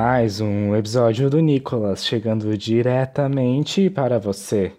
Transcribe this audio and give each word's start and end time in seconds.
Mais 0.00 0.40
um 0.40 0.76
episódio 0.76 1.28
do 1.28 1.40
Nicolas 1.40 2.06
chegando 2.06 2.56
diretamente 2.56 3.90
para 3.90 4.16
você. 4.20 4.72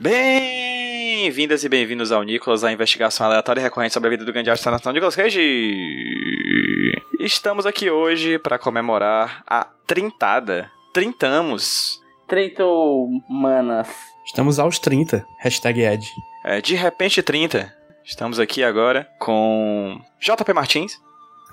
Bem-vindas 0.00 1.62
e 1.62 1.68
bem-vindos 1.68 2.10
ao 2.10 2.24
Nicolas, 2.24 2.64
a 2.64 2.72
investigação 2.72 3.26
aleatória 3.26 3.60
e 3.60 3.62
recorrente 3.62 3.94
sobre 3.94 4.08
a 4.08 4.10
vida 4.10 4.24
do 4.24 4.32
grande 4.32 4.50
astronauta 4.50 4.90
nacional 4.90 4.94
Nicolas 4.94 5.14
Cage. 5.14 6.92
Estamos 7.20 7.66
aqui 7.66 7.88
hoje 7.88 8.36
para 8.40 8.58
comemorar 8.58 9.44
a 9.46 9.64
trintada. 9.86 10.68
Trintamos. 10.92 12.02
Trento 12.26 13.08
manas. 13.28 13.88
Estamos 14.24 14.58
aos 14.58 14.78
30. 14.78 15.26
Hashtag 15.38 15.82
Ed. 15.82 16.06
É, 16.44 16.60
de 16.60 16.74
repente 16.74 17.22
30. 17.22 17.72
Estamos 18.04 18.38
aqui 18.38 18.62
agora 18.62 19.08
com 19.18 20.00
JP 20.20 20.52
Martins. 20.52 20.92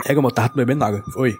É 0.08 0.14
eu 0.14 0.32
tava 0.32 0.54
bebendo 0.56 0.84
água. 0.84 1.04
Oi. 1.18 1.34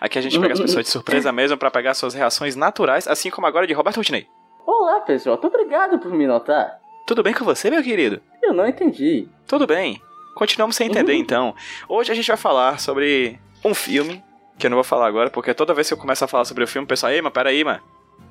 Aqui 0.00 0.18
a 0.18 0.22
gente 0.22 0.38
pega 0.38 0.52
as 0.54 0.60
pessoas 0.60 0.84
de 0.84 0.90
surpresa 0.90 1.30
mesmo 1.32 1.56
para 1.56 1.70
pegar 1.70 1.94
suas 1.94 2.14
reações 2.14 2.56
naturais, 2.56 3.06
assim 3.08 3.30
como 3.30 3.46
agora 3.46 3.66
de 3.66 3.72
Roberto 3.72 3.96
Rutinei. 3.96 4.26
Olá, 4.66 5.00
pessoal. 5.00 5.38
Muito 5.40 5.54
obrigado 5.54 5.98
por 5.98 6.12
me 6.12 6.26
notar. 6.26 6.78
Tudo 7.06 7.22
bem 7.22 7.32
com 7.34 7.44
você, 7.44 7.70
meu 7.70 7.82
querido? 7.82 8.20
Eu 8.42 8.52
não 8.52 8.66
entendi. 8.66 9.28
Tudo 9.46 9.66
bem. 9.66 10.00
Continuamos 10.34 10.76
sem 10.76 10.88
entender 10.88 11.12
Uhum. 11.14 11.18
então. 11.18 11.54
Hoje 11.88 12.12
a 12.12 12.14
gente 12.14 12.28
vai 12.28 12.36
falar 12.36 12.78
sobre 12.78 13.38
um 13.64 13.74
filme, 13.74 14.22
que 14.62 14.66
eu 14.66 14.70
não 14.70 14.76
vou 14.76 14.84
falar 14.84 15.08
agora, 15.08 15.28
porque 15.28 15.52
toda 15.52 15.74
vez 15.74 15.88
que 15.88 15.94
eu 15.94 15.98
começo 15.98 16.24
a 16.24 16.28
falar 16.28 16.44
sobre 16.44 16.62
o 16.62 16.68
filme, 16.68 16.84
o 16.84 16.88
pessoal, 16.88 17.12
ei, 17.12 17.20
mas 17.20 17.32
peraí, 17.32 17.64
mano. 17.64 17.80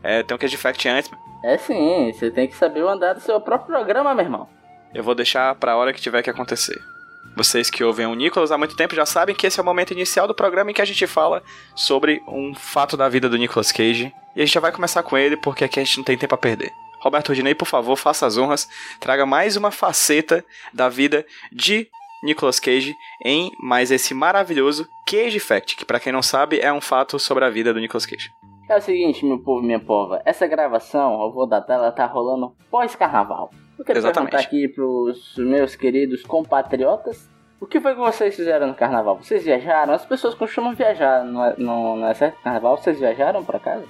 É, 0.01 0.23
tem 0.23 0.33
um 0.33 0.37
que 0.37 0.47
de 0.47 0.57
fact 0.57 0.87
antes, 0.87 1.11
mano. 1.11 1.21
É 1.43 1.57
sim, 1.57 2.11
você 2.13 2.31
tem 2.31 2.47
que 2.47 2.55
saber 2.55 2.81
o 2.83 2.87
andar 2.87 3.13
do 3.13 3.19
seu 3.19 3.39
próprio 3.41 3.75
programa, 3.75 4.15
meu 4.15 4.23
irmão. 4.23 4.49
Eu 4.93 5.03
vou 5.03 5.13
deixar 5.13 5.53
pra 5.55 5.75
hora 5.75 5.91
que 5.91 5.99
tiver 5.99 6.23
que 6.23 6.29
acontecer. 6.29 6.79
Vocês 7.35 7.69
que 7.69 7.83
ouvem 7.83 8.05
o 8.05 8.15
Nicolas 8.15 8.51
há 8.51 8.57
muito 8.57 8.75
tempo 8.75 8.95
já 8.95 9.05
sabem 9.05 9.35
que 9.35 9.45
esse 9.45 9.59
é 9.59 9.63
o 9.63 9.65
momento 9.65 9.91
inicial 9.91 10.27
do 10.27 10.33
programa 10.33 10.71
em 10.71 10.73
que 10.73 10.81
a 10.81 10.85
gente 10.85 11.05
fala 11.05 11.43
sobre 11.75 12.21
um 12.27 12.55
fato 12.55 12.95
da 12.95 13.09
vida 13.09 13.27
do 13.27 13.37
Nicolas 13.37 13.71
Cage. 13.71 14.13
E 14.35 14.41
a 14.41 14.45
gente 14.45 14.53
já 14.53 14.59
vai 14.61 14.71
começar 14.71 15.03
com 15.03 15.17
ele, 15.17 15.35
porque 15.37 15.65
aqui 15.65 15.79
a 15.79 15.83
gente 15.83 15.97
não 15.97 16.03
tem 16.05 16.17
tempo 16.17 16.35
a 16.35 16.37
perder. 16.37 16.71
Roberto 17.01 17.29
Rodinei, 17.29 17.55
por 17.55 17.67
favor, 17.67 17.95
faça 17.97 18.25
as 18.25 18.37
honras, 18.37 18.69
traga 18.99 19.25
mais 19.25 19.57
uma 19.57 19.71
faceta 19.71 20.45
da 20.73 20.87
vida 20.87 21.25
de 21.51 21.89
Nicolas 22.23 22.59
Cage 22.59 22.95
em 23.23 23.51
mais 23.59 23.91
esse 23.91 24.13
maravilhoso 24.13 24.87
Cage 25.05 25.39
Fact, 25.39 25.75
que 25.75 25.85
pra 25.85 25.99
quem 25.99 26.13
não 26.13 26.21
sabe 26.21 26.59
é 26.59 26.71
um 26.71 26.81
fato 26.81 27.17
sobre 27.19 27.45
a 27.45 27.49
vida 27.49 27.73
do 27.73 27.79
Nicolas 27.79 28.05
Cage. 28.05 28.31
É 28.69 28.77
o 28.77 28.81
seguinte, 28.81 29.25
meu 29.25 29.39
povo, 29.39 29.61
minha 29.61 29.79
pova. 29.79 30.21
Essa 30.23 30.47
gravação, 30.47 31.21
eu 31.21 31.31
vou 31.31 31.45
datar, 31.45 31.77
ela 31.77 31.91
tá 31.91 32.05
rolando 32.05 32.55
pós-carnaval. 32.69 33.51
Eu 33.77 33.83
quero 33.83 33.99
Exatamente. 33.99 34.31
perguntar 34.31 34.47
aqui 34.47 34.67
pros 34.67 35.35
meus 35.37 35.75
queridos 35.75 36.23
compatriotas. 36.23 37.29
O 37.59 37.65
que 37.65 37.81
foi 37.81 37.93
que 37.93 37.99
vocês 37.99 38.35
fizeram 38.35 38.67
no 38.67 38.73
carnaval? 38.73 39.17
Vocês 39.17 39.43
viajaram? 39.43 39.93
As 39.93 40.05
pessoas 40.05 40.33
costumam 40.33 40.73
viajar, 40.73 41.25
não 41.25 41.43
é, 41.43 41.55
não, 41.57 41.97
não 41.97 42.07
é 42.07 42.13
certo? 42.13 42.41
Carnaval, 42.41 42.77
vocês 42.77 42.99
viajaram 42.99 43.43
pra 43.43 43.59
casa? 43.59 43.85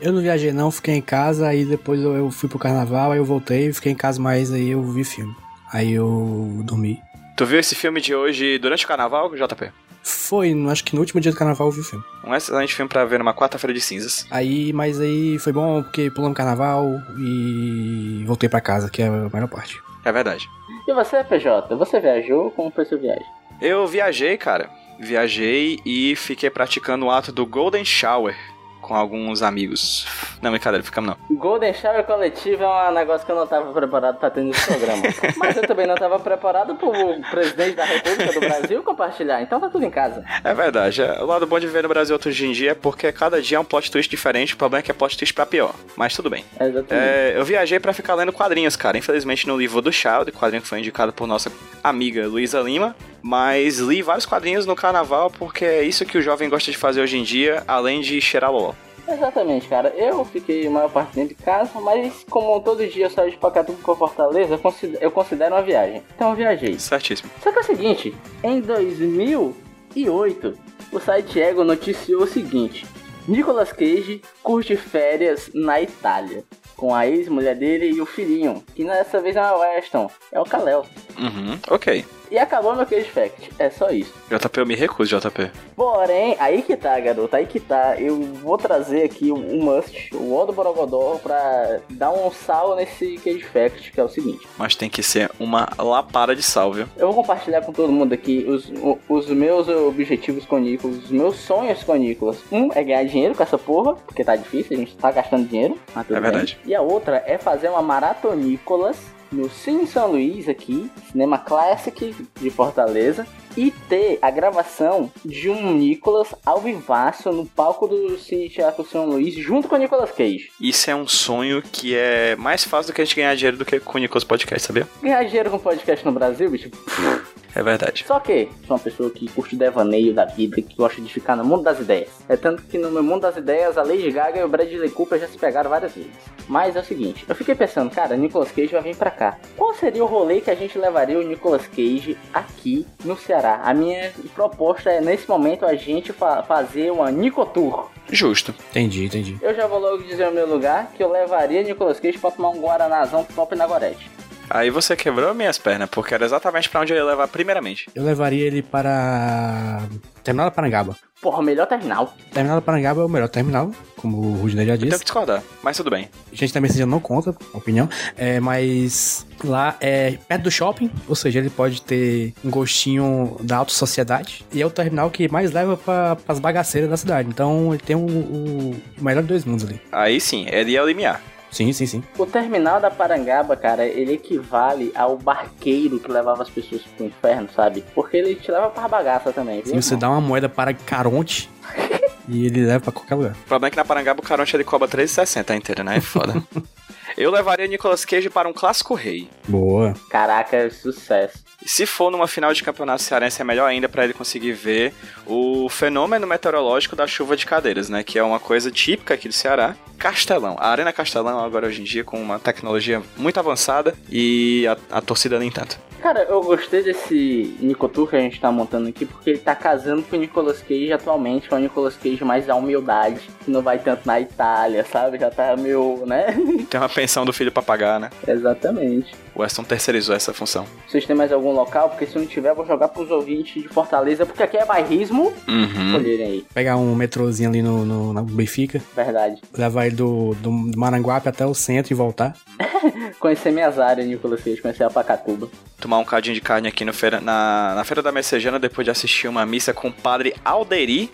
Eu 0.00 0.12
não 0.12 0.20
viajei 0.20 0.52
não, 0.52 0.70
fiquei 0.70 0.94
em 0.94 1.00
casa, 1.00 1.46
aí 1.46 1.64
depois 1.64 2.02
eu, 2.02 2.16
eu 2.16 2.30
fui 2.30 2.48
pro 2.48 2.58
carnaval, 2.58 3.12
aí 3.12 3.18
eu 3.18 3.24
voltei, 3.24 3.72
fiquei 3.72 3.92
em 3.92 3.96
casa 3.96 4.20
mais, 4.20 4.52
aí 4.52 4.70
eu 4.70 4.82
vi 4.82 5.04
filme. 5.04 5.34
Aí 5.72 5.92
eu 5.92 6.60
dormi. 6.64 7.00
Tu 7.36 7.44
viu 7.44 7.58
esse 7.58 7.74
filme 7.74 8.00
de 8.00 8.14
hoje 8.14 8.58
durante 8.58 8.84
o 8.84 8.88
carnaval, 8.88 9.34
JP? 9.34 9.70
Foi, 10.02 10.54
no- 10.54 10.70
acho 10.70 10.84
que 10.84 10.94
no 10.94 11.00
último 11.00 11.20
dia 11.20 11.32
do 11.32 11.36
carnaval 11.38 11.68
eu 11.68 11.72
vi 11.72 11.80
o 11.80 11.84
filme. 11.84 12.04
Um 12.24 12.34
excelente 12.34 12.74
filme 12.74 12.88
pra 12.88 13.04
ver 13.04 13.18
numa 13.18 13.34
quarta-feira 13.34 13.72
de 13.74 13.80
cinzas. 13.80 14.26
Aí, 14.30 14.72
mas 14.72 15.00
aí 15.00 15.38
foi 15.38 15.52
bom 15.52 15.82
porque 15.82 16.10
pulamos 16.10 16.36
carnaval 16.36 17.00
e 17.18 18.22
voltei 18.26 18.48
pra 18.48 18.60
casa, 18.60 18.90
que 18.90 19.02
é 19.02 19.06
a 19.06 19.10
melhor 19.10 19.48
parte. 19.48 19.80
É 20.04 20.12
verdade. 20.12 20.48
E 20.86 20.92
você, 20.92 21.24
PJ? 21.24 21.74
Você 21.76 21.98
viajou? 22.00 22.50
Como 22.50 22.70
foi 22.70 22.84
sua 22.84 22.98
viagem? 22.98 23.24
Eu 23.60 23.86
viajei, 23.86 24.36
cara. 24.36 24.68
Viajei 25.00 25.78
e 25.84 26.14
fiquei 26.14 26.50
praticando 26.50 27.06
o 27.06 27.10
ato 27.10 27.32
do 27.32 27.46
Golden 27.46 27.84
Shower 27.84 28.36
com 28.82 28.94
alguns 28.94 29.40
amigos. 29.42 30.06
Não, 30.42 30.50
brincadeira, 30.50 30.84
ficamos 30.84 31.10
não. 31.10 31.36
Golden 31.36 31.72
Shower 31.74 32.04
coletivo 32.04 32.62
é 32.62 32.90
um 32.90 32.94
negócio 32.94 33.24
que 33.24 33.32
eu 33.32 33.36
não 33.36 33.46
tava 33.46 33.72
preparado 33.72 34.18
pra 34.18 34.30
ter 34.30 34.42
nesse 34.42 34.66
programa. 34.66 35.02
Mas 35.36 35.56
eu 35.56 35.66
também 35.66 35.86
não 35.86 35.94
tava 35.94 36.18
preparado 36.18 36.74
pro 36.76 36.92
presidente 37.30 37.76
da 37.76 37.84
República 37.84 38.32
do 38.32 38.40
Brasil 38.40 38.82
compartilhar, 38.82 39.40
então 39.42 39.60
tá 39.60 39.68
tudo 39.68 39.84
em 39.84 39.90
casa. 39.90 40.24
É 40.42 40.52
verdade. 40.54 41.02
é- 41.02 41.22
O 41.22 41.26
lado 41.26 41.46
bom 41.46 41.58
de 41.58 41.66
viver 41.66 41.82
no 41.82 41.88
Brasil 41.88 42.18
hoje 42.24 42.46
em 42.46 42.52
dia 42.52 42.72
é 42.72 42.74
porque 42.74 43.10
cada 43.12 43.40
dia 43.40 43.56
é 43.56 43.60
um 43.60 43.64
plot 43.64 43.90
twist 43.90 44.10
diferente. 44.10 44.54
O 44.54 44.56
problema 44.56 44.80
é 44.80 44.82
que 44.82 44.90
é 44.90 44.94
plot 44.94 45.16
twist 45.16 45.32
pra 45.34 45.46
pior. 45.46 45.74
Mas 45.96 46.14
tudo 46.14 46.28
bem. 46.30 46.44
É. 46.58 46.64
É, 46.90 47.32
eu 47.36 47.44
viajei 47.44 47.78
pra 47.80 47.92
ficar 47.92 48.14
lendo 48.14 48.32
quadrinhos, 48.32 48.76
cara. 48.76 48.98
Infelizmente 48.98 49.46
no 49.46 49.56
livro 49.56 49.80
do 49.80 49.92
Child, 49.92 50.32
quadrinho 50.32 50.62
que 50.62 50.68
foi 50.68 50.78
indicado 50.80 51.12
por 51.12 51.26
nossa 51.26 51.50
amiga 51.82 52.26
Luísa 52.26 52.60
Lima. 52.60 52.94
Mas 53.22 53.78
li 53.78 54.02
vários 54.02 54.26
quadrinhos 54.26 54.66
no 54.66 54.76
carnaval 54.76 55.30
porque 55.30 55.64
é 55.64 55.82
isso 55.82 56.04
que 56.04 56.18
o 56.18 56.22
jovem 56.22 56.48
gosta 56.50 56.70
de 56.70 56.76
fazer 56.76 57.00
hoje 57.00 57.16
em 57.16 57.22
dia, 57.22 57.62
além 57.66 58.00
de 58.02 58.20
cheirar 58.20 58.52
loló. 58.52 58.74
Exatamente, 59.06 59.68
cara. 59.68 59.90
Eu 59.96 60.24
fiquei 60.24 60.66
a 60.66 60.70
maior 60.70 60.90
parte 60.90 61.14
dentro 61.14 61.36
de 61.36 61.42
casa, 61.42 61.80
mas 61.80 62.24
como 62.28 62.60
todo 62.60 62.86
dia 62.86 63.06
eu 63.06 63.10
saio 63.10 63.30
de 63.30 63.36
Pacatuba 63.36 63.78
pra 63.82 63.94
Fortaleza, 63.94 64.58
eu 65.00 65.10
considero, 65.10 65.54
uma 65.54 65.62
viagem. 65.62 66.02
Então 66.14 66.30
eu 66.30 66.36
viajei. 66.36 66.78
Certíssimo. 66.78 67.30
Só 67.42 67.52
que 67.52 67.58
é 67.58 67.60
o 67.60 67.64
seguinte, 67.64 68.14
em 68.42 68.60
2008, 68.60 70.58
o 70.90 71.00
site 71.00 71.40
Ego 71.40 71.64
noticiou 71.64 72.22
o 72.22 72.26
seguinte: 72.26 72.86
Nicolas 73.28 73.72
Cage 73.72 74.22
curte 74.42 74.76
férias 74.76 75.50
na 75.54 75.80
Itália, 75.80 76.42
com 76.76 76.94
a 76.94 77.06
ex-mulher 77.06 77.56
dele 77.56 77.90
e 77.90 78.00
o 78.00 78.06
filhinho, 78.06 78.64
que 78.74 78.84
dessa 78.84 79.20
vez 79.20 79.34
não 79.36 79.42
é 79.42 79.52
o 79.52 79.60
Weston, 79.60 80.10
é 80.32 80.40
o 80.40 80.44
Kalel. 80.44 80.84
Uhum, 81.18 81.58
ok. 81.70 82.04
E 82.34 82.38
acabou 82.38 82.74
meu 82.74 82.84
Cage 82.84 83.08
Fact, 83.08 83.52
é 83.60 83.70
só 83.70 83.90
isso. 83.90 84.12
JP, 84.28 84.58
eu 84.58 84.66
me 84.66 84.74
recuso, 84.74 85.16
JP. 85.16 85.52
Porém, 85.76 86.34
aí 86.40 86.62
que 86.62 86.76
tá, 86.76 86.98
garoto, 86.98 87.36
aí 87.36 87.46
que 87.46 87.60
tá. 87.60 87.94
Eu 87.96 88.20
vou 88.20 88.58
trazer 88.58 89.04
aqui 89.04 89.30
um, 89.30 89.62
must, 89.62 90.12
o 90.12 90.34
Odo 90.34 90.52
Borogodó, 90.52 91.20
pra 91.22 91.78
dar 91.90 92.10
um 92.10 92.28
sal 92.32 92.74
nesse 92.74 93.18
Cage 93.18 93.44
Fact, 93.44 93.92
que 93.92 94.00
é 94.00 94.02
o 94.02 94.08
seguinte. 94.08 94.48
Mas 94.58 94.74
tem 94.74 94.90
que 94.90 95.00
ser 95.00 95.30
uma 95.38 95.68
lapada 95.78 96.34
de 96.34 96.42
sal, 96.42 96.72
viu? 96.72 96.88
Eu 96.96 97.06
vou 97.12 97.22
compartilhar 97.22 97.60
com 97.60 97.72
todo 97.72 97.92
mundo 97.92 98.12
aqui 98.12 98.44
os, 98.48 98.68
os 99.08 99.28
meus 99.28 99.68
objetivos 99.68 100.44
com 100.44 100.56
o 100.56 100.58
Nicolas, 100.58 101.04
os 101.04 101.10
meus 101.12 101.36
sonhos 101.36 101.84
com 101.84 101.92
o 101.92 101.96
Nicolas. 101.96 102.38
Um 102.50 102.68
é 102.72 102.82
ganhar 102.82 103.04
dinheiro 103.04 103.36
com 103.36 103.44
essa 103.44 103.56
porra, 103.56 103.94
porque 103.94 104.24
tá 104.24 104.34
difícil, 104.34 104.76
a 104.76 104.80
gente 104.80 104.96
tá 104.96 105.12
gastando 105.12 105.46
dinheiro. 105.46 105.78
É 105.94 106.02
bem. 106.02 106.20
verdade. 106.20 106.58
E 106.66 106.74
a 106.74 106.82
outra 106.82 107.22
é 107.24 107.38
fazer 107.38 107.68
uma 107.68 107.80
maratonícolas 107.80 109.13
no 109.34 109.50
Cine 109.50 109.86
São 109.86 110.12
Luís 110.12 110.48
aqui, 110.48 110.90
Cinema 111.10 111.38
Classic 111.38 112.14
de 112.40 112.50
Fortaleza. 112.50 113.26
E 113.56 113.70
ter 113.88 114.18
a 114.20 114.32
gravação 114.32 115.12
de 115.24 115.48
um 115.48 115.74
Nicolas 115.74 116.34
ao 116.44 116.60
vivaço 116.60 117.30
no 117.30 117.46
palco 117.46 117.86
do 117.86 118.18
Cine 118.18 118.48
Teatro 118.48 118.84
São 118.84 119.06
Luís 119.06 119.32
junto 119.34 119.68
com 119.68 119.76
o 119.76 119.78
Nicolas 119.78 120.10
Cage. 120.10 120.50
Isso 120.60 120.90
é 120.90 120.96
um 120.96 121.06
sonho 121.06 121.62
que 121.62 121.94
é 121.94 122.34
mais 122.34 122.64
fácil 122.64 122.90
do 122.90 122.96
que 122.96 123.00
a 123.00 123.04
gente 123.04 123.14
ganhar 123.14 123.36
dinheiro 123.36 123.56
do 123.56 123.64
que 123.64 123.78
com 123.78 123.96
o 123.96 124.00
Nicolas 124.00 124.24
Podcast, 124.24 124.66
sabia? 124.66 124.88
Ganhar 125.00 125.22
dinheiro 125.22 125.50
com 125.50 125.58
podcast 125.60 126.04
no 126.04 126.10
Brasil, 126.10 126.50
bicho, 126.50 126.68
É 127.54 127.62
verdade. 127.62 128.04
Só 128.06 128.18
que 128.18 128.48
sou 128.66 128.76
uma 128.76 128.82
pessoa 128.82 129.10
que 129.10 129.28
curte 129.30 129.54
o 129.54 129.58
devaneio 129.58 130.12
da 130.12 130.24
vida, 130.24 130.60
que 130.60 130.74
gosta 130.74 131.00
de 131.00 131.12
ficar 131.12 131.36
no 131.36 131.44
mundo 131.44 131.62
das 131.62 131.78
ideias. 131.78 132.08
É 132.28 132.36
tanto 132.36 132.62
que 132.62 132.78
no 132.78 132.90
meu 132.90 133.02
mundo 133.02 133.22
das 133.22 133.36
ideias, 133.36 133.78
a 133.78 133.82
Lady 133.82 134.10
Gaga 134.10 134.40
e 134.40 134.44
o 134.44 134.48
Bradley 134.48 134.90
Cooper 134.90 135.18
já 135.20 135.28
se 135.28 135.38
pegaram 135.38 135.70
várias 135.70 135.92
vezes. 135.94 136.10
Mas 136.48 136.74
é 136.76 136.80
o 136.80 136.84
seguinte, 136.84 137.24
eu 137.28 137.34
fiquei 137.34 137.54
pensando, 137.54 137.90
cara, 137.90 138.16
Nicolas 138.16 138.50
Cage 138.50 138.72
vai 138.72 138.82
vir 138.82 138.96
pra 138.96 139.10
cá. 139.10 139.38
Qual 139.56 139.72
seria 139.74 140.02
o 140.04 140.06
rolê 140.06 140.40
que 140.40 140.50
a 140.50 140.54
gente 140.54 140.76
levaria 140.78 141.18
o 141.18 141.22
Nicolas 141.22 141.66
Cage 141.66 142.18
aqui 142.32 142.86
no 143.04 143.16
Ceará? 143.16 143.60
A 143.64 143.72
minha 143.72 144.12
proposta 144.34 144.90
é, 144.90 145.00
nesse 145.00 145.28
momento, 145.28 145.64
a 145.64 145.74
gente 145.74 146.12
fa- 146.12 146.42
fazer 146.42 146.90
uma 146.90 147.10
Nicotour. 147.10 147.88
Justo. 148.10 148.54
Entendi, 148.70 149.04
entendi. 149.06 149.38
Eu 149.40 149.54
já 149.54 149.66
vou 149.66 149.78
logo 149.78 150.02
dizer 150.02 150.28
o 150.28 150.32
meu 150.32 150.46
lugar, 150.46 150.90
que 150.94 151.02
eu 151.02 151.10
levaria 151.10 151.62
Nicolas 151.62 151.98
Cage 152.00 152.18
pra 152.18 152.30
tomar 152.30 152.50
um 152.50 152.60
Guaranazão 152.60 153.24
top 153.34 153.54
na 153.56 153.66
Gorete. 153.66 154.10
Aí 154.50 154.70
você 154.70 154.94
quebrou 154.96 155.34
minhas 155.34 155.58
pernas, 155.58 155.88
porque 155.90 156.14
era 156.14 156.24
exatamente 156.24 156.68
pra 156.68 156.80
onde 156.80 156.92
eu 156.92 156.96
ia 156.96 157.04
levar 157.04 157.28
primeiramente. 157.28 157.88
Eu 157.94 158.04
levaria 158.04 158.46
ele 158.46 158.62
para. 158.62 159.82
Terminal 160.22 160.46
da 160.46 160.50
Parangaba. 160.50 160.96
Porra, 161.20 161.42
melhor 161.42 161.66
terminal. 161.66 162.14
Terminal 162.32 162.56
da 162.56 162.62
Parangaba 162.62 163.00
é 163.00 163.04
o 163.04 163.08
melhor 163.08 163.28
terminal, 163.28 163.70
como 163.96 164.18
o 164.18 164.32
Rudney 164.36 164.66
já 164.66 164.74
Eu 164.74 164.78
tenho 164.78 164.90
disse. 164.90 164.98
que 165.00 165.04
discordar, 165.04 165.42
mas 165.62 165.76
tudo 165.76 165.90
bem. 165.90 166.08
Gente, 166.32 166.52
também 166.52 166.70
seja 166.70 166.84
não 166.84 167.00
conta, 167.00 167.34
opinião. 167.54 167.88
É, 168.16 168.38
mas 168.40 169.26
lá 169.42 169.76
é 169.80 170.18
perto 170.28 170.42
do 170.42 170.50
shopping, 170.50 170.90
ou 171.08 171.14
seja, 171.14 171.38
ele 171.38 171.48
pode 171.50 171.80
ter 171.82 172.34
um 172.44 172.50
gostinho 172.50 173.36
da 173.40 173.56
alta 173.58 173.72
sociedade. 173.72 174.44
E 174.52 174.60
é 174.60 174.66
o 174.66 174.70
terminal 174.70 175.10
que 175.10 175.28
mais 175.30 175.50
leva 175.52 175.76
para 175.76 176.16
as 176.28 176.38
bagaceiras 176.38 176.90
da 176.90 176.96
cidade. 176.96 177.28
Então 177.28 177.72
ele 177.72 177.82
tem 177.82 177.96
o, 177.96 178.00
o 178.06 178.80
melhor 179.00 179.22
dos 179.22 179.28
dois 179.28 179.44
mundos 179.44 179.64
ali. 179.66 179.80
Aí 179.90 180.20
sim, 180.20 180.46
ele 180.50 180.76
é 180.76 180.82
o 180.82 180.86
limiar. 180.86 181.20
Sim, 181.54 181.72
sim, 181.72 181.86
sim. 181.86 182.02
O 182.18 182.26
terminal 182.26 182.80
da 182.80 182.90
Parangaba, 182.90 183.54
cara, 183.54 183.86
ele 183.86 184.14
equivale 184.14 184.90
ao 184.92 185.16
barqueiro 185.16 186.00
que 186.00 186.10
levava 186.10 186.42
as 186.42 186.50
pessoas 186.50 186.82
pro 186.82 187.06
inferno, 187.06 187.48
sabe? 187.54 187.84
Porque 187.94 188.16
ele 188.16 188.34
te 188.34 188.50
leva 188.50 188.70
pra 188.70 188.88
bagaça 188.88 189.32
também, 189.32 189.62
viu? 189.62 189.80
Se 189.80 189.88
você 189.88 189.96
dá 189.96 190.10
uma 190.10 190.20
moeda 190.20 190.48
para 190.48 190.74
Caronte 190.74 191.48
e 192.28 192.46
ele 192.46 192.66
leva 192.66 192.80
pra 192.80 192.92
qualquer 192.92 193.14
lugar. 193.14 193.36
O 193.44 193.48
problema 193.48 193.68
é 193.68 193.70
que 193.70 193.76
na 193.76 193.84
Parangaba 193.84 194.20
o 194.20 194.24
caronte 194.24 194.56
ele 194.56 194.64
cobra 194.64 194.88
3,60 194.88 195.56
inteiro, 195.56 195.84
né? 195.84 195.98
É 195.98 196.00
foda. 196.00 196.42
eu 197.16 197.30
levaria 197.30 197.68
Nicolas 197.68 198.04
Cage 198.04 198.28
para 198.28 198.48
um 198.48 198.52
clássico 198.52 198.94
rei. 198.94 199.30
Boa. 199.46 199.94
Caraca, 200.10 200.68
sucesso. 200.70 201.44
Se 201.64 201.86
for 201.86 202.10
numa 202.10 202.28
final 202.28 202.52
de 202.52 202.62
campeonato 202.62 203.02
cearense, 203.02 203.40
é 203.40 203.44
melhor 203.44 203.66
ainda 203.66 203.88
para 203.88 204.04
ele 204.04 204.12
conseguir 204.12 204.52
ver 204.52 204.92
o 205.26 205.68
fenômeno 205.68 206.26
meteorológico 206.26 206.94
da 206.94 207.06
chuva 207.06 207.36
de 207.36 207.46
cadeiras, 207.46 207.88
né? 207.88 208.02
Que 208.02 208.18
é 208.18 208.22
uma 208.22 208.38
coisa 208.38 208.70
típica 208.70 209.14
aqui 209.14 209.28
do 209.28 209.34
Ceará. 209.34 209.74
Castelão. 209.98 210.56
A 210.58 210.68
Arena 210.68 210.92
Castelão, 210.92 211.42
agora 211.42 211.66
hoje 211.66 211.80
em 211.80 211.84
dia, 211.84 212.04
com 212.04 212.20
uma 212.20 212.38
tecnologia 212.38 213.02
muito 213.16 213.40
avançada 213.40 213.94
e 214.10 214.66
a, 214.66 214.98
a 214.98 215.00
torcida 215.00 215.38
nem 215.38 215.50
tanto. 215.50 215.78
Cara, 216.02 216.24
eu 216.24 216.42
gostei 216.42 216.82
desse 216.82 217.56
Nicotur 217.58 218.10
que 218.10 218.16
a 218.16 218.20
gente 218.20 218.38
tá 218.38 218.52
montando 218.52 218.86
aqui, 218.90 219.06
porque 219.06 219.30
ele 219.30 219.38
tá 219.38 219.54
casando 219.54 220.02
com 220.02 220.16
o 220.16 220.18
Nicolas 220.18 220.60
Cage 220.60 220.92
atualmente, 220.92 221.48
que 221.48 221.54
é 221.54 221.56
o 221.56 221.60
Nicolas 221.60 221.96
Cage 221.96 222.22
mais 222.22 222.44
da 222.44 222.54
humildade, 222.54 223.22
que 223.42 223.50
não 223.50 223.62
vai 223.62 223.78
tanto 223.78 224.02
na 224.04 224.20
Itália, 224.20 224.84
sabe? 224.84 225.18
Já 225.18 225.30
tá 225.30 225.56
meio, 225.56 226.04
né? 226.04 226.26
Tem 226.68 226.78
uma 226.78 226.90
pensão 226.90 227.24
do 227.24 227.32
filho 227.32 227.50
pra 227.50 227.62
pagar, 227.62 227.98
né? 227.98 228.10
Exatamente. 228.28 229.23
O 229.34 229.42
Weston 229.42 229.64
terceirizou 229.64 230.14
essa 230.14 230.32
função. 230.32 230.64
Vocês 230.86 231.04
têm 231.04 231.16
mais 231.16 231.32
algum 231.32 231.52
local? 231.52 231.90
Porque 231.90 232.06
se 232.06 232.16
não 232.16 232.24
tiver, 232.24 232.50
eu 232.50 232.54
vou 232.54 232.66
jogar 232.66 232.88
pros 232.88 233.10
ouvintes 233.10 233.62
de 233.62 233.68
Fortaleza, 233.68 234.24
porque 234.24 234.42
aqui 234.42 234.56
é 234.56 234.64
bairrismo. 234.64 235.32
Uhum. 235.48 235.86
Escolherem 235.86 236.26
aí, 236.26 236.46
Pegar 236.54 236.76
um 236.76 236.94
metrozinho 236.94 237.48
ali 237.50 237.60
no, 237.62 237.84
no, 237.84 238.12
na 238.12 238.22
Benfica, 238.22 238.80
verdade. 238.94 239.40
levar 239.56 239.86
ele 239.86 239.96
do, 239.96 240.34
do 240.36 240.50
Maranguape 240.52 241.28
até 241.28 241.44
o 241.44 241.54
centro 241.54 241.92
e 241.92 241.96
voltar. 241.96 242.36
Conhecer 243.18 243.50
minhas 243.50 243.78
áreas, 243.78 244.06
Nicolas 244.06 244.42
Cage, 244.42 244.60
conhecer 244.60 244.84
a 244.84 244.90
Pacatuba. 244.90 245.48
Tomar 245.80 245.98
um 245.98 246.04
cadinho 246.04 246.34
de 246.34 246.40
carne 246.40 246.68
aqui 246.68 246.84
no 246.84 246.92
feira, 246.92 247.20
na, 247.20 247.74
na 247.74 247.84
Feira 247.84 248.02
da 248.02 248.12
Messejana, 248.12 248.58
depois 248.58 248.84
de 248.84 248.90
assistir 248.90 249.26
uma 249.26 249.44
missa 249.46 249.72
com 249.72 249.88
o 249.88 249.92
padre 249.92 250.34
Alderi. 250.44 251.10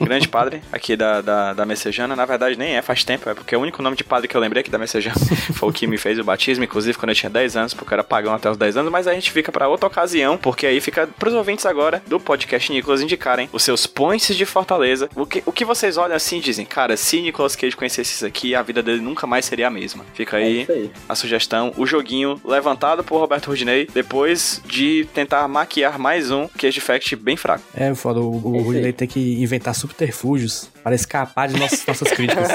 Grande 0.00 0.28
padre 0.28 0.62
aqui 0.72 0.96
da, 0.96 1.20
da, 1.20 1.52
da 1.52 1.66
Messejana. 1.66 2.14
Na 2.16 2.24
verdade, 2.24 2.58
nem 2.58 2.76
é, 2.76 2.82
faz 2.82 3.04
tempo, 3.04 3.28
é 3.28 3.34
porque 3.34 3.54
o 3.56 3.60
único 3.60 3.82
nome 3.82 3.96
de 3.96 4.04
padre 4.04 4.28
que 4.28 4.36
eu 4.36 4.40
lembrei 4.40 4.60
aqui 4.60 4.70
da 4.70 4.78
Messejana 4.78 5.16
foi 5.54 5.68
o 5.68 5.72
que 5.72 5.86
me 5.86 5.98
fez 5.98 6.18
o 6.18 6.24
batismo, 6.24 6.64
inclusive 6.64 6.96
quando 6.98 7.10
eu 7.10 7.14
tinha 7.14 7.30
10 7.30 7.56
anos, 7.56 7.74
porque 7.74 7.92
eu 7.92 7.96
era 7.96 8.04
pagão 8.04 8.34
até 8.34 8.50
os 8.50 8.56
10 8.56 8.76
anos, 8.78 8.90
mas 8.92 9.06
a 9.06 9.14
gente 9.14 9.30
fica 9.30 9.50
pra 9.52 9.68
outra 9.68 9.86
ocasião, 9.86 10.36
porque 10.36 10.66
aí 10.66 10.80
fica 10.80 11.06
pros 11.18 11.34
ouvintes 11.34 11.66
agora 11.66 12.02
do 12.06 12.18
podcast 12.20 12.72
Nicolas 12.72 13.00
indicarem 13.00 13.48
os 13.52 13.62
seus 13.62 13.86
points 13.86 14.36
de 14.36 14.44
Fortaleza. 14.44 15.08
O 15.14 15.26
que, 15.26 15.42
o 15.46 15.52
que 15.52 15.64
vocês 15.64 15.96
olham 15.96 16.16
assim 16.16 16.38
e 16.38 16.40
dizem, 16.40 16.64
cara, 16.66 16.96
se 16.96 17.20
Nicolas 17.20 17.56
Cage 17.56 17.76
conhecesse 17.76 18.14
isso 18.14 18.26
aqui, 18.26 18.54
a 18.54 18.62
vida 18.62 18.82
dele 18.82 19.00
nunca 19.00 19.26
mais 19.26 19.44
seria 19.44 19.66
a 19.66 19.70
mesma. 19.70 20.04
Fica 20.14 20.38
É 20.38 20.44
aí 20.44 20.62
isso 20.62 20.72
aí. 20.72 20.90
a 21.08 21.14
sugestão, 21.14 21.72
o 21.76 21.86
joguinho 21.86 22.40
levantado 22.44 23.02
por 23.04 23.18
Roberto 23.18 23.46
Rudinei, 23.48 23.88
depois 23.92 24.60
de 24.66 25.06
tentar 25.14 25.46
maquiar 25.48 25.98
mais 25.98 26.30
um 26.30 26.46
Cage 26.48 26.80
Fact 26.80 27.16
bem 27.16 27.36
fraco. 27.36 27.62
É, 27.74 27.94
foda, 27.94 28.20
o, 28.20 28.66
o 28.68 28.74
É 28.74 28.86
aí. 28.86 28.92
tem 28.92 29.08
que 29.08 29.42
inventar 29.42 29.73
subterfúgios 29.74 30.70
para 30.82 30.94
escapar 30.94 31.48
de 31.48 31.58
nossas, 31.58 31.84
nossas 31.86 32.08
críticas. 32.12 32.48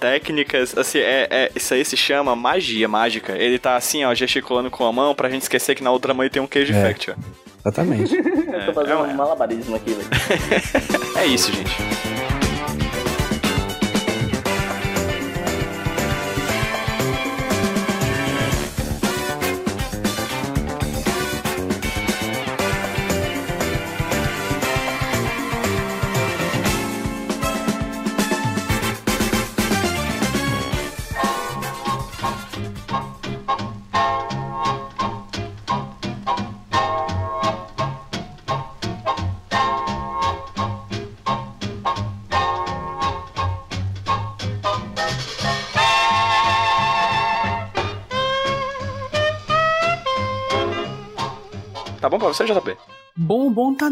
Técnicas, 0.00 0.76
assim, 0.76 0.98
é, 0.98 1.26
é- 1.30 1.50
isso 1.54 1.72
aí 1.74 1.84
se 1.84 1.96
chama 1.96 2.34
magia 2.36 2.88
mágica. 2.88 3.32
Ele 3.36 3.58
tá 3.58 3.76
assim, 3.76 4.04
ó, 4.04 4.14
gesticulando 4.14 4.70
com 4.70 4.84
a 4.84 4.92
mão 4.92 5.14
pra 5.14 5.28
gente 5.30 5.42
esquecer 5.42 5.74
que 5.74 5.82
na 5.82 5.90
outra 5.90 6.12
mão 6.14 6.22
ele 6.22 6.30
tem 6.30 6.42
um 6.42 6.46
Cage 6.46 6.72
É. 6.72 6.82
Fact, 6.82 7.10
ó. 7.10 7.14
Exatamente. 7.64 8.14
Eu 8.14 8.66
tô 8.66 8.72
fazendo 8.74 8.92
é, 8.92 8.96
um 9.02 9.14
malabarismo 9.14 9.74
aqui, 9.76 9.92
velho. 9.92 10.08
É 11.18 11.26
isso, 11.26 11.52
gente. 11.52 12.15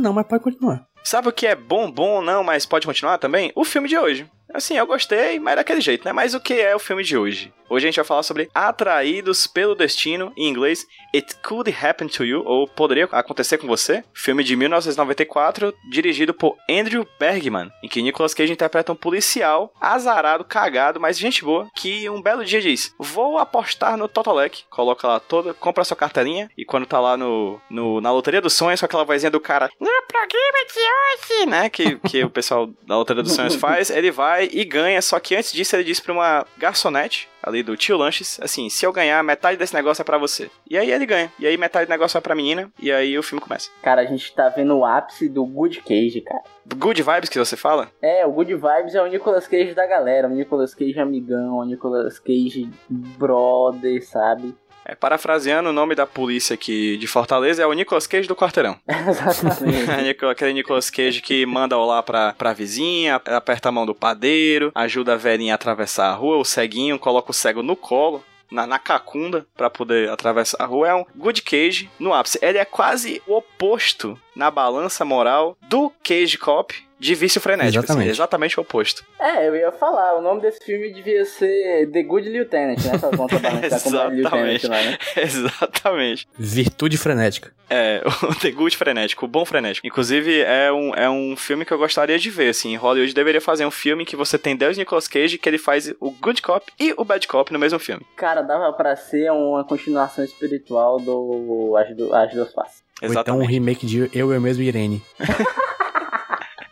Não, 0.05 0.13
mas 0.13 0.27
pode 0.27 0.45
continuar. 0.45 0.87
Sabe 1.03 1.29
o 1.29 1.33
que 1.33 1.47
é 1.47 1.57
bom, 1.57 1.91
bom 1.91 2.23
não, 2.23 2.45
mas 2.45 2.65
pode 2.65 2.87
continuar 2.87 3.19
também? 3.19 3.51
O 3.55 3.65
filme 3.65 3.89
de 3.89 3.99
hoje. 3.99 4.31
Assim, 4.55 4.77
eu 4.79 4.87
gostei, 4.87 5.41
mas 5.41 5.55
é 5.55 5.57
daquele 5.57 5.81
jeito, 5.81 6.05
né? 6.05 6.13
Mas 6.13 6.33
o 6.33 6.41
que 6.41 6.55
é 6.55 6.75
o 6.75 6.79
filme 6.79 7.03
de 7.03 7.17
hoje? 7.17 7.53
Hoje 7.69 7.87
a 7.87 7.89
gente 7.89 7.97
vai 7.97 8.05
falar 8.05 8.23
sobre 8.23 8.49
Atraídos 8.55 9.47
pelo 9.47 9.75
Destino, 9.75 10.33
em 10.37 10.47
inglês 10.49 10.87
It 11.15 11.35
Could 11.43 11.75
Happen 11.83 12.07
to 12.09 12.25
You, 12.25 12.43
ou 12.45 12.69
Poderia 12.69 13.09
Acontecer 13.11 13.59
com 13.59 13.67
Você, 13.67 14.05
filme 14.13 14.45
de 14.45 14.55
1994, 14.55 15.75
dirigido 15.91 16.35
por 16.35 16.57
Andrew 16.71 17.07
Bergman, 17.19 17.71
em 17.83 17.89
que 17.89 18.03
Nicolas 18.03 18.35
Cage 18.35 18.53
interpreta 18.53 18.93
um 18.93 18.97
policial 18.97 19.73
azarado, 19.81 20.45
cagado, 20.45 21.01
mas 21.01 21.19
gente 21.19 21.43
boa, 21.45 21.67
que 21.75 22.09
um 22.11 22.21
belo 22.23 22.45
dia 22.45 22.61
diz: 22.61 22.95
Vou 22.99 23.39
apostar 23.39 23.97
no 23.97 24.09
Totolec. 24.09 24.65
Coloca 24.71 25.09
lá 25.09 25.19
toda, 25.19 25.55
compra 25.55 25.85
sua 25.85 25.97
carteirinha, 25.97 26.51
e 26.57 26.65
quando 26.65 26.87
tá 26.87 27.01
lá 27.01 27.17
no, 27.17 27.59
no- 27.71 28.01
na 28.01 28.13
loteria 28.13 28.41
dos 28.43 28.53
sonhos, 28.53 28.79
com 28.81 28.87
aquela 28.87 29.05
vozinha 29.05 29.31
do 29.31 29.41
cara, 29.41 29.71
no 29.81 29.89
programa 30.07 30.65
de 30.73 31.35
hoje, 31.35 31.47
né? 31.47 31.69
Que, 31.71 31.97
que 32.09 32.23
o 32.25 32.31
pessoal 32.31 32.67
da 32.87 32.97
loteria 32.97 33.23
dos 33.23 33.33
sonhos 33.33 33.55
faz, 33.55 33.89
ele 33.91 34.11
vai 34.11 34.44
e 34.53 34.65
ganha, 34.65 35.01
só 35.03 35.19
que 35.19 35.35
antes 35.35 35.53
disso 35.53 35.77
ele 35.77 35.85
diz 35.85 36.01
pra 36.01 36.13
uma 36.13 36.47
garçonete, 36.57 37.29
ali 37.43 37.63
do 37.63 37.77
tio 37.77 37.97
Lanches, 37.97 38.39
assim, 38.41 38.69
se 38.69 38.87
eu 38.87 38.93
ganhar, 38.93 39.23
metade 39.23 39.59
desse 39.59 39.75
negócio 39.75 40.01
é 40.01 40.05
pra 40.05 40.19
você. 40.19 40.51
E 40.69 40.79
aí 40.79 40.91
ele 40.91 41.05
ganha. 41.05 41.31
E 41.39 41.47
aí 41.47 41.57
metade 41.57 41.87
do 41.87 41.91
negócio 41.91 42.17
é 42.17 42.21
pra 42.21 42.35
menina, 42.35 42.71
e 42.81 42.91
aí 42.91 43.19
o 43.19 43.23
filme 43.23 43.41
começa. 43.41 43.71
Cara, 43.83 44.03
a 44.03 44.07
gente 44.07 44.35
tá 44.35 44.49
vendo 44.49 44.77
o 44.77 44.85
ápice 44.85 45.29
do 45.29 45.45
Good 45.45 45.83
Cage, 45.83 46.23
cara. 46.23 46.43
Good 46.77 47.03
vibes 47.03 47.29
que 47.29 47.39
você 47.39 47.57
fala? 47.57 47.91
É, 48.01 48.25
o 48.25 48.33
Good 48.33 48.55
Vibes 48.55 48.95
é 48.95 49.03
o 49.03 49.07
Nicolas 49.07 49.47
Cage 49.47 49.75
da 49.75 49.87
galera, 49.87 50.27
o 50.27 50.31
Nicolas 50.31 50.75
Cage 50.75 50.99
amigão, 50.99 51.59
o 51.59 51.65
Nicolas 51.65 52.19
Cage 52.19 52.71
brother, 52.89 54.03
sabe? 54.07 54.55
É, 54.85 54.95
parafraseando 54.95 55.71
o 55.71 55.73
nome 55.73 55.95
da 55.95 56.07
polícia 56.07 56.55
aqui 56.55 56.97
de 56.99 57.07
Fortaleza, 57.07 57.63
é 57.63 57.67
o 57.67 57.73
Nicolas 57.73 58.07
Cage 58.07 58.29
do 58.29 58.37
quarteirão. 58.37 58.79
Exatamente. 59.09 60.25
É 60.25 60.31
Aquele 60.31 60.53
Nicolas 60.53 60.91
Cage 60.91 61.21
que 61.21 61.47
manda 61.47 61.77
olá 61.77 62.03
pra, 62.03 62.33
pra 62.35 62.53
vizinha, 62.53 63.17
aperta 63.17 63.69
a 63.69 63.73
mão 63.73 63.87
do 63.87 63.95
padeiro, 63.95 64.71
ajuda 64.75 65.15
a 65.15 65.17
velhinha 65.17 65.55
a 65.55 65.57
atravessar 65.57 66.11
a 66.11 66.15
rua, 66.15 66.37
o 66.37 66.45
ceguinho, 66.45 66.99
coloca 66.99 67.31
o 67.31 67.35
cego 67.35 67.63
no 67.63 67.77
colo. 67.77 68.23
Na, 68.51 68.67
na 68.67 68.79
cacunda 68.79 69.47
pra 69.57 69.71
poder 69.71 70.11
atravessar 70.11 70.63
a 70.63 70.67
rua 70.67 70.89
é 70.89 70.95
um 70.95 71.05
Good 71.17 71.43
Cage 71.43 71.91
no 71.99 72.13
ápice. 72.13 72.39
Ele 72.43 72.59
é 72.59 72.65
quase 72.65 73.21
o 73.27 73.37
oposto 73.37 74.19
na 74.35 74.51
balança 74.51 75.05
moral 75.05 75.57
do 75.69 75.91
Cage 76.03 76.39
Cop 76.39 76.75
de 76.99 77.15
vício 77.15 77.39
frenético. 77.41 77.81
assim, 77.81 77.85
Exatamente. 77.85 78.11
exatamente 78.11 78.59
o 78.59 78.63
oposto. 78.63 79.05
é, 79.21 79.47
eu 79.47 79.55
ia 79.55 79.71
falar, 79.73 80.17
o 80.17 80.23
nome 80.23 80.41
desse 80.41 80.65
filme 80.65 80.91
devia 80.91 81.25
ser 81.27 81.91
The 81.91 82.03
Good 82.03 82.29
Lieutenant, 82.31 82.79
né? 82.83 82.99
Contrabalançar 82.99 83.81
com 83.83 83.89
o 83.91 83.93
Bad 83.93 84.15
Lieutenant 84.15 84.55
Exatamente. 84.55 84.67
lá, 84.69 84.83
né? 84.83 84.99
Exatamente. 85.23 86.29
Virtude 86.39 86.97
frenética. 86.97 87.53
É, 87.69 88.03
o 88.23 88.35
The 88.35 88.51
Good 88.51 88.77
Frenético, 88.77 89.25
o 89.25 89.29
Bom 89.29 89.45
Frenético. 89.45 89.87
Inclusive, 89.87 90.41
é 90.43 90.71
um, 90.73 90.95
é 90.95 91.11
um 91.11 91.35
filme 91.37 91.65
que 91.65 91.73
eu 91.73 91.79
gostaria 91.79 92.19
de 92.19 92.31
ver, 92.31 92.51
assim. 92.51 92.77
Hollywood 92.77 93.13
deveria 93.15 93.41
fazer 93.41 93.67
um 93.67 93.71
filme 93.71 94.03
em 94.03 94.07
que 94.07 94.17
você 94.17 94.39
tem 94.39 94.55
Deus 94.57 94.77
Nicolas 94.79 95.09
Cage, 95.09 95.39
que 95.39 95.49
ele 95.49 95.59
faz 95.59 95.93
o 96.01 96.11
Good 96.11 96.43
Cop 96.43 96.71
e 96.79 96.95
o 96.97 97.05
Bad 97.05 97.27
Cop 97.27 97.53
no 97.53 97.59
mesmo 97.59 97.79
filme. 97.79 98.05
Cara, 98.17 98.43
dava 98.43 98.73
pra 98.73 98.97
ser 98.97 99.31
uma 99.33 99.65
continuação 99.65 100.25
espiritual 100.25 100.99
do 101.01 101.75
As, 101.77 101.97
do, 101.97 102.15
As 102.15 102.33
Duas 102.33 102.53
Faces. 102.53 102.83
Ou 103.07 103.21
então 103.21 103.39
um 103.39 103.47
remake 103.47 103.87
de 103.87 104.11
Eu, 104.13 104.33
Eu 104.33 104.41
Mesmo 104.41 104.63
e 104.63 104.67
Irene. 104.69 105.03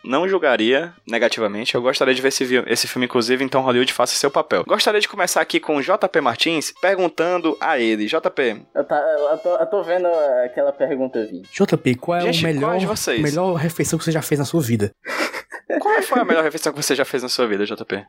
não 0.03 0.27
julgaria 0.27 0.93
negativamente. 1.07 1.73
Eu 1.73 1.81
gostaria 1.81 2.13
de 2.13 2.21
ver 2.21 2.27
esse, 2.27 2.43
esse 2.67 2.87
filme, 2.87 3.05
inclusive, 3.05 3.43
então 3.43 3.61
Hollywood 3.61 3.91
faça 3.93 4.15
seu 4.15 4.29
papel. 4.29 4.63
Gostaria 4.67 4.99
de 4.99 5.07
começar 5.07 5.41
aqui 5.41 5.59
com 5.59 5.77
o 5.77 5.81
JP 5.81 6.21
Martins 6.21 6.73
perguntando 6.81 7.57
a 7.59 7.79
ele. 7.79 8.05
JP, 8.05 8.65
Eu, 8.75 8.83
tá, 8.83 8.97
eu, 8.97 9.37
tô, 9.37 9.55
eu 9.55 9.65
tô 9.67 9.83
vendo 9.83 10.07
aquela 10.45 10.73
pergunta. 10.73 11.25
JP, 11.25 11.95
qual 11.95 12.19
é 12.19 12.21
Gente, 12.31 12.43
o 12.43 12.47
melhor, 12.47 12.61
qual 12.61 12.73
é 12.73 12.77
de 12.79 12.85
vocês? 12.85 13.21
melhor 13.21 13.53
refeição 13.55 13.97
que 13.97 14.05
você 14.05 14.11
já 14.11 14.21
fez 14.21 14.39
na 14.39 14.45
sua 14.45 14.61
vida? 14.61 14.91
qual 15.79 16.01
foi 16.01 16.19
a 16.19 16.25
melhor 16.25 16.43
refeição 16.43 16.73
que 16.73 16.81
você 16.81 16.95
já 16.95 17.05
fez 17.05 17.23
na 17.23 17.29
sua 17.29 17.47
vida, 17.47 17.65
JP? 17.65 18.05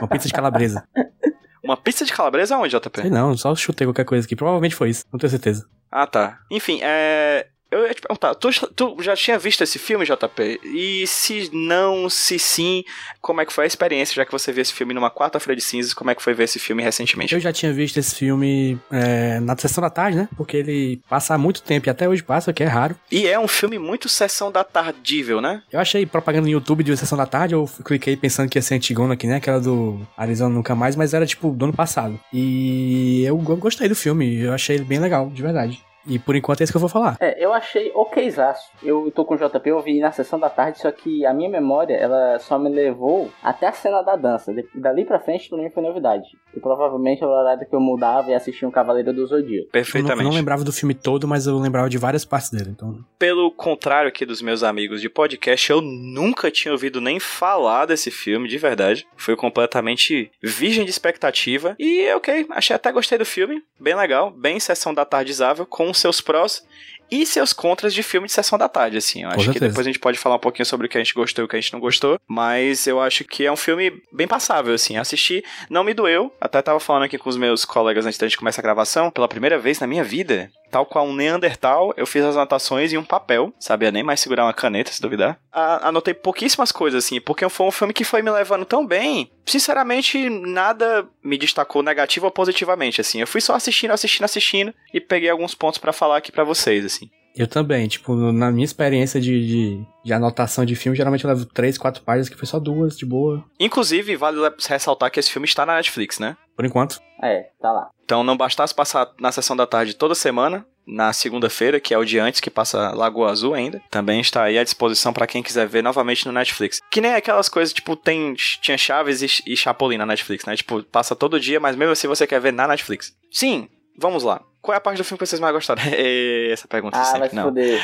Uma 0.00 0.08
pizza 0.08 0.28
de 0.28 0.34
calabresa. 0.34 0.86
Uma 1.64 1.76
pizza 1.76 2.04
de 2.04 2.12
calabresa 2.12 2.54
aonde, 2.56 2.74
JP? 2.78 3.02
Sei 3.02 3.10
não, 3.10 3.36
só 3.36 3.54
chutei 3.54 3.86
qualquer 3.86 4.04
coisa 4.04 4.24
aqui. 4.24 4.34
Provavelmente 4.34 4.74
foi 4.74 4.90
isso, 4.90 5.04
não 5.12 5.18
tenho 5.18 5.30
certeza. 5.30 5.66
Ah, 5.90 6.06
tá. 6.06 6.38
Enfim, 6.50 6.80
é. 6.82 7.46
Eu 7.70 7.86
ia 7.86 7.94
te 7.94 8.00
perguntar, 8.00 8.34
tu, 8.34 8.50
tu 8.74 8.96
já 9.02 9.14
tinha 9.14 9.38
visto 9.38 9.62
esse 9.62 9.78
filme, 9.78 10.06
JP? 10.06 10.60
E 10.64 11.06
se 11.06 11.50
não, 11.52 12.08
se 12.08 12.38
sim, 12.38 12.82
como 13.20 13.42
é 13.42 13.46
que 13.46 13.52
foi 13.52 13.64
a 13.64 13.66
experiência, 13.66 14.14
já 14.14 14.24
que 14.24 14.32
você 14.32 14.50
viu 14.50 14.62
esse 14.62 14.72
filme 14.72 14.94
numa 14.94 15.10
quarta-feira 15.10 15.54
de 15.54 15.62
cinzas, 15.62 15.92
como 15.92 16.10
é 16.10 16.14
que 16.14 16.22
foi 16.22 16.32
ver 16.32 16.44
esse 16.44 16.58
filme 16.58 16.82
recentemente? 16.82 17.34
Eu 17.34 17.40
já 17.40 17.52
tinha 17.52 17.72
visto 17.72 17.98
esse 17.98 18.14
filme 18.14 18.78
é, 18.90 19.38
na 19.40 19.56
sessão 19.56 19.82
da 19.82 19.90
tarde, 19.90 20.16
né? 20.16 20.28
Porque 20.36 20.56
ele 20.56 21.00
passa 21.08 21.34
há 21.34 21.38
muito 21.38 21.62
tempo 21.62 21.88
e 21.88 21.90
até 21.90 22.08
hoje 22.08 22.22
passa, 22.22 22.52
que 22.52 22.62
é 22.62 22.66
raro. 22.66 22.96
E 23.12 23.26
é 23.26 23.38
um 23.38 23.48
filme 23.48 23.78
muito 23.78 24.08
sessão 24.08 24.50
da 24.50 24.64
tardível, 24.64 25.40
né? 25.40 25.62
Eu 25.70 25.78
achei 25.78 26.06
propaganda 26.06 26.46
no 26.46 26.52
YouTube 26.52 26.82
de 26.82 26.96
sessão 26.96 27.18
da 27.18 27.26
tarde, 27.26 27.54
eu 27.54 27.68
cliquei 27.84 28.16
pensando 28.16 28.48
que 28.48 28.56
ia 28.56 28.62
ser 28.62 28.76
antigona 28.76 29.12
aqui, 29.12 29.26
né? 29.26 29.36
Aquela 29.36 29.60
do 29.60 30.00
Arizona 30.16 30.54
Nunca 30.54 30.74
Mais, 30.74 30.96
mas 30.96 31.12
era 31.12 31.26
tipo 31.26 31.50
do 31.50 31.66
ano 31.66 31.74
passado. 31.74 32.18
E 32.32 33.24
eu, 33.26 33.36
eu 33.46 33.56
gostei 33.56 33.88
do 33.88 33.94
filme, 33.94 34.40
eu 34.40 34.54
achei 34.54 34.76
ele 34.76 34.84
bem 34.84 34.98
legal, 34.98 35.28
de 35.28 35.42
verdade. 35.42 35.87
E 36.08 36.18
por 36.18 36.34
enquanto 36.34 36.60
é 36.60 36.64
isso 36.64 36.72
que 36.72 36.76
eu 36.76 36.80
vou 36.80 36.88
falar. 36.88 37.16
É, 37.20 37.42
eu 37.44 37.52
achei 37.52 37.92
okzaço. 37.94 38.70
Eu 38.82 39.10
tô 39.14 39.24
com 39.24 39.34
o 39.34 39.36
JP, 39.36 39.68
eu 39.68 39.80
vi 39.82 40.00
na 40.00 40.10
sessão 40.12 40.38
da 40.40 40.48
tarde, 40.50 40.78
só 40.80 40.90
que 40.90 41.24
a 41.26 41.32
minha 41.32 41.50
memória, 41.50 41.94
ela 41.94 42.38
só 42.38 42.58
me 42.58 42.68
levou 42.70 43.30
até 43.42 43.66
a 43.66 43.72
cena 43.72 44.02
da 44.02 44.16
dança. 44.16 44.52
De- 44.52 44.66
Dali 44.74 45.04
pra 45.04 45.18
frente, 45.20 45.48
pra 45.48 45.58
mim 45.58 45.70
foi 45.70 45.82
novidade. 45.82 46.26
E 46.56 46.60
provavelmente 46.60 47.22
era 47.22 47.30
o 47.30 47.34
horário 47.34 47.68
que 47.68 47.74
eu 47.74 47.80
mudava 47.80 48.30
e 48.30 48.34
assistia 48.34 48.66
um 48.66 48.70
Cavaleiro 48.70 49.12
do 49.12 49.26
Zodíaco. 49.26 49.48
Eu 49.48 49.58
não, 49.58 49.64
eu 49.66 49.70
Perfeitamente. 49.70 50.24
não 50.24 50.32
lembrava 50.32 50.64
do 50.64 50.72
filme 50.72 50.94
todo, 50.94 51.28
mas 51.28 51.46
eu 51.46 51.58
lembrava 51.58 51.88
de 51.90 51.98
várias 51.98 52.24
partes 52.24 52.50
dele, 52.50 52.70
então... 52.70 52.98
Pelo 53.18 53.50
contrário 53.50 54.08
aqui 54.08 54.24
dos 54.24 54.40
meus 54.40 54.62
amigos 54.62 55.00
de 55.00 55.08
podcast, 55.08 55.70
eu 55.70 55.80
nunca 55.80 56.50
tinha 56.50 56.72
ouvido 56.72 57.00
nem 57.00 57.18
falar 57.20 57.86
desse 57.86 58.10
filme, 58.10 58.48
de 58.48 58.56
verdade. 58.58 59.06
Fui 59.16 59.36
completamente 59.36 60.30
virgem 60.42 60.84
de 60.84 60.90
expectativa. 60.90 61.74
E 61.78 62.10
ok, 62.14 62.46
achei 62.50 62.74
até 62.76 62.90
gostei 62.92 63.18
do 63.18 63.26
filme. 63.26 63.62
Bem 63.78 63.94
legal, 63.94 64.30
bem 64.30 64.58
sessão 64.60 64.94
da 64.94 65.04
tardezável, 65.04 65.66
com 65.66 65.92
seus 65.98 66.20
prós 66.20 66.62
e 67.10 67.24
seus 67.24 67.52
contras 67.52 67.94
de 67.94 68.02
filme 68.02 68.26
de 68.26 68.32
sessão 68.32 68.58
da 68.58 68.68
tarde, 68.68 68.98
assim. 68.98 69.22
Eu 69.22 69.30
Com 69.30 69.40
acho 69.40 69.52
que 69.52 69.60
depois 69.60 69.86
a 69.86 69.90
gente 69.90 69.98
pode 69.98 70.18
falar 70.18 70.36
um 70.36 70.40
pouquinho 70.40 70.66
sobre 70.66 70.86
o 70.86 70.90
que 70.90 70.98
a 70.98 71.00
gente 71.00 71.14
gostou 71.14 71.42
e 71.42 71.46
o 71.46 71.48
que 71.48 71.56
a 71.56 71.60
gente 71.60 71.72
não 71.72 71.80
gostou. 71.80 72.20
Mas 72.28 72.86
eu 72.86 73.00
acho 73.00 73.24
que 73.24 73.46
é 73.46 73.52
um 73.52 73.56
filme 73.56 74.02
bem 74.12 74.28
passável, 74.28 74.74
assim. 74.74 74.96
Assisti, 74.96 75.42
não 75.70 75.82
me 75.84 75.94
doeu. 75.94 76.32
Até 76.40 76.60
tava 76.60 76.78
falando 76.78 77.04
aqui 77.04 77.16
com 77.16 77.28
os 77.28 77.36
meus 77.36 77.64
colegas 77.64 78.04
antes 78.04 78.18
da 78.18 78.26
gente 78.26 78.36
começar 78.36 78.60
a 78.60 78.62
gravação. 78.62 79.10
Pela 79.10 79.28
primeira 79.28 79.58
vez 79.58 79.80
na 79.80 79.86
minha 79.86 80.04
vida, 80.04 80.50
tal 80.70 80.84
qual 80.86 81.06
um 81.06 81.14
Neandertal, 81.14 81.92
eu 81.96 82.06
fiz 82.06 82.24
as 82.24 82.36
anotações 82.36 82.92
em 82.92 82.96
um 82.96 83.04
papel. 83.04 83.52
Sabia 83.58 83.90
nem 83.90 84.02
mais 84.02 84.20
segurar 84.20 84.44
uma 84.44 84.52
caneta, 84.54 84.92
se 84.92 85.00
duvidar. 85.00 85.38
A- 85.52 85.88
anotei 85.88 86.14
pouquíssimas 86.14 86.70
coisas, 86.72 87.04
assim, 87.04 87.20
porque 87.20 87.48
foi 87.48 87.66
um 87.66 87.70
filme 87.70 87.92
que 87.92 88.04
foi 88.04 88.22
me 88.22 88.30
levando 88.30 88.64
tão 88.64 88.86
bem. 88.86 89.30
Sinceramente, 89.46 90.28
nada 90.30 91.06
me 91.22 91.36
destacou 91.36 91.82
negativo 91.82 92.26
ou 92.26 92.32
positivamente, 92.32 93.00
assim. 93.00 93.20
Eu 93.20 93.26
fui 93.26 93.40
só 93.40 93.54
assistindo, 93.54 93.90
assistindo, 93.92 94.24
assistindo 94.24 94.74
e 94.94 95.00
peguei 95.00 95.28
alguns 95.30 95.54
pontos 95.54 95.78
pra 95.78 95.92
falar 95.92 96.16
aqui 96.18 96.30
pra 96.32 96.44
vocês, 96.44 96.84
assim. 96.84 97.10
Eu 97.36 97.46
também, 97.46 97.86
tipo, 97.86 98.14
na 98.32 98.50
minha 98.50 98.64
experiência 98.64 99.20
de, 99.20 99.46
de, 99.46 99.86
de 100.04 100.12
anotação 100.12 100.64
de 100.64 100.74
filme, 100.74 100.96
geralmente 100.96 101.22
eu 101.24 101.28
levo 101.30 101.44
três, 101.44 101.78
quatro 101.78 102.02
páginas, 102.02 102.28
que 102.28 102.34
foi 102.36 102.46
só 102.46 102.58
duas, 102.58 102.96
de 102.96 103.06
boa, 103.06 103.44
Inclusive, 103.60 104.16
vale 104.16 104.38
ressaltar 104.68 105.10
que 105.10 105.20
esse 105.20 105.30
filme 105.30 105.46
está 105.46 105.64
na 105.64 105.76
Netflix, 105.76 106.18
né? 106.18 106.36
Por 106.58 106.64
enquanto. 106.66 107.00
É, 107.22 107.50
tá 107.62 107.70
lá. 107.70 107.88
Então 108.04 108.24
não 108.24 108.36
bastasse 108.36 108.74
passar 108.74 109.08
na 109.20 109.30
sessão 109.30 109.56
da 109.56 109.64
tarde 109.64 109.94
toda 109.94 110.12
semana, 110.12 110.66
na 110.84 111.12
segunda-feira, 111.12 111.78
que 111.78 111.94
é 111.94 111.98
o 111.98 112.04
dia 112.04 112.24
antes 112.24 112.40
que 112.40 112.50
passa 112.50 112.90
Lagoa 112.96 113.30
Azul 113.30 113.54
ainda, 113.54 113.80
também 113.88 114.20
está 114.20 114.42
aí 114.42 114.58
à 114.58 114.64
disposição 114.64 115.12
para 115.12 115.26
quem 115.28 115.40
quiser 115.40 115.68
ver 115.68 115.84
novamente 115.84 116.26
no 116.26 116.32
Netflix. 116.32 116.80
Que 116.90 117.00
nem 117.00 117.14
aquelas 117.14 117.48
coisas, 117.48 117.72
tipo, 117.72 117.94
tem 117.94 118.34
tinha 118.60 118.76
Chaves 118.76 119.22
e, 119.22 119.52
e 119.52 119.56
Chapolin 119.56 119.98
na 119.98 120.06
Netflix, 120.06 120.44
né? 120.46 120.56
Tipo, 120.56 120.82
passa 120.82 121.14
todo 121.14 121.38
dia, 121.38 121.60
mas 121.60 121.76
mesmo 121.76 121.92
assim 121.92 122.08
você 122.08 122.26
quer 122.26 122.40
ver 122.40 122.52
na 122.52 122.66
Netflix. 122.66 123.14
Sim, 123.30 123.68
vamos 123.96 124.24
lá. 124.24 124.42
Qual 124.60 124.74
é 124.74 124.78
a 124.78 124.80
parte 124.80 124.98
do 124.98 125.04
filme 125.04 125.18
que 125.20 125.26
vocês 125.26 125.40
mais 125.40 125.54
gostaram? 125.54 125.80
Essa 126.52 126.66
pergunta 126.66 126.98
Ah, 126.98 127.02
vai 127.04 127.12
sempre 127.12 127.28
se 127.30 127.36
não. 127.36 127.44
fuder. 127.44 127.80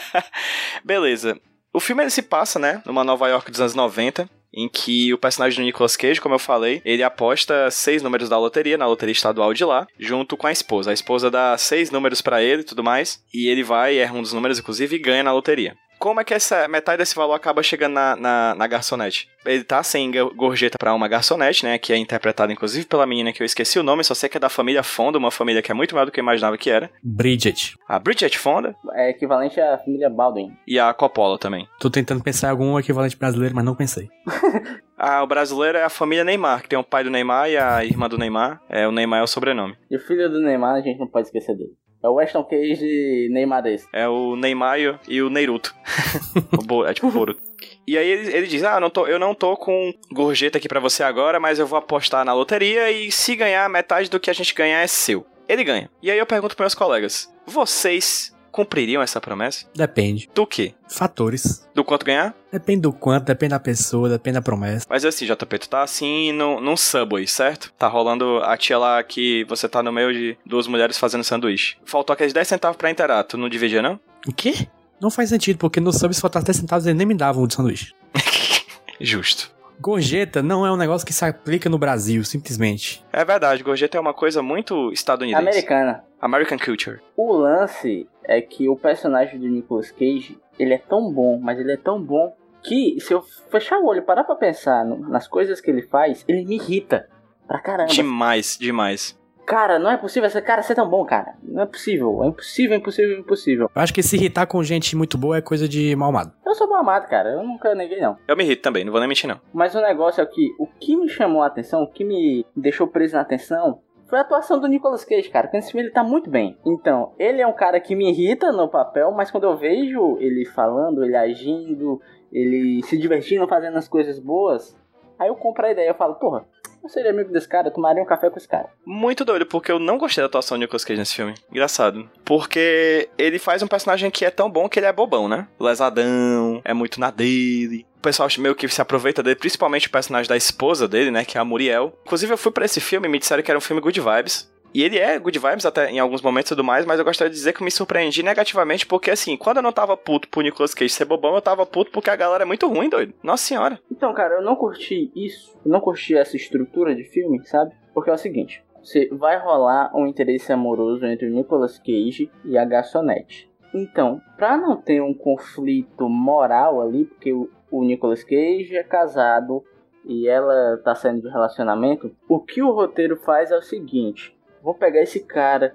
Beleza. 0.82 1.38
O 1.74 1.80
filme 1.80 2.02
ele 2.02 2.10
se 2.10 2.22
passa, 2.22 2.58
né, 2.58 2.82
numa 2.86 3.04
Nova 3.04 3.28
York 3.28 3.50
dos 3.50 3.60
anos 3.60 3.74
90, 3.74 4.28
em 4.54 4.68
que 4.68 5.12
o 5.12 5.18
personagem 5.18 5.62
do 5.62 5.64
Nicolas 5.64 5.96
Cage, 5.96 6.20
como 6.20 6.34
eu 6.34 6.38
falei, 6.38 6.82
ele 6.84 7.02
aposta 7.02 7.70
seis 7.70 8.02
números 8.02 8.28
da 8.28 8.38
loteria, 8.38 8.78
na 8.78 8.86
loteria 8.86 9.12
estadual 9.12 9.54
de 9.54 9.64
lá, 9.64 9.86
junto 9.98 10.36
com 10.36 10.46
a 10.46 10.52
esposa. 10.52 10.90
A 10.90 10.94
esposa 10.94 11.30
dá 11.30 11.56
seis 11.56 11.90
números 11.90 12.20
pra 12.20 12.42
ele 12.42 12.62
e 12.62 12.64
tudo 12.64 12.84
mais, 12.84 13.22
e 13.32 13.48
ele 13.48 13.62
vai, 13.62 13.98
erra 13.98 14.14
um 14.14 14.22
dos 14.22 14.32
números, 14.32 14.58
inclusive, 14.58 14.96
e 14.96 14.98
ganha 14.98 15.22
na 15.22 15.32
loteria. 15.32 15.74
Como 16.02 16.20
é 16.20 16.24
que 16.24 16.34
essa 16.34 16.66
metade 16.66 16.98
desse 16.98 17.14
valor 17.14 17.34
acaba 17.34 17.62
chegando 17.62 17.92
na, 17.92 18.16
na, 18.16 18.54
na 18.56 18.66
garçonete? 18.66 19.28
Ele 19.46 19.62
tá 19.62 19.82
sem 19.84 20.10
go- 20.10 20.34
gorjeta 20.34 20.76
pra 20.76 20.92
uma 20.92 21.06
garçonete, 21.06 21.64
né? 21.64 21.78
Que 21.78 21.92
é 21.92 21.96
interpretada 21.96 22.52
inclusive 22.52 22.84
pela 22.86 23.06
menina 23.06 23.32
que 23.32 23.40
eu 23.40 23.44
esqueci 23.44 23.78
o 23.78 23.84
nome, 23.84 24.02
só 24.02 24.12
sei 24.12 24.28
que 24.28 24.36
é 24.36 24.40
da 24.40 24.48
família 24.48 24.82
Fonda, 24.82 25.16
uma 25.16 25.30
família 25.30 25.62
que 25.62 25.70
é 25.70 25.74
muito 25.74 25.94
maior 25.94 26.04
do 26.06 26.10
que 26.10 26.18
eu 26.18 26.22
imaginava 26.24 26.58
que 26.58 26.70
era. 26.70 26.90
Bridget. 27.04 27.76
A 27.88 28.00
Bridget 28.00 28.36
Fonda 28.36 28.74
É 28.94 29.10
equivalente 29.10 29.60
à 29.60 29.78
família 29.78 30.10
Baldwin. 30.10 30.52
e 30.66 30.76
a 30.76 30.92
Coppola 30.92 31.38
também. 31.38 31.68
Tô 31.78 31.88
tentando 31.88 32.20
pensar 32.20 32.48
em 32.48 32.50
algum 32.50 32.76
equivalente 32.80 33.16
brasileiro, 33.16 33.54
mas 33.54 33.64
não 33.64 33.76
pensei. 33.76 34.08
Ah, 35.04 35.20
o 35.20 35.26
brasileiro 35.26 35.76
é 35.78 35.82
a 35.82 35.88
família 35.88 36.22
Neymar, 36.22 36.62
que 36.62 36.68
tem 36.68 36.78
o 36.78 36.84
pai 36.84 37.02
do 37.02 37.10
Neymar 37.10 37.50
e 37.50 37.56
a 37.56 37.84
irmã 37.84 38.08
do 38.08 38.16
Neymar. 38.16 38.60
É, 38.68 38.86
o 38.86 38.92
Neymar 38.92 39.18
é 39.18 39.22
o 39.24 39.26
sobrenome. 39.26 39.76
E 39.90 39.96
o 39.96 39.98
filho 39.98 40.30
do 40.30 40.40
Neymar, 40.40 40.76
a 40.76 40.80
gente 40.80 40.96
não 41.00 41.08
pode 41.08 41.26
esquecer 41.26 41.56
dele. 41.56 41.72
É 42.02 42.08
o 42.08 42.14
Weston 42.14 42.42
Cage 42.44 43.28
Neymaresco. 43.30 43.88
É 43.92 44.08
o 44.08 44.34
Neymar 44.36 44.78
e 45.08 45.22
o- 45.22 45.30
Neiruto. 45.30 45.74
o 46.70 46.84
é 46.84 46.92
tipo 46.92 47.10
Boruto. 47.10 47.40
E 47.86 47.96
aí 47.96 48.06
ele, 48.08 48.36
ele 48.36 48.46
diz: 48.46 48.62
Ah, 48.64 48.80
não 48.80 48.90
tô, 48.90 49.06
eu 49.06 49.18
não 49.18 49.34
tô 49.34 49.56
com 49.56 49.92
gorjeta 50.12 50.58
aqui 50.58 50.68
pra 50.68 50.80
você 50.80 51.02
agora, 51.04 51.38
mas 51.38 51.58
eu 51.58 51.66
vou 51.66 51.78
apostar 51.78 52.24
na 52.24 52.32
loteria 52.34 52.90
e 52.90 53.10
se 53.12 53.36
ganhar, 53.36 53.68
metade 53.68 54.10
do 54.10 54.18
que 54.18 54.30
a 54.30 54.32
gente 54.34 54.52
ganhar 54.54 54.80
é 54.80 54.86
seu. 54.86 55.24
Ele 55.48 55.62
ganha. 55.64 55.90
E 56.02 56.10
aí 56.10 56.18
eu 56.18 56.26
pergunto 56.26 56.56
pros 56.56 56.64
meus 56.64 56.74
colegas: 56.74 57.32
Vocês 57.46 58.31
cumpririam 58.52 59.02
essa 59.02 59.20
promessa? 59.20 59.66
Depende. 59.74 60.28
Do 60.32 60.46
quê? 60.46 60.74
Fatores. 60.88 61.66
Do 61.74 61.82
quanto 61.82 62.04
ganhar? 62.04 62.34
Depende 62.52 62.82
do 62.82 62.92
quanto, 62.92 63.24
depende 63.24 63.50
da 63.50 63.58
pessoa, 63.58 64.08
depende 64.10 64.34
da 64.34 64.42
promessa. 64.42 64.86
Mas 64.88 65.04
assim, 65.04 65.24
JP, 65.24 65.58
tu 65.58 65.68
tá 65.68 65.82
assim 65.82 66.30
no, 66.32 66.60
num 66.60 66.76
Subway, 66.76 67.26
certo? 67.26 67.72
Tá 67.78 67.88
rolando 67.88 68.38
a 68.44 68.56
tia 68.56 68.78
lá 68.78 69.02
que 69.02 69.44
você 69.44 69.68
tá 69.68 69.82
no 69.82 69.90
meio 69.90 70.12
de 70.12 70.36
duas 70.44 70.66
mulheres 70.68 70.98
fazendo 70.98 71.24
sanduíche. 71.24 71.76
Faltou 71.84 72.12
aqueles 72.12 72.34
10 72.34 72.46
centavos 72.46 72.76
pra 72.76 72.90
inteirar, 72.90 73.24
tu 73.24 73.38
não 73.38 73.48
dividia 73.48 73.80
não? 73.80 73.98
O 74.28 74.32
quê? 74.32 74.68
Não 75.00 75.10
faz 75.10 75.30
sentido, 75.30 75.58
porque 75.58 75.80
no 75.80 75.92
sub, 75.92 76.14
se 76.14 76.20
faltasse 76.20 76.46
10 76.46 76.56
centavos, 76.58 76.86
eles 76.86 76.96
nem 76.96 77.06
me 77.06 77.14
davam 77.14 77.42
o 77.42 77.48
de 77.48 77.54
sanduíche. 77.54 77.94
Justo. 79.00 79.50
Gorjeta 79.80 80.42
não 80.42 80.64
é 80.64 80.70
um 80.72 80.76
negócio 80.76 81.06
que 81.06 81.12
se 81.12 81.24
aplica 81.24 81.68
no 81.68 81.78
Brasil, 81.78 82.24
simplesmente. 82.24 83.04
É 83.12 83.24
verdade, 83.24 83.62
gorjeta 83.62 83.96
é 83.96 84.00
uma 84.00 84.14
coisa 84.14 84.42
muito 84.42 84.92
estadunidense. 84.92 85.42
Americana. 85.42 86.04
American 86.20 86.58
culture. 86.58 87.00
O 87.16 87.32
lance 87.32 88.06
é 88.24 88.40
que 88.40 88.68
o 88.68 88.76
personagem 88.76 89.40
do 89.40 89.48
Nicolas 89.48 89.90
Cage, 89.90 90.38
ele 90.58 90.74
é 90.74 90.78
tão 90.78 91.12
bom, 91.12 91.38
mas 91.40 91.58
ele 91.58 91.72
é 91.72 91.76
tão 91.76 92.00
bom 92.00 92.34
que 92.62 92.96
se 93.00 93.12
eu 93.12 93.22
fechar 93.50 93.78
o 93.78 93.86
olho 93.86 93.98
e 93.98 94.02
parar 94.02 94.22
pra 94.22 94.36
pensar 94.36 94.84
no- 94.84 95.08
nas 95.08 95.26
coisas 95.26 95.60
que 95.60 95.68
ele 95.70 95.82
faz, 95.82 96.24
ele 96.28 96.44
me 96.44 96.54
irrita. 96.56 97.08
Pra 97.48 97.58
caramba. 97.58 97.90
Demais, 97.90 98.56
demais. 98.58 99.20
Cara, 99.44 99.76
não 99.80 99.90
é 99.90 99.96
possível 99.96 100.28
esse 100.28 100.40
cara 100.40 100.62
ser 100.62 100.76
tão 100.76 100.88
bom, 100.88 101.04
cara. 101.04 101.34
Não 101.42 101.62
é 101.62 101.66
possível. 101.66 102.22
É 102.22 102.28
impossível, 102.28 102.76
impossível, 102.76 103.18
impossível. 103.18 103.70
Eu 103.74 103.82
acho 103.82 103.92
que 103.92 104.00
se 104.02 104.14
irritar 104.14 104.46
com 104.46 104.62
gente 104.62 104.94
muito 104.94 105.18
boa 105.18 105.36
é 105.38 105.42
coisa 105.42 105.68
de 105.68 105.94
mal 105.96 106.10
amado. 106.10 106.32
Eu 106.52 106.56
sou 106.56 106.68
bom 106.68 106.76
amado, 106.76 107.08
cara. 107.08 107.30
Eu 107.30 107.42
nunca 107.42 107.74
neguei, 107.74 107.98
não. 107.98 108.18
Eu 108.28 108.36
me 108.36 108.44
irrito 108.44 108.60
também, 108.60 108.84
não 108.84 108.92
vou 108.92 109.00
nem 109.00 109.08
mentir 109.08 109.26
não. 109.26 109.40
Mas 109.54 109.74
o 109.74 109.80
negócio 109.80 110.20
é 110.20 110.26
que 110.26 110.54
o 110.58 110.66
que 110.66 110.94
me 110.94 111.08
chamou 111.08 111.42
a 111.42 111.46
atenção, 111.46 111.82
o 111.82 111.90
que 111.90 112.04
me 112.04 112.44
deixou 112.54 112.86
preso 112.86 113.14
na 113.14 113.22
atenção, 113.22 113.80
foi 114.04 114.18
a 114.18 114.20
atuação 114.20 114.60
do 114.60 114.68
Nicolas 114.68 115.02
Cage, 115.02 115.30
cara. 115.30 115.46
Porque 115.46 115.56
esse 115.56 115.72
filme 115.72 115.86
ele 115.86 115.94
tá 115.94 116.04
muito 116.04 116.28
bem. 116.28 116.58
Então, 116.66 117.14
ele 117.18 117.40
é 117.40 117.46
um 117.46 117.54
cara 117.54 117.80
que 117.80 117.96
me 117.96 118.10
irrita 118.10 118.52
no 118.52 118.68
papel, 118.68 119.10
mas 119.12 119.30
quando 119.30 119.44
eu 119.44 119.56
vejo 119.56 120.18
ele 120.20 120.44
falando, 120.44 121.02
ele 121.02 121.16
agindo, 121.16 121.98
ele 122.30 122.82
se 122.82 122.98
divertindo, 122.98 123.48
fazendo 123.48 123.78
as 123.78 123.88
coisas 123.88 124.18
boas, 124.18 124.78
aí 125.18 125.28
eu 125.28 125.36
compro 125.36 125.64
a 125.64 125.70
ideia. 125.70 125.88
Eu 125.88 125.94
falo, 125.94 126.16
porra, 126.16 126.44
eu 126.82 126.88
seria 126.88 127.10
amigo 127.10 127.32
desse 127.32 127.48
cara, 127.48 127.68
eu 127.68 127.72
tomaria 127.72 128.02
um 128.02 128.06
café 128.06 128.28
com 128.28 128.36
esse 128.36 128.48
cara. 128.48 128.68
Muito 128.84 129.24
doido, 129.24 129.46
porque 129.46 129.70
eu 129.70 129.78
não 129.78 129.98
gostei 129.98 130.22
da 130.22 130.26
atuação 130.26 130.56
do 130.56 130.60
Nicolas 130.60 130.84
Cage 130.84 130.98
nesse 130.98 131.14
filme. 131.14 131.34
Engraçado. 131.50 132.08
Porque 132.24 133.08
ele 133.16 133.38
faz 133.38 133.62
um 133.62 133.68
personagem 133.68 134.10
que 134.10 134.24
é 134.24 134.30
tão 134.30 134.50
bom 134.50 134.68
que 134.68 134.78
ele 134.78 134.86
é 134.86 134.92
bobão, 134.92 135.28
né? 135.28 135.46
Lesadão, 135.60 136.60
é 136.64 136.74
muito 136.74 136.98
na 136.98 137.10
dele. 137.10 137.86
O 137.98 138.02
pessoal 138.02 138.28
meio 138.38 138.54
que 138.54 138.66
se 138.68 138.82
aproveita 138.82 139.22
dele, 139.22 139.36
principalmente 139.36 139.86
o 139.86 139.90
personagem 139.90 140.28
da 140.28 140.36
esposa 140.36 140.88
dele, 140.88 141.12
né? 141.12 141.24
Que 141.24 141.38
é 141.38 141.40
a 141.40 141.44
Muriel. 141.44 141.96
Inclusive, 142.04 142.32
eu 142.32 142.38
fui 142.38 142.50
pra 142.50 142.64
esse 142.64 142.80
filme 142.80 143.06
e 143.06 143.10
me 143.10 143.18
disseram 143.18 143.42
que 143.44 143.50
era 143.50 143.58
um 143.58 143.60
filme 143.60 143.80
good 143.80 144.00
vibes. 144.00 144.51
E 144.74 144.82
ele 144.82 144.98
é 144.98 145.18
good 145.18 145.38
vibes 145.38 145.66
até 145.66 145.90
em 145.90 145.98
alguns 145.98 146.22
momentos 146.22 146.50
e 146.50 146.54
tudo 146.54 146.64
mais, 146.64 146.86
mas 146.86 146.98
eu 146.98 147.04
gostaria 147.04 147.30
de 147.30 147.36
dizer 147.36 147.52
que 147.52 147.62
me 147.62 147.70
surpreendi 147.70 148.22
negativamente, 148.22 148.86
porque 148.86 149.10
assim, 149.10 149.36
quando 149.36 149.58
eu 149.58 149.62
não 149.62 149.72
tava 149.72 149.96
puto 149.96 150.28
pro 150.28 150.40
Nicolas 150.40 150.72
Cage 150.72 150.90
ser 150.90 151.04
bobão, 151.04 151.34
eu 151.34 151.42
tava 151.42 151.66
puto 151.66 151.90
porque 151.90 152.08
a 152.08 152.16
galera 152.16 152.44
é 152.44 152.46
muito 152.46 152.66
ruim, 152.68 152.88
doido. 152.88 153.12
Nossa 153.22 153.44
senhora. 153.44 153.78
Então, 153.90 154.14
cara, 154.14 154.36
eu 154.36 154.42
não 154.42 154.56
curti 154.56 155.12
isso, 155.14 155.58
eu 155.64 155.70
não 155.70 155.80
curti 155.80 156.16
essa 156.16 156.36
estrutura 156.36 156.94
de 156.94 157.04
filme, 157.04 157.44
sabe? 157.46 157.74
Porque 157.92 158.08
é 158.08 158.14
o 158.14 158.18
seguinte, 158.18 158.64
você 158.82 159.08
vai 159.12 159.38
rolar 159.38 159.92
um 159.94 160.06
interesse 160.06 160.52
amoroso 160.52 161.04
entre 161.06 161.28
o 161.28 161.30
Nicolas 161.30 161.78
Cage 161.78 162.30
e 162.44 162.56
a 162.56 162.64
garçonete. 162.64 163.50
Então, 163.74 164.20
pra 164.36 164.56
não 164.56 164.76
ter 164.76 165.00
um 165.00 165.14
conflito 165.14 166.08
moral 166.08 166.80
ali, 166.80 167.04
porque 167.04 167.32
o, 167.32 167.48
o 167.70 167.84
Nicolas 167.84 168.22
Cage 168.22 168.76
é 168.76 168.82
casado 168.82 169.62
e 170.04 170.28
ela 170.28 170.78
tá 170.78 170.94
saindo 170.94 171.22
de 171.22 171.28
relacionamento, 171.28 172.14
o 172.28 172.40
que 172.40 172.62
o 172.62 172.72
roteiro 172.72 173.16
faz 173.18 173.50
é 173.50 173.56
o 173.56 173.62
seguinte: 173.62 174.36
vou 174.62 174.74
pegar 174.74 175.02
esse 175.02 175.20
cara 175.20 175.74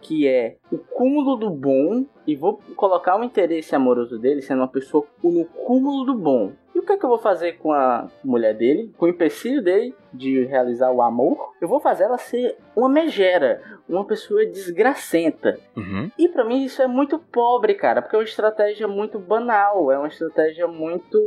que 0.00 0.26
é 0.26 0.56
o 0.70 0.78
cúmulo 0.78 1.36
do 1.36 1.50
bom 1.50 2.04
e 2.26 2.36
vou 2.36 2.60
colocar 2.76 3.18
o 3.18 3.24
interesse 3.24 3.74
amoroso 3.74 4.18
dele 4.18 4.42
sendo 4.42 4.58
uma 4.58 4.68
pessoa 4.68 5.04
no 5.22 5.44
cúmulo 5.44 6.04
do 6.04 6.14
bom. 6.14 6.52
E 6.74 6.78
o 6.78 6.82
que 6.82 6.92
é 6.92 6.96
que 6.96 7.04
eu 7.04 7.08
vou 7.10 7.18
fazer 7.18 7.58
com 7.58 7.72
a 7.72 8.08
mulher 8.24 8.54
dele, 8.54 8.92
com 8.96 9.04
o 9.04 9.08
empecilho 9.08 9.62
dele 9.62 9.94
de 10.12 10.44
realizar 10.44 10.90
o 10.90 11.02
amor? 11.02 11.52
Eu 11.60 11.68
vou 11.68 11.80
fazer 11.80 12.04
ela 12.04 12.18
ser 12.18 12.56
uma 12.74 12.88
megera, 12.88 13.60
uma 13.88 14.04
pessoa 14.04 14.46
desgracenta. 14.46 15.58
Uhum. 15.76 16.10
E 16.18 16.28
pra 16.28 16.44
mim 16.44 16.64
isso 16.64 16.80
é 16.80 16.86
muito 16.86 17.18
pobre, 17.18 17.74
cara, 17.74 18.00
porque 18.00 18.16
é 18.16 18.18
uma 18.18 18.24
estratégia 18.24 18.88
muito 18.88 19.18
banal, 19.18 19.92
é 19.92 19.98
uma 19.98 20.08
estratégia 20.08 20.66
muito 20.66 21.18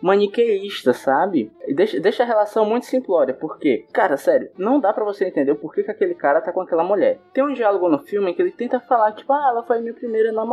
maniqueísta, 0.00 0.92
sabe? 0.92 1.50
Deixa, 1.74 1.98
deixa 1.98 2.22
a 2.22 2.26
relação 2.26 2.66
muito 2.66 2.84
simplória, 2.84 3.32
porque, 3.32 3.86
cara, 3.92 4.16
sério, 4.16 4.50
não 4.58 4.78
dá 4.78 4.92
pra 4.92 5.04
você 5.04 5.24
entender 5.24 5.52
o 5.52 5.56
porquê 5.56 5.82
que 5.82 5.90
aquele 5.90 6.14
cara 6.14 6.42
tá 6.42 6.52
com 6.52 6.60
aquela 6.60 6.84
mulher. 6.84 7.18
Tem 7.32 7.42
um 7.42 7.54
diálogo 7.54 7.88
no 7.88 7.98
filme 7.98 8.30
em 8.30 8.34
que 8.34 8.42
ele 8.42 8.50
tenta 8.50 8.80
falar, 8.80 9.12
tipo, 9.12 9.32
ah, 9.32 9.48
ela 9.50 9.62
foi 9.62 9.80
minha 9.80 9.94
primeira 9.94 10.30
namorada. 10.30 10.43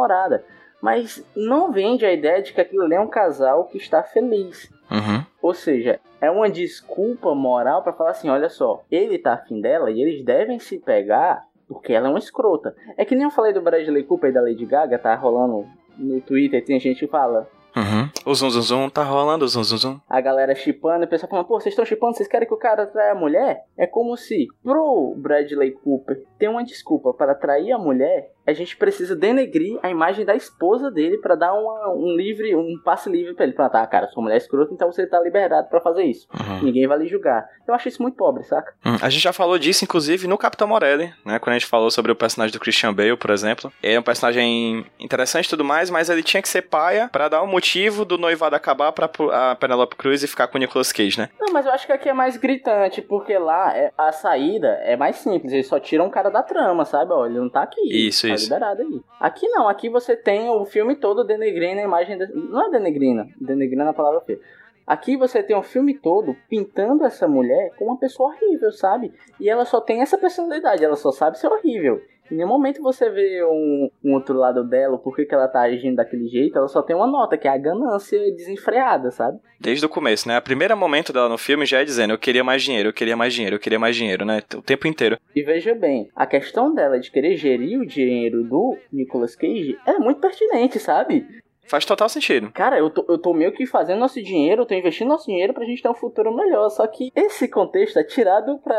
Mas 0.81 1.23
não 1.35 1.71
vende 1.71 2.05
a 2.05 2.11
ideia 2.11 2.41
de 2.41 2.53
que 2.53 2.61
aquilo 2.61 2.83
ali 2.83 2.95
é 2.95 2.99
um 2.99 3.07
casal 3.07 3.65
que 3.65 3.77
está 3.77 4.01
feliz. 4.01 4.71
Uhum. 4.89 5.23
Ou 5.41 5.53
seja, 5.53 5.99
é 6.19 6.29
uma 6.29 6.49
desculpa 6.49 7.35
moral 7.35 7.83
pra 7.83 7.93
falar 7.93 8.11
assim, 8.11 8.29
olha 8.29 8.49
só, 8.49 8.83
ele 8.91 9.19
tá 9.19 9.33
afim 9.33 9.61
dela 9.61 9.91
e 9.91 10.01
eles 10.01 10.25
devem 10.25 10.59
se 10.59 10.79
pegar 10.79 11.45
porque 11.67 11.93
ela 11.93 12.07
é 12.07 12.09
uma 12.09 12.19
escrota. 12.19 12.75
É 12.97 13.05
que 13.05 13.15
nem 13.15 13.23
eu 13.23 13.31
falei 13.31 13.53
do 13.53 13.61
Bradley 13.61 14.03
Cooper 14.03 14.29
e 14.29 14.33
da 14.33 14.41
Lady 14.41 14.65
Gaga, 14.65 14.99
tá 14.99 15.15
rolando 15.15 15.65
no 15.97 16.19
Twitter, 16.19 16.63
tem 16.65 16.79
gente 16.79 16.99
que 16.99 17.07
fala, 17.07 17.47
Uhum. 17.75 18.09
O 18.25 18.35
zum 18.35 18.49
zum 18.49 18.61
zum 18.61 18.89
tá 18.89 19.01
rolando, 19.01 19.45
o 19.45 19.47
zum 19.47 19.63
zum 19.63 19.77
zum. 19.77 20.01
a 20.09 20.19
galera 20.19 20.53
chipando, 20.53 21.03
e 21.03 21.05
o 21.05 21.09
pessoal 21.09 21.29
falando, 21.29 21.47
pô, 21.47 21.59
vocês 21.59 21.71
estão 21.71 21.85
chipando, 21.85 22.17
vocês 22.17 22.27
querem 22.27 22.45
que 22.47 22.53
o 22.53 22.57
cara 22.57 22.85
traia 22.85 23.13
a 23.13 23.15
mulher? 23.15 23.63
É 23.77 23.87
como 23.87 24.17
se, 24.17 24.47
pro 24.61 25.15
Bradley 25.17 25.71
Cooper 25.71 26.21
ter 26.37 26.49
uma 26.49 26.63
desculpa 26.63 27.13
para 27.13 27.33
trair 27.33 27.71
a 27.71 27.77
mulher, 27.77 28.31
a 28.45 28.53
gente 28.53 28.75
precisa 28.77 29.15
denegrir 29.15 29.77
a 29.83 29.89
imagem 29.89 30.25
da 30.25 30.35
esposa 30.35 30.89
dele 30.91 31.17
para 31.17 31.35
dar 31.35 31.53
uma- 31.53 31.89
um 31.93 32.15
livre, 32.15 32.55
um 32.55 32.79
passe 32.83 33.09
livre 33.09 33.33
pra 33.33 33.45
ele. 33.45 33.53
Falar, 33.53 33.69
tá, 33.69 33.85
cara, 33.87 34.07
sua 34.07 34.21
mulher 34.23 34.35
é 34.35 34.37
escrota, 34.37 34.73
então 34.73 34.91
você 34.91 35.05
tá 35.05 35.19
liberado 35.19 35.69
pra 35.69 35.79
fazer 35.81 36.03
isso. 36.03 36.27
Uhum. 36.33 36.63
Ninguém 36.63 36.87
vai 36.87 36.97
lhe 36.97 37.07
julgar. 37.07 37.47
Eu 37.67 37.73
acho 37.73 37.87
isso 37.87 38.01
muito 38.01 38.15
pobre, 38.15 38.43
saca? 38.43 38.73
Hum, 38.85 38.97
A 39.01 39.09
gente 39.09 39.21
já 39.23 39.33
falou 39.33 39.57
disso, 39.57 39.83
inclusive, 39.83 40.27
no 40.27 40.37
Capitão 40.37 40.67
Morelli, 40.67 41.13
né? 41.25 41.39
Quando 41.39 41.55
a 41.55 41.59
gente 41.59 41.67
falou 41.69 41.89
sobre 41.91 42.11
o 42.11 42.15
personagem 42.15 42.51
do 42.53 42.59
Christian 42.59 42.93
Bale, 42.93 43.15
por 43.17 43.29
exemplo. 43.29 43.71
Ele 43.81 43.93
é 43.95 43.99
um 43.99 44.03
personagem 44.03 44.85
interessante 44.99 45.45
e 45.45 45.49
tudo 45.49 45.63
mais, 45.63 45.89
mas 45.89 46.09
ele 46.09 46.23
tinha 46.23 46.41
que 46.41 46.49
ser 46.49 46.63
paia 46.63 47.09
pra 47.11 47.27
dar 47.29 47.41
o 47.41 47.47
motivo 47.47 48.03
do 48.05 48.17
noivado 48.17 48.55
acabar 48.55 48.91
pra 48.91 49.09
a 49.31 49.55
Penelope 49.55 49.95
Cruz 49.95 50.23
e 50.23 50.27
ficar 50.27 50.47
com 50.47 50.57
o 50.57 50.59
Nicolas 50.59 50.91
Cage, 50.91 51.17
né? 51.19 51.29
Não, 51.39 51.51
mas 51.53 51.65
eu 51.65 51.71
acho 51.71 51.85
que 51.85 51.91
aqui 51.93 52.09
é 52.09 52.13
mais 52.13 52.37
gritante, 52.37 53.01
porque 53.01 53.37
lá 53.37 53.75
é- 53.75 53.91
a 53.97 54.11
saída 54.11 54.67
é 54.83 54.95
mais 54.95 55.17
simples. 55.17 55.51
Eles 55.53 55.67
só 55.67 55.79
tiram 55.79 56.07
o 56.07 56.11
cara 56.11 56.29
da 56.29 56.41
trama, 56.43 56.85
sabe? 56.85 57.11
Ó, 57.13 57.25
ele 57.25 57.37
não 57.39 57.49
tá 57.49 57.63
aqui. 57.63 57.81
Isso, 58.07 58.27
tá 58.31 58.35
isso. 58.35 58.45
liberado 58.45 58.81
aí. 58.81 59.01
Aqui 59.19 59.47
não, 59.49 59.67
aqui 59.67 59.89
você 59.89 60.15
tem 60.15 60.49
o 60.49 60.65
filme 60.65 60.95
todo 60.95 61.23
denegrindo 61.23 61.79
a 61.79 61.83
imagem. 61.83 62.17
de- 62.17 62.33
Não 62.33 62.67
é 62.67 62.69
denegrina, 62.69 63.27
denegrindo 63.39 63.83
é 63.83 63.87
a 63.89 63.93
palavra 63.93 64.21
feia. 64.21 64.39
Aqui 64.85 65.15
você 65.15 65.41
tem 65.43 65.55
o 65.55 65.61
filme 65.61 65.93
todo 65.93 66.35
pintando 66.49 67.05
essa 67.05 67.27
mulher 67.27 67.71
como 67.77 67.91
uma 67.91 67.97
pessoa 67.99 68.33
horrível, 68.33 68.71
sabe? 68.71 69.13
E 69.39 69.49
ela 69.49 69.63
só 69.63 69.79
tem 69.79 70.01
essa 70.01 70.17
personalidade, 70.17 70.83
ela 70.83 70.95
só 70.95 71.11
sabe 71.11 71.37
ser 71.37 71.47
horrível. 71.47 72.01
Em 72.31 72.35
nenhum 72.35 72.47
momento 72.47 72.81
você 72.81 73.09
vê 73.09 73.43
um, 73.43 73.89
um 74.03 74.13
outro 74.13 74.35
lado 74.35 74.63
dela, 74.63 74.97
por 74.97 75.13
que 75.15 75.25
que 75.25 75.35
ela 75.35 75.49
tá 75.49 75.61
agindo 75.63 75.97
daquele 75.97 76.27
jeito, 76.27 76.57
ela 76.57 76.67
só 76.69 76.81
tem 76.81 76.95
uma 76.95 77.05
nota, 77.05 77.37
que 77.37 77.47
é 77.47 77.51
a 77.51 77.57
ganância 77.57 78.19
desenfreada, 78.33 79.11
sabe? 79.11 79.37
Desde 79.59 79.85
o 79.85 79.89
começo, 79.89 80.27
né? 80.27 80.37
O 80.37 80.41
primeiro 80.41 80.75
momento 80.77 81.11
dela 81.11 81.27
no 81.27 81.37
filme 81.37 81.65
já 81.65 81.81
é 81.81 81.85
dizendo: 81.85 82.13
eu 82.13 82.17
queria 82.17 82.43
mais 82.43 82.63
dinheiro, 82.63 82.89
eu 82.89 82.93
queria 82.93 83.17
mais 83.17 83.33
dinheiro, 83.33 83.57
eu 83.57 83.59
queria 83.59 83.77
mais 83.77 83.95
dinheiro, 83.95 84.25
né? 84.25 84.41
O 84.55 84.61
tempo 84.61 84.87
inteiro. 84.87 85.17
E 85.35 85.43
veja 85.43 85.75
bem, 85.75 86.09
a 86.15 86.25
questão 86.25 86.73
dela 86.73 86.99
de 86.99 87.11
querer 87.11 87.35
gerir 87.35 87.79
o 87.79 87.85
dinheiro 87.85 88.43
do 88.43 88.77
Nicolas 88.91 89.35
Cage 89.35 89.77
é 89.85 89.93
muito 89.99 90.21
pertinente, 90.21 90.79
sabe? 90.79 91.27
Faz 91.71 91.85
total 91.85 92.09
sentido. 92.09 92.51
Cara, 92.51 92.77
eu 92.77 92.89
tô, 92.89 93.05
eu 93.07 93.17
tô 93.17 93.33
meio 93.33 93.53
que 93.53 93.65
fazendo 93.65 93.99
nosso 93.99 94.21
dinheiro, 94.21 94.63
eu 94.63 94.65
tô 94.65 94.73
investindo 94.75 95.07
nosso 95.07 95.27
dinheiro 95.27 95.53
pra 95.53 95.63
gente 95.63 95.81
ter 95.81 95.87
um 95.87 95.93
futuro 95.93 96.35
melhor. 96.35 96.67
Só 96.69 96.85
que 96.85 97.13
esse 97.15 97.47
contexto 97.47 97.97
é 97.97 98.03
tirado 98.03 98.57
pra, 98.57 98.75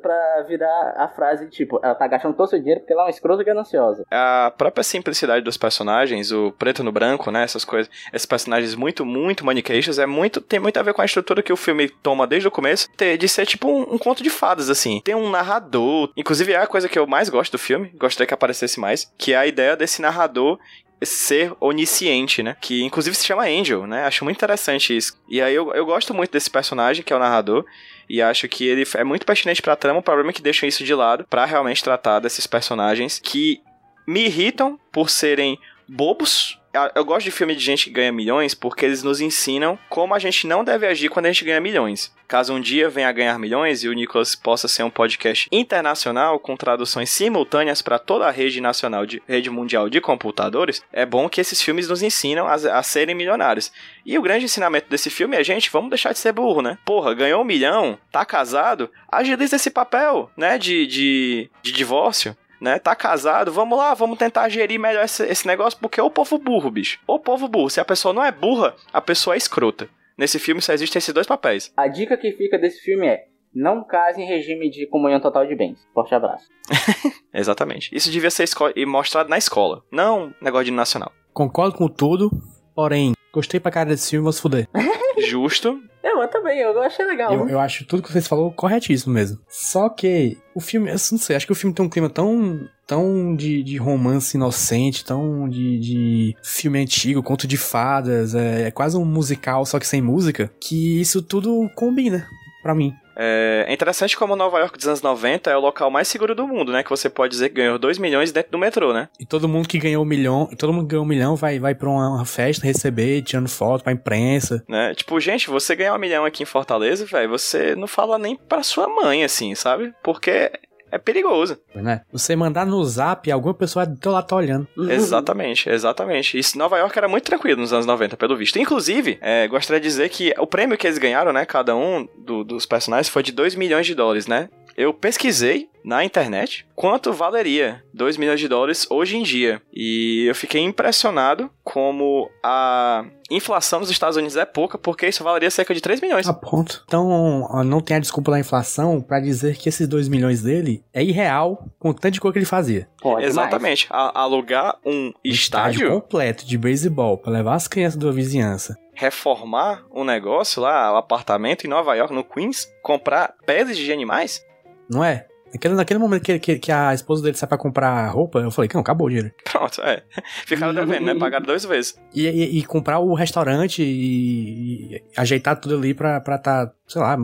pra 0.00 0.42
virar 0.48 0.94
a 0.96 1.06
frase 1.08 1.50
tipo, 1.50 1.78
ela 1.82 1.94
tá 1.94 2.06
gastando 2.06 2.34
todo 2.34 2.46
o 2.46 2.48
seu 2.48 2.58
dinheiro 2.58 2.80
porque 2.80 2.94
ela 2.94 3.02
é 3.02 3.04
uma 3.04 3.10
escrota 3.10 3.44
gananciosa. 3.44 4.06
A 4.10 4.50
própria 4.56 4.82
simplicidade 4.82 5.44
dos 5.44 5.58
personagens, 5.58 6.32
o 6.32 6.50
preto 6.52 6.82
no 6.82 6.90
branco, 6.90 7.30
né? 7.30 7.44
Essas 7.44 7.62
coisas, 7.62 7.92
esses 8.10 8.24
personagens 8.24 8.74
muito, 8.74 9.04
muito 9.04 9.44
maniqueístas, 9.44 9.98
é 9.98 10.06
muito, 10.06 10.40
tem 10.40 10.58
muito 10.58 10.78
a 10.78 10.82
ver 10.82 10.94
com 10.94 11.02
a 11.02 11.04
estrutura 11.04 11.42
que 11.42 11.52
o 11.52 11.58
filme 11.58 11.90
toma 11.90 12.26
desde 12.26 12.48
o 12.48 12.50
começo, 12.50 12.88
de 12.96 13.28
ser 13.28 13.44
tipo 13.44 13.68
um, 13.68 13.82
um 13.82 13.98
conto 13.98 14.22
de 14.22 14.30
fadas, 14.30 14.70
assim. 14.70 15.02
Tem 15.04 15.14
um 15.14 15.28
narrador, 15.28 16.10
inclusive 16.16 16.54
é 16.54 16.56
a 16.56 16.66
coisa 16.66 16.88
que 16.88 16.98
eu 16.98 17.06
mais 17.06 17.28
gosto 17.28 17.52
do 17.52 17.58
filme, 17.58 17.92
gostaria 17.98 18.26
que 18.26 18.32
aparecesse 18.32 18.80
mais, 18.80 19.12
que 19.18 19.34
é 19.34 19.36
a 19.36 19.46
ideia 19.46 19.76
desse 19.76 20.00
narrador 20.00 20.58
ser 21.02 21.52
onisciente, 21.60 22.42
né? 22.42 22.56
Que 22.60 22.82
inclusive 22.82 23.16
se 23.16 23.26
chama 23.26 23.44
Angel, 23.44 23.86
né? 23.86 24.04
Acho 24.04 24.24
muito 24.24 24.36
interessante 24.36 24.96
isso. 24.96 25.18
E 25.28 25.40
aí 25.40 25.54
eu, 25.54 25.72
eu 25.72 25.86
gosto 25.86 26.12
muito 26.12 26.30
desse 26.30 26.50
personagem, 26.50 27.02
que 27.02 27.12
é 27.12 27.16
o 27.16 27.18
narrador, 27.18 27.64
e 28.08 28.20
acho 28.20 28.48
que 28.48 28.66
ele 28.66 28.84
é 28.94 29.04
muito 29.04 29.24
pertinente 29.24 29.62
pra 29.62 29.76
trama. 29.76 30.00
O 30.00 30.02
problema 30.02 30.30
é 30.30 30.32
que 30.32 30.42
deixam 30.42 30.68
isso 30.68 30.84
de 30.84 30.94
lado 30.94 31.24
pra 31.28 31.44
realmente 31.44 31.82
tratar 31.82 32.20
desses 32.20 32.46
personagens 32.46 33.18
que 33.18 33.62
me 34.06 34.26
irritam 34.26 34.78
por 34.92 35.08
serem 35.08 35.58
bobos. 35.88 36.59
Eu- 36.72 36.90
Eu 36.94 37.04
gosto 37.04 37.24
de 37.24 37.30
filme 37.32 37.54
de 37.56 37.64
gente 37.64 37.84
que 37.84 37.90
ganha 37.90 38.12
milhões 38.12 38.54
porque 38.54 38.84
eles 38.84 39.02
nos 39.02 39.20
ensinam 39.20 39.76
como 39.88 40.14
a 40.14 40.18
gente 40.20 40.46
não 40.46 40.62
deve 40.62 40.86
agir 40.86 41.08
quando 41.08 41.26
a 41.26 41.32
gente 41.32 41.44
ganha 41.44 41.60
milhões. 41.60 42.12
Caso 42.28 42.54
um 42.54 42.60
dia 42.60 42.88
venha 42.88 43.08
a 43.08 43.12
ganhar 43.12 43.36
milhões 43.40 43.82
e 43.82 43.88
o 43.88 43.92
Nicolas 43.92 44.36
possa 44.36 44.68
ser 44.68 44.84
um 44.84 44.90
podcast 44.90 45.48
internacional 45.50 46.38
com 46.38 46.56
traduções 46.56 47.10
simultâneas 47.10 47.82
para 47.82 47.98
toda 47.98 48.28
a 48.28 48.30
rede 48.30 48.60
nacional, 48.60 49.04
de, 49.04 49.20
rede 49.26 49.50
mundial 49.50 49.90
de 49.90 50.00
computadores, 50.00 50.80
é 50.92 51.04
bom 51.04 51.28
que 51.28 51.40
esses 51.40 51.60
filmes 51.60 51.88
nos 51.88 52.02
ensinam 52.02 52.46
a, 52.46 52.54
a 52.54 52.82
serem 52.84 53.16
milionários. 53.16 53.72
E 54.06 54.16
o 54.16 54.22
grande 54.22 54.44
ensinamento 54.44 54.88
desse 54.88 55.10
filme 55.10 55.36
é, 55.36 55.42
gente, 55.42 55.70
vamos 55.72 55.90
deixar 55.90 56.12
de 56.12 56.20
ser 56.20 56.32
burro, 56.32 56.62
né? 56.62 56.78
Porra, 56.84 57.14
ganhou 57.14 57.40
um 57.42 57.44
milhão, 57.44 57.98
tá 58.12 58.24
casado, 58.24 58.88
agiliza 59.10 59.56
esse 59.56 59.70
papel, 59.70 60.30
né, 60.36 60.56
de, 60.56 60.86
de, 60.86 61.50
de 61.62 61.72
divórcio 61.72 62.36
né? 62.60 62.78
Tá 62.78 62.94
casado, 62.94 63.52
vamos 63.52 63.78
lá, 63.78 63.94
vamos 63.94 64.18
tentar 64.18 64.48
gerir 64.48 64.78
melhor 64.78 65.04
esse, 65.04 65.24
esse 65.24 65.46
negócio, 65.46 65.78
porque 65.80 65.98
é 65.98 66.02
o 66.02 66.10
povo 66.10 66.38
burro, 66.38 66.70
bicho. 66.70 66.98
O 67.06 67.18
povo 67.18 67.48
burro. 67.48 67.70
Se 67.70 67.80
a 67.80 67.84
pessoa 67.84 68.12
não 68.12 68.24
é 68.24 68.30
burra, 68.30 68.74
a 68.92 69.00
pessoa 69.00 69.34
é 69.34 69.38
escrota. 69.38 69.88
Nesse 70.16 70.38
filme 70.38 70.60
só 70.60 70.72
existem 70.72 70.98
esses 70.98 71.14
dois 71.14 71.26
papéis. 71.26 71.72
A 71.76 71.88
dica 71.88 72.16
que 72.16 72.32
fica 72.32 72.58
desse 72.58 72.80
filme 72.82 73.06
é: 73.06 73.24
não 73.54 73.82
case 73.82 74.20
em 74.20 74.26
regime 74.26 74.70
de 74.70 74.86
comunhão 74.86 75.20
total 75.20 75.46
de 75.46 75.56
bens. 75.56 75.78
Forte 75.94 76.14
abraço. 76.14 76.46
Exatamente. 77.32 77.88
Isso 77.94 78.10
devia 78.10 78.30
ser 78.30 78.46
mostrado 78.86 79.28
na 79.28 79.38
escola, 79.38 79.82
não 79.90 80.34
negócio 80.40 80.66
de 80.66 80.70
nacional. 80.72 81.12
Concordo 81.32 81.76
com 81.76 81.88
tudo, 81.88 82.30
porém, 82.74 83.14
gostei 83.32 83.60
pra 83.60 83.70
cara 83.70 83.90
desse 83.90 84.10
filme, 84.10 84.24
vou 84.24 84.32
se 84.32 84.40
fuder. 84.40 84.68
Justo. 85.28 85.80
Eu, 86.02 86.22
eu 86.22 86.28
também, 86.28 86.58
eu 86.58 86.80
achei 86.80 87.04
legal. 87.04 87.32
Eu, 87.32 87.48
eu 87.48 87.60
acho 87.60 87.84
tudo 87.84 88.02
que 88.02 88.10
vocês 88.10 88.26
falou 88.26 88.50
corretíssimo 88.52 89.12
mesmo. 89.12 89.38
Só 89.48 89.88
que 89.88 90.38
o 90.54 90.60
filme, 90.60 90.88
eu 90.88 90.92
não 90.92 91.18
sei, 91.18 91.36
acho 91.36 91.46
que 91.46 91.52
o 91.52 91.56
filme 91.56 91.74
tem 91.74 91.84
um 91.84 91.90
clima 91.90 92.08
tão, 92.08 92.66
tão 92.86 93.36
de, 93.36 93.62
de 93.62 93.76
romance 93.76 94.36
inocente, 94.36 95.04
tão 95.04 95.48
de, 95.48 95.78
de 95.78 96.36
filme 96.42 96.80
antigo, 96.80 97.22
conto 97.22 97.46
de 97.46 97.58
fadas, 97.58 98.34
é, 98.34 98.68
é 98.68 98.70
quase 98.70 98.96
um 98.96 99.04
musical, 99.04 99.66
só 99.66 99.78
que 99.78 99.86
sem 99.86 100.00
música, 100.00 100.50
que 100.58 101.00
isso 101.00 101.20
tudo 101.22 101.70
combina 101.74 102.26
pra 102.62 102.74
mim. 102.74 102.92
É 103.16 103.50
é 103.70 103.72
interessante 103.72 104.16
como 104.16 104.34
Nova 104.34 104.58
York 104.58 104.76
dos 104.76 104.88
anos 104.88 105.02
90 105.02 105.50
é 105.50 105.56
o 105.56 105.60
local 105.60 105.90
mais 105.90 106.08
seguro 106.08 106.34
do 106.34 106.46
mundo, 106.46 106.72
né? 106.72 106.82
Que 106.82 106.90
você 106.90 107.08
pode 107.08 107.32
dizer 107.32 107.50
que 107.50 107.56
ganhou 107.56 107.78
2 107.78 107.98
milhões 107.98 108.32
dentro 108.32 108.50
do 108.50 108.58
metrô, 108.58 108.92
né? 108.92 109.08
E 109.18 109.24
todo 109.26 109.48
mundo 109.48 109.68
que 109.68 109.78
ganhou 109.78 110.02
um 110.02 110.06
milhão, 110.06 110.48
todo 110.58 110.72
mundo 110.72 110.86
que 110.86 110.90
ganhou 110.90 111.04
um 111.04 111.08
milhão 111.08 111.36
vai, 111.36 111.58
vai 111.58 111.74
pra 111.74 111.88
uma, 111.88 112.16
uma 112.16 112.24
festa 112.24 112.66
receber, 112.66 113.22
tirando 113.22 113.48
foto 113.48 113.84
pra 113.84 113.92
imprensa. 113.92 114.64
né? 114.68 114.94
Tipo, 114.94 115.20
gente, 115.20 115.48
você 115.48 115.76
ganhar 115.76 115.94
um 115.94 115.98
milhão 115.98 116.24
aqui 116.24 116.42
em 116.42 116.46
Fortaleza, 116.46 117.04
velho, 117.06 117.28
você 117.28 117.76
não 117.76 117.86
fala 117.86 118.18
nem 118.18 118.36
pra 118.36 118.62
sua 118.62 118.88
mãe, 118.88 119.22
assim, 119.22 119.54
sabe? 119.54 119.92
Porque 120.02 120.50
é 120.90 120.98
perigoso. 120.98 121.58
Né? 121.74 122.02
Você 122.12 122.34
mandar 122.36 122.66
no 122.66 122.82
zap, 122.84 123.30
alguma 123.30 123.54
pessoa 123.54 123.86
do 123.86 123.96
teu 123.96 124.12
lado 124.12 124.26
tá 124.26 124.36
olhando. 124.36 124.66
Exatamente, 124.90 125.68
exatamente. 125.68 126.38
Isso, 126.38 126.56
Nova 126.58 126.78
York 126.78 126.96
era 126.96 127.08
muito 127.08 127.24
tranquilo 127.24 127.60
nos 127.60 127.72
anos 127.72 127.86
90, 127.86 128.16
pelo 128.16 128.36
visto. 128.36 128.58
Inclusive, 128.58 129.18
é, 129.20 129.46
gostaria 129.48 129.80
de 129.80 129.86
dizer 129.86 130.08
que 130.08 130.34
o 130.38 130.46
prêmio 130.46 130.76
que 130.76 130.86
eles 130.86 130.98
ganharam, 130.98 131.32
né, 131.32 131.44
cada 131.44 131.74
um 131.76 132.06
do- 132.18 132.44
dos 132.44 132.66
personagens, 132.66 133.08
foi 133.08 133.22
de 133.22 133.32
2 133.32 133.54
milhões 133.54 133.86
de 133.86 133.94
dólares, 133.94 134.26
né? 134.26 134.48
Eu 134.80 134.94
pesquisei 134.94 135.68
na 135.84 136.02
internet 136.04 136.66
quanto 136.74 137.12
valeria 137.12 137.82
2 137.92 138.16
milhões 138.16 138.40
de 138.40 138.48
dólares 138.48 138.86
hoje 138.90 139.16
em 139.16 139.22
dia. 139.22 139.60
E 139.72 140.24
eu 140.28 140.34
fiquei 140.34 140.62
impressionado 140.62 141.50
como 141.62 142.30
a 142.42 143.04
inflação 143.30 143.80
nos 143.80 143.90
Estados 143.90 144.16
Unidos 144.16 144.36
é 144.36 144.44
pouca, 144.46 144.78
porque 144.78 145.06
isso 145.06 145.22
valeria 145.22 145.50
cerca 145.50 145.74
de 145.74 145.80
3 145.82 146.00
milhões. 146.00 146.26
A 146.26 146.32
ponto. 146.32 146.82
Então, 146.86 147.46
não 147.64 147.80
tem 147.80 147.96
a 147.98 148.00
desculpa 148.00 148.30
da 148.30 148.38
inflação 148.40 149.00
pra 149.02 149.20
dizer 149.20 149.56
que 149.58 149.68
esses 149.68 149.86
2 149.86 150.08
milhões 150.08 150.42
dele 150.42 150.82
é 150.94 151.02
irreal 151.02 151.62
com 151.78 151.90
o 151.90 151.94
tanto 151.94 152.12
de 152.14 152.20
coisa 152.20 152.32
que 152.32 152.38
ele 152.38 152.46
fazia. 152.46 152.88
Pode 153.02 153.24
Exatamente. 153.26 153.86
A- 153.90 154.18
alugar 154.22 154.76
um 154.84 155.08
Um 155.08 155.12
estádio, 155.24 155.90
completo 155.90 156.46
de 156.46 156.56
beisebol 156.56 157.18
pra 157.18 157.30
levar 157.32 157.54
as 157.54 157.68
crianças 157.68 157.98
da 157.98 158.10
vizinhança. 158.10 158.76
reformar 158.94 159.82
um 159.94 160.04
negócio 160.04 160.60
lá, 160.60 160.92
um 160.92 160.96
apartamento 160.96 161.64
em 161.66 161.70
Nova 161.70 161.94
York, 161.94 162.12
no 162.14 162.22
Queens, 162.24 162.66
comprar 162.82 163.34
peles 163.46 163.78
de 163.78 163.90
animais, 163.90 164.44
Não 164.90 165.04
é? 165.04 165.26
Naquele, 165.52 165.74
naquele 165.74 165.98
momento 165.98 166.22
que, 166.22 166.38
que, 166.38 166.58
que 166.60 166.70
a 166.70 166.94
esposa 166.94 167.22
dele 167.24 167.36
sai 167.36 167.48
pra 167.48 167.58
comprar 167.58 168.06
roupa, 168.10 168.38
eu 168.38 168.52
falei 168.52 168.70
não, 168.72 168.80
acabou 168.82 169.08
o 169.08 169.10
dinheiro. 169.10 169.32
pronto, 169.44 169.80
é. 169.82 170.02
Ficaram 170.46 170.72
devendo, 170.72 171.06
né? 171.06 171.14
Pagaram 171.16 171.44
duas 171.44 171.64
vezes. 171.64 171.98
E, 172.14 172.24
e- 172.28 172.58
e 172.60 172.64
comprar 172.64 173.00
o 173.00 173.14
restaurante 173.14 173.82
e, 173.82 174.94
e 174.96 175.02
ajeitar 175.16 175.58
tudo 175.58 175.74
ali 175.76 175.92
pra, 175.92 176.20
pra 176.20 176.38
tá, 176.38 176.70
sei 176.86 177.00
lá, 177.02 177.16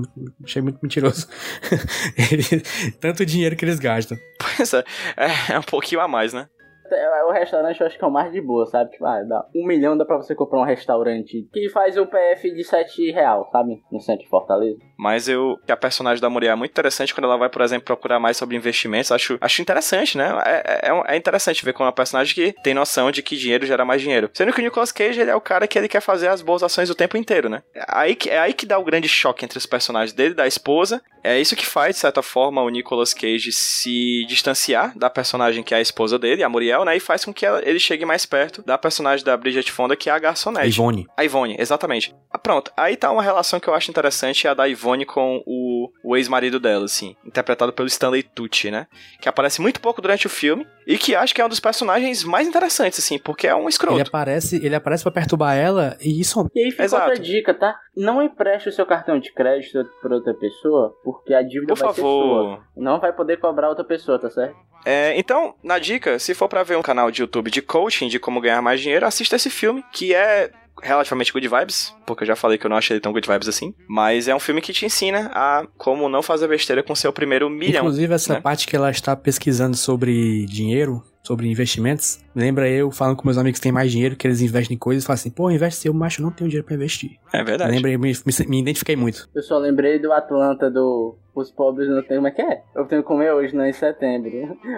achei 0.43 0.61
muito 0.61 0.81
mentiroso. 0.83 1.29
Tanto 3.01 3.25
dinheiro 3.25 3.55
que 3.57 3.65
eles 3.65 3.79
gastam. 3.79 4.19
Pois 4.57 4.75
é, 4.75 4.85
é, 5.17 5.53
é 5.55 5.59
um 5.59 5.63
pouquinho 5.63 6.01
a 6.01 6.09
mais, 6.09 6.33
né? 6.33 6.49
É, 6.95 7.25
O 7.25 7.33
restaurante 7.33 7.81
eu 7.81 7.87
acho 7.87 7.99
que 7.99 8.05
é 8.05 8.09
o 8.09 8.11
mais 8.11 8.33
de 8.33 8.41
boa, 8.41 8.67
sabe? 8.67 8.91
Tipo, 8.91 9.07
ah, 9.07 9.23
dá 9.23 9.45
um 9.55 9.67
milhão 9.67 9.97
dá 9.97 10.05
pra 10.05 10.17
você 10.17 10.35
comprar 10.35 10.61
um 10.61 10.65
restaurante 10.65 11.49
que 11.53 11.69
faz 11.71 11.97
o 11.97 12.07
PF 12.07 12.51
de 12.55 12.65
7 12.65 13.11
real, 13.13 13.49
sabe? 13.51 13.83
No 13.91 14.01
centro 14.01 14.25
de 14.25 14.31
Fortaleza. 14.31 14.79
Mas 14.99 15.29
eu. 15.29 15.57
que 15.65 15.73
A 15.73 15.77
personagem 15.77 16.21
da 16.21 16.31
mulher 16.31 16.53
é 16.53 16.55
muito 16.55 16.71
interessante 16.71 17.15
quando 17.15 17.25
ela 17.25 17.37
vai, 17.37 17.49
por 17.49 17.63
exemplo, 17.63 17.85
procurar 17.85 18.19
mais 18.19 18.37
sobre 18.37 18.57
investimentos. 18.57 19.13
Acho, 19.13 19.39
acho 19.41 19.63
interessante, 19.63 20.17
né? 20.17 20.31
É, 20.45 20.91
é, 20.91 21.15
é 21.15 21.17
interessante 21.17 21.65
ver 21.65 21.73
como 21.73 21.85
é 21.85 21.89
uma 21.89 21.93
personagem 21.93 22.35
que 22.35 22.53
tem 22.63 22.75
noção 22.75 23.11
de 23.11 23.23
que 23.23 23.37
dinheiro 23.37 23.67
gera 23.67 23.85
mais 23.85 24.01
dinheiro. 24.01 24.31
Sendo 24.33 24.53
que 24.53 24.61
o 24.61 24.65
Nicolas 24.65 24.93
Cage 24.93 25.21
ele 25.21 25.31
é 25.31 25.37
o 25.37 25.41
cara 25.41 25.67
que 25.67 25.79
ele 25.79 25.89
quer 25.89 26.01
fazer 26.01 26.29
as 26.29 26.43
boas 26.43 26.63
ações 26.63 26.91
o 26.91 26.95
tempo 26.95 27.17
inteiro, 27.17 27.49
né? 27.49 27.63
É 27.75 27.85
aí 27.89 28.15
que, 28.15 28.31
é 28.31 28.39
aí 28.39 28.53
que 28.53 28.67
dá 28.67 28.79
o 28.79 28.85
grande 28.85 29.09
choque 29.09 29.45
entre 29.45 29.59
os 29.59 29.67
personagens 29.67 30.13
dele 30.13 30.33
e 30.33 30.37
da 30.37 30.47
esposa. 30.47 31.03
É 31.23 31.41
isso 31.41 31.57
que 31.57 31.67
faz, 31.67 31.97
de 31.97 32.01
certa 32.01 32.23
forma, 32.23 32.63
o 32.63 32.69
Nicolas 32.69 33.13
Cage 33.13 33.53
se 33.53 34.25
distanciar 34.27 34.97
da 34.97 35.11
personagem 35.11 35.63
que 35.63 35.75
é 35.75 35.79
a 35.79 35.81
esposa 35.81 36.19
dele, 36.19 36.43
a 36.43 36.49
Muriel, 36.49 36.76
né? 36.85 36.97
E 36.97 37.01
faz 37.01 37.25
com 37.25 37.33
que 37.33 37.45
ela- 37.47 37.63
ele 37.67 37.79
chegue 37.79 38.05
mais 38.05 38.27
perto 38.27 38.63
da 38.63 38.77
personagem 38.77 39.25
da 39.25 39.37
Bridget 39.37 39.71
Fonda, 39.73 39.97
que 39.97 40.09
é 40.11 40.13
a 40.13 40.19
garçonete. 40.19 40.69
Ivone. 40.69 41.07
A 41.17 41.25
Ivone, 41.25 41.57
exatamente. 41.59 42.15
Ah, 42.31 42.39
pronto, 42.39 42.71
aí 42.77 42.97
tá 42.97 43.11
uma 43.11 43.23
relação 43.23 43.59
que 43.61 43.69
eu 43.69 43.75
acho 43.75 43.91
interessante, 43.91 44.47
é 44.47 44.51
a 44.51 44.55
da 44.55 44.69
Ivone 44.69 45.05
com 45.07 45.43
o, 45.47 45.91
o 46.05 46.17
ex-marido 46.17 46.59
dela, 46.61 46.85
assim, 46.85 47.17
interpretado 47.25 47.73
pelo 47.73 47.89
Stanley 47.89 48.23
Tucci, 48.23 48.71
né? 48.71 48.87
Que 49.21 49.29
aparece 49.29 49.61
muito 49.61 49.81
pouco 49.81 50.03
durante 50.03 50.27
o 50.27 50.31
filme 50.31 50.67
e 50.87 50.97
que 50.97 51.15
acho 51.15 51.35
que 51.35 51.41
é 51.41 51.45
um 51.45 51.49
dos 51.49 51.59
personagens 51.61 52.23
mais 52.25 52.47
interessantes, 52.47 52.99
assim, 52.99 53.19
porque 53.19 53.47
é 53.47 53.55
um 53.55 53.61
Ele 53.63 53.69
escroto. 53.71 54.01
aparece, 54.03 54.57
ele 54.65 54.75
aparece 54.75 55.03
pra 55.03 55.11
perturbar 55.13 55.57
ela 55.57 55.97
e 56.01 56.21
isso 56.21 56.49
E 56.55 56.61
aí 56.61 56.71
fica 56.71 56.85
Exato. 56.85 57.09
outra 57.11 57.19
dica, 57.23 57.53
tá? 57.53 57.75
Não 57.97 58.23
empreste 58.23 58.69
o 58.69 58.73
seu 58.73 58.87
cartão 58.87 59.19
de 59.19 59.33
crédito 59.33 59.85
pra 60.01 60.15
outra 60.15 60.33
pessoa, 60.35 60.95
porque 61.03 61.35
a 61.35 61.43
dívida 61.43 61.75
Por 61.75 61.79
vai 61.85 61.95
ser 61.95 62.01
sua. 62.01 62.11
favor. 62.53 62.65
Não 62.77 63.01
vai 63.01 63.13
poder 63.13 63.39
cobrar 63.39 63.69
outra 63.69 63.85
pessoa, 63.85 64.19
tá 64.19 64.31
certo? 64.31 64.55
É, 64.85 65.19
então, 65.19 65.55
na 65.65 65.79
dica, 65.81 66.19
se 66.19 66.33
for 66.35 66.49
pra 66.49 66.63
ver 66.63 66.77
um 66.77 66.83
canal 66.83 67.11
de 67.11 67.21
YouTube 67.23 67.51
de 67.51 67.61
coaching, 67.61 68.07
de 68.09 68.21
como 68.21 68.41
ganhar 68.41 68.63
mais 68.63 68.81
dinheiro, 68.81 69.05
assista 69.05 69.35
esse 69.35 69.51
filme, 69.51 69.85
que 69.93 70.15
é 70.15 70.51
relativamente 70.83 71.33
good 71.33 71.49
vibes, 71.49 71.95
porque 72.07 72.25
eu 72.25 72.27
já 72.27 72.37
falei 72.37 72.59
que 72.59 72.67
eu 72.67 72.71
não 72.71 72.77
achei 72.77 72.95
ele 72.95 73.01
tão 73.01 73.13
good 73.13 73.27
vibes 73.27 73.49
assim, 73.49 73.75
mas 73.89 74.29
é 74.29 74.35
um 74.35 74.41
filme 74.41 74.61
que 74.61 74.73
te 74.73 74.85
ensina 74.87 75.31
a 75.35 75.67
como 75.77 76.09
não 76.09 76.23
fazer 76.23 76.49
besteira 76.49 76.83
com 76.83 76.95
seu 76.95 77.13
primeiro 77.13 77.49
milhão. 77.49 77.85
Inclusive, 77.85 78.15
essa 78.15 78.35
né? 78.35 78.41
parte 78.41 78.67
que 78.67 78.77
ela 78.77 78.91
está 78.91 79.17
pesquisando 79.17 79.77
sobre 79.77 80.47
dinheiro, 80.47 81.03
sobre 81.23 81.49
investimentos, 81.49 82.21
lembra 82.35 82.69
eu 82.69 82.91
falando 82.91 83.17
com 83.17 83.27
meus 83.27 83.39
amigos 83.39 83.59
que 83.59 83.63
têm 83.63 83.73
mais 83.73 83.91
dinheiro, 83.91 84.15
que 84.15 84.27
eles 84.27 84.41
investem 84.41 84.77
em 84.77 84.79
coisas, 84.79 85.03
e 85.03 85.07
falam 85.07 85.15
assim, 85.15 85.31
pô, 85.31 85.51
investe 85.51 85.89
eu, 85.89 85.95
macho, 85.95 86.21
eu 86.21 86.25
não 86.25 86.31
tenho 86.31 86.49
dinheiro 86.49 86.65
pra 86.65 86.77
investir. 86.77 87.19
É 87.33 87.43
verdade. 87.43 87.73
Lembrei, 87.73 87.97
me, 87.97 88.13
me, 88.13 88.47
me 88.49 88.61
identifiquei 88.61 88.97
muito. 88.97 89.29
Eu 89.35 89.43
só 89.43 89.59
lembrei 89.59 89.99
do 89.99 90.13
Atlanta 90.13 90.71
do 90.71 91.17
Os 91.35 91.51
pobres 91.51 91.89
não 91.89 92.03
têm. 92.03 92.17
Como 92.17 92.29
é 92.29 92.31
que 92.31 92.43
é? 92.43 92.63
Eu 92.75 92.87
tenho 92.87 93.03
que 93.03 93.09
comer 93.09 93.33
hoje, 93.33 93.55
não 93.55 93.67
em 93.67 93.73
setembro. 93.73 94.31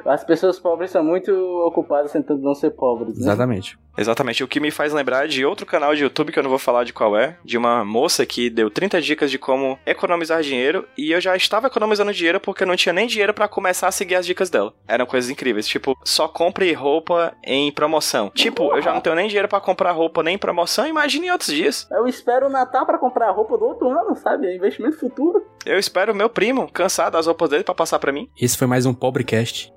As 0.04 0.24
pessoas 0.24 0.58
pobres 0.58 0.90
são 0.90 1.04
muito 1.04 1.32
ocupadas 1.66 2.12
tentando 2.12 2.42
não 2.42 2.54
ser 2.54 2.70
pobres. 2.70 3.14
Né? 3.14 3.20
Exatamente. 3.20 3.78
Exatamente. 3.96 4.44
O 4.44 4.48
que 4.48 4.60
me 4.60 4.70
faz 4.70 4.92
lembrar 4.92 5.26
de 5.26 5.44
outro 5.44 5.66
canal 5.66 5.94
de 5.94 6.02
YouTube 6.02 6.32
que 6.32 6.38
eu 6.38 6.42
não 6.42 6.50
vou 6.50 6.58
falar 6.58 6.84
de 6.84 6.92
qual 6.92 7.16
é, 7.16 7.36
de 7.44 7.58
uma 7.58 7.84
moça 7.84 8.24
que 8.24 8.48
deu 8.48 8.70
30 8.70 9.00
dicas 9.02 9.28
de 9.30 9.38
como 9.38 9.76
economizar 9.84 10.40
dinheiro 10.40 10.86
e 10.96 11.10
eu 11.10 11.20
já 11.20 11.34
estava 11.34 11.66
economizando 11.66 12.12
dinheiro 12.12 12.38
porque 12.38 12.62
eu 12.62 12.66
não 12.66 12.76
tinha 12.76 12.92
nem 12.92 13.08
dinheiro 13.08 13.34
pra 13.34 13.48
começar 13.48 13.88
a 13.88 13.92
seguir 13.92 14.14
as 14.14 14.24
dicas 14.24 14.48
dela. 14.50 14.72
Eram 14.86 15.04
coisas 15.04 15.30
incríveis, 15.30 15.66
tipo, 15.66 15.98
só 16.04 16.28
compre 16.28 16.72
roupa 16.72 17.34
em 17.44 17.72
promoção. 17.72 18.30
Tipo, 18.30 18.72
eu 18.76 18.80
já 18.80 18.94
não 18.94 19.00
tenho 19.00 19.16
nem 19.16 19.26
dinheiro 19.26 19.48
pra 19.48 19.60
comprar 19.60 19.90
roupa 19.90 20.22
nem 20.22 20.36
em 20.36 20.38
promoção, 20.38 20.86
imagine 20.86 21.26
em 21.26 21.30
outros 21.30 21.52
dias. 21.52 21.88
Eu 21.90 22.06
espero 22.06 22.47
o 22.48 22.52
Natal 22.52 22.84
pra 22.86 22.98
comprar 22.98 23.28
a 23.28 23.32
roupa 23.32 23.56
do 23.56 23.64
outro 23.64 23.88
ano, 23.90 24.16
sabe? 24.16 24.46
É 24.46 24.56
investimento 24.56 24.98
futuro. 24.98 25.44
Eu 25.64 25.78
espero 25.78 26.12
o 26.12 26.16
meu 26.16 26.28
primo 26.28 26.70
cansar 26.72 27.10
das 27.10 27.26
roupas 27.26 27.50
dele 27.50 27.64
pra 27.64 27.74
passar 27.74 27.98
pra 27.98 28.12
mim. 28.12 28.28
Esse 28.40 28.56
foi 28.56 28.66
mais 28.66 28.86
um 28.86 28.94
Pobrecast. 28.94 29.72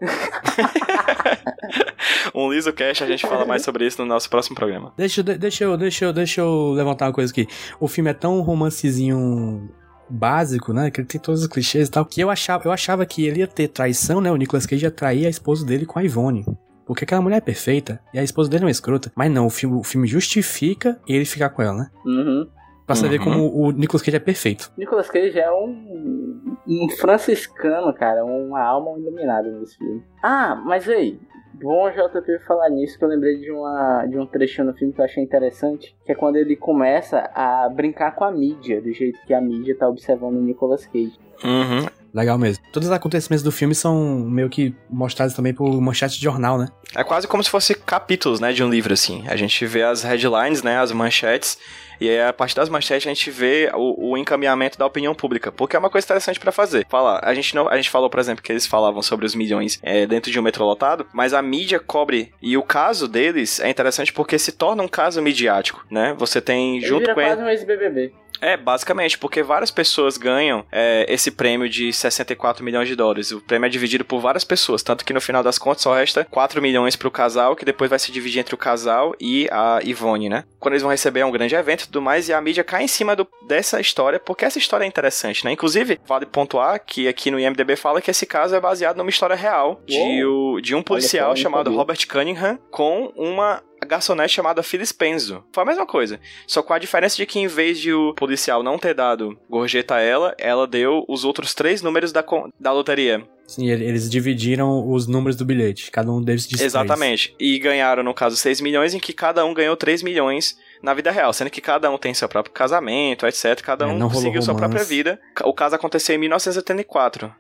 Um 2.34 2.52
liso 2.52 2.72
cash, 2.74 3.02
a 3.02 3.06
gente 3.08 3.26
fala 3.28 3.46
mais 3.46 3.64
sobre 3.64 3.86
isso 3.86 4.02
no 4.02 4.08
nosso 4.08 4.30
próximo 4.30 4.56
programa. 4.56 4.94
Deixa, 4.98 5.22
eu- 5.22 5.24
deixa, 5.38 5.64
eu, 5.64 5.78
deixa, 5.78 6.06
eu, 6.06 6.14
deixa 6.14 6.42
eu 6.42 6.72
levantar 6.72 7.08
uma 7.08 7.14
coisa 7.14 7.32
aqui. 7.32 7.48
O 7.80 7.88
filme 7.88 8.10
é 8.10 8.14
tão 8.14 8.42
romancezinho 8.42 9.70
básico, 10.10 10.74
né? 10.74 10.90
Que 10.92 11.02
ele 11.02 11.08
tem 11.08 11.20
todos 11.20 11.42
os 11.42 11.48
clichês 11.48 11.88
e 11.88 11.92
tal. 11.92 12.06
Que 12.06 12.22
eu 12.22 12.30
achava, 12.30 12.64
eu 12.66 12.72
achava 12.72 13.06
que 13.06 13.26
ele 13.26 13.40
ia 13.40 13.48
ter 13.48 13.68
traição, 13.68 14.22
né? 14.22 14.32
O 14.32 14.36
Nicolas 14.36 14.66
Cage 14.66 14.86
ia 14.86 14.92
trair 14.92 15.26
a 15.26 15.30
esposa 15.30 15.66
dele 15.66 15.86
com 15.86 16.00
a 16.00 16.04
Ivone. 16.04 16.46
Porque 16.86 17.04
aquela 17.06 17.22
mulher 17.22 17.38
é 17.38 17.42
perfeita 17.42 18.02
e 18.14 18.20
a 18.20 18.24
esposa 18.24 18.50
dele 18.50 18.64
é 18.64 18.66
uma 18.66 18.72
escrota. 18.72 19.12
Mas 19.16 19.32
não, 19.32 19.46
o 19.46 19.50
filme, 19.50 19.78
o 19.78 19.84
filme 19.84 20.08
justifica 20.08 21.00
ele 21.08 21.26
ficar 21.26 21.50
com 21.50 21.62
ela, 21.62 21.74
né? 21.74 21.90
Uhum. 22.06 22.48
Pra 22.86 22.96
você 22.96 23.08
ver 23.08 23.20
Uhum. 23.20 23.24
como 23.26 23.68
o 23.68 23.72
Nicolas 23.72 24.02
Cage 24.02 24.18
é 24.18 24.20
perfeito. 24.20 24.72
Nicolas 24.78 25.10
Cage 25.10 25.40
é 25.40 25.52
um, 25.52 26.56
um 26.68 26.90
franciscano, 27.00 27.94
cara, 27.94 28.26
uma 28.26 28.62
alma 28.62 28.98
iluminada 29.00 29.50
nesse 29.52 29.78
filme. 29.78 30.04
Ah, 30.22 30.62
mas 30.66 30.90
aí, 30.90 31.20
bom 31.54 31.90
JP 31.90 32.40
falar 32.48 32.70
nisso 32.70 32.98
que 32.98 33.04
eu 33.06 33.10
lembrei 33.10 33.38
de, 33.38 33.52
uma, 33.52 34.06
de 34.08 34.18
um 34.18 34.26
trechinho 34.26 34.68
no 34.68 34.74
filme 34.74 34.94
que 34.94 35.00
eu 35.00 35.06
achei 35.06 35.24
interessante, 35.24 35.96
que 36.06 36.12
é 36.12 36.16
quando 36.16 36.36
ele 36.38 36.56
começa 36.56 37.30
a 37.34 37.70
brincar 37.70 38.12
com 38.16 38.24
a 38.24 38.32
mídia, 38.32 38.82
do 38.82 38.92
jeito 38.92 39.20
que 39.26 39.34
a 39.34 39.40
mídia 39.40 39.78
tá 39.78 39.88
observando 39.88 40.36
o 40.38 40.42
Nicolas 40.42 40.86
Cage. 40.86 41.18
Uhum. 41.44 41.86
Legal 42.14 42.38
mesmo. 42.38 42.64
Todos 42.72 42.90
os 42.90 42.94
acontecimentos 42.94 43.44
do 43.44 43.52
filme 43.52 43.74
são 43.74 44.20
meio 44.20 44.50
que 44.50 44.76
mostrados 44.90 45.34
também 45.34 45.54
por 45.54 45.70
manchete 45.82 46.18
de 46.18 46.24
jornal, 46.24 46.58
né? 46.58 46.68
É 46.96 47.04
quase 47.04 47.28
como 47.28 47.44
se 47.44 47.50
fosse 47.50 47.74
capítulos, 47.74 48.40
né, 48.40 48.52
de 48.52 48.64
um 48.64 48.70
livro, 48.70 48.94
assim. 48.94 49.24
A 49.28 49.36
gente 49.36 49.66
vê 49.66 49.84
as 49.84 50.04
headlines, 50.04 50.62
né, 50.62 50.78
as 50.78 50.92
manchetes, 50.92 51.58
e 52.02 52.10
aí 52.10 52.22
a 52.22 52.34
partir 52.34 52.56
das 52.56 52.68
manchetes 52.68 53.08
a 53.08 53.14
gente 53.14 53.32
vê 53.32 53.72
o, 53.74 54.12
o 54.12 54.18
encaminhamento 54.18 54.78
da 54.78 54.86
opinião 54.86 55.16
pública, 55.16 55.52
porque 55.52 55.76
é 55.76 55.80
uma 55.80 55.90
coisa 55.90 56.06
interessante 56.06 56.40
pra 56.40 56.52
fazer. 56.52 56.86
Falar, 56.90 57.22
a 57.24 57.34
gente 57.34 57.56
não, 57.56 57.70
a 57.70 57.78
gente 57.78 57.90
falou, 57.90 58.10
por 58.10 58.20
exemplo, 58.20 58.44
que 58.44 58.52
eles 58.52 58.66
falavam 58.66 59.02
sobre 59.02 59.26
os 59.26 59.34
milhões 59.34 59.80
é, 59.82 60.06
dentro 60.06 60.32
de 60.32 60.40
um 60.40 60.44
metrô 60.44 60.66
lotado, 60.66 61.06
mas 61.14 61.34
a 61.34 61.42
mídia 61.42 61.80
cobre, 61.80 62.34
e 62.42 62.58
o 62.58 62.64
caso 62.64 63.08
deles 63.08 63.60
é 63.62 63.70
interessante 63.70 64.12
porque 64.12 64.38
se 64.38 64.52
torna 64.52 64.84
um 64.84 64.88
caso 64.88 65.22
midiático, 65.22 65.86
né? 65.90 66.14
Você 66.18 66.42
tem 66.42 66.78
Ele 66.78 66.86
junto 66.86 67.02
vira 67.02 67.14
com 67.14 67.22
ele... 67.22 67.30
quase 67.30 67.42
um 67.42 67.48
ex-BBB. 67.48 68.14
É, 68.42 68.58
basicamente, 68.58 69.18
porque 69.20 69.44
várias 69.44 69.70
pessoas 69.70 70.18
ganham 70.18 70.66
é, 70.72 71.06
esse 71.08 71.30
prêmio 71.32 71.70
de 71.70 71.94
64 71.94 72.64
milhões 72.66 72.88
de 72.88 72.96
dólares. 72.96 73.32
O 73.32 73.40
prêmio 73.40 73.68
é 73.68 73.70
dividido 73.70 74.04
por 74.04 74.20
várias 74.20 74.44
pessoas, 74.44 74.82
tanto 74.82 75.06
que 75.06 75.14
no 75.14 75.22
final 75.22 75.44
das 75.44 75.58
contas 75.60 75.84
só 75.84 75.94
resta 75.94 76.26
4 76.26 76.62
milhões 76.62 76.96
pro 76.96 77.12
casal, 77.12 77.56
que 77.56 77.64
depois 77.64 77.90
vai 77.90 78.00
se 78.00 78.12
dividir 78.12 78.40
entre 78.40 78.56
o 78.56 78.58
casal 78.58 79.14
e 79.20 79.48
a 79.52 79.80
Ivone, 79.84 80.28
né? 80.28 80.44
Quando 80.60 80.74
eles 80.74 80.82
vão 80.82 80.90
receber 80.92 81.20
é 81.22 81.26
um 81.26 81.32
grande 81.32 81.54
evento 81.56 81.84
e 81.84 81.86
tudo 81.86 82.02
mais, 82.02 82.28
e 82.30 82.34
a 82.34 82.42
mídia 82.42 82.64
cai 82.64 82.84
em 82.84 82.88
cima 82.88 83.16
do- 83.16 83.28
dessa 83.48 83.80
história, 83.80 84.20
porque 84.20 84.44
essa 84.46 84.58
história 84.58 84.86
é 84.86 84.88
interessante, 84.88 85.46
né? 85.46 85.52
Inclusive, 85.52 86.00
vale 86.08 86.26
pontuar 86.26 86.80
que 86.84 87.08
aqui 87.08 87.30
no 87.30 87.40
IMDB 87.40 87.76
fala 87.76 88.02
que 88.02 88.10
esse 88.10 88.26
caso 88.26 88.56
é 88.56 88.60
baseado 88.60 88.98
numa 88.98 89.10
história 89.10 89.36
real 89.36 89.82
de, 89.86 90.26
o- 90.26 90.60
de 90.62 90.74
um 90.74 90.82
policial 90.82 91.36
chamado. 91.36 91.70
Robert 91.76 92.08
Cunningham 92.08 92.58
com 92.72 93.12
uma 93.16 93.62
garçonete 93.86 94.34
chamada 94.34 94.64
Phyllis 94.64 94.92
Penzo. 94.92 95.44
Foi 95.52 95.64
a 95.64 95.66
mesma 95.66 95.86
coisa. 95.86 96.20
Só 96.48 96.62
com 96.62 96.74
a 96.74 96.80
diferença 96.80 97.16
de 97.18 97.26
que 97.26 97.40
em 97.40 97.48
vez 97.48 97.80
de 97.80 97.94
o 97.94 98.14
policial 98.14 98.62
não 98.64 98.78
ter 98.78 98.94
dado 98.94 99.38
gorjeta 99.50 99.96
a 99.96 100.02
ela, 100.02 100.36
ela 100.38 100.68
deu 100.68 101.04
os 101.08 101.24
outros 101.26 101.54
três 101.54 101.82
números 101.82 102.12
da, 102.12 102.24
da 102.60 102.72
loteria. 102.72 103.24
Sim, 103.48 103.70
ele- 103.70 103.84
eles 103.84 104.10
dividiram 104.10 104.90
os 104.90 105.08
números 105.08 105.36
do 105.36 105.44
bilhete. 105.44 105.92
Cada 105.92 106.10
um 106.10 106.22
deles 106.22 106.48
três. 106.48 106.62
Exatamente. 106.62 107.36
E 107.38 107.60
ganharam, 107.60 108.02
no 108.02 108.14
caso, 108.14 108.38
6 108.38 108.62
milhões, 108.62 108.94
em 108.94 109.00
que 109.00 109.12
cada 109.12 109.44
um 109.44 109.54
ganhou 109.54 109.76
3 109.76 110.02
milhões 110.02 110.58
na 110.82 110.94
vida 110.94 111.12
real. 111.12 111.34
Sendo 111.34 111.50
que 111.50 111.60
cada 111.60 111.92
um 111.92 111.98
tem 111.98 112.14
seu 112.14 112.30
próprio 112.30 112.54
casamento, 112.54 113.28
etc. 113.28 113.60
Cada 113.62 113.84
É, 113.86 113.88
um 113.90 114.10
seguiu 114.12 114.42
sua 114.42 114.54
romance. 114.54 114.70
própria 114.72 114.84
vida. 114.86 115.20
O 115.44 115.54
caso 115.54 115.76
aconteceu 115.76 116.16
em 116.16 116.20
1984. 116.20 117.34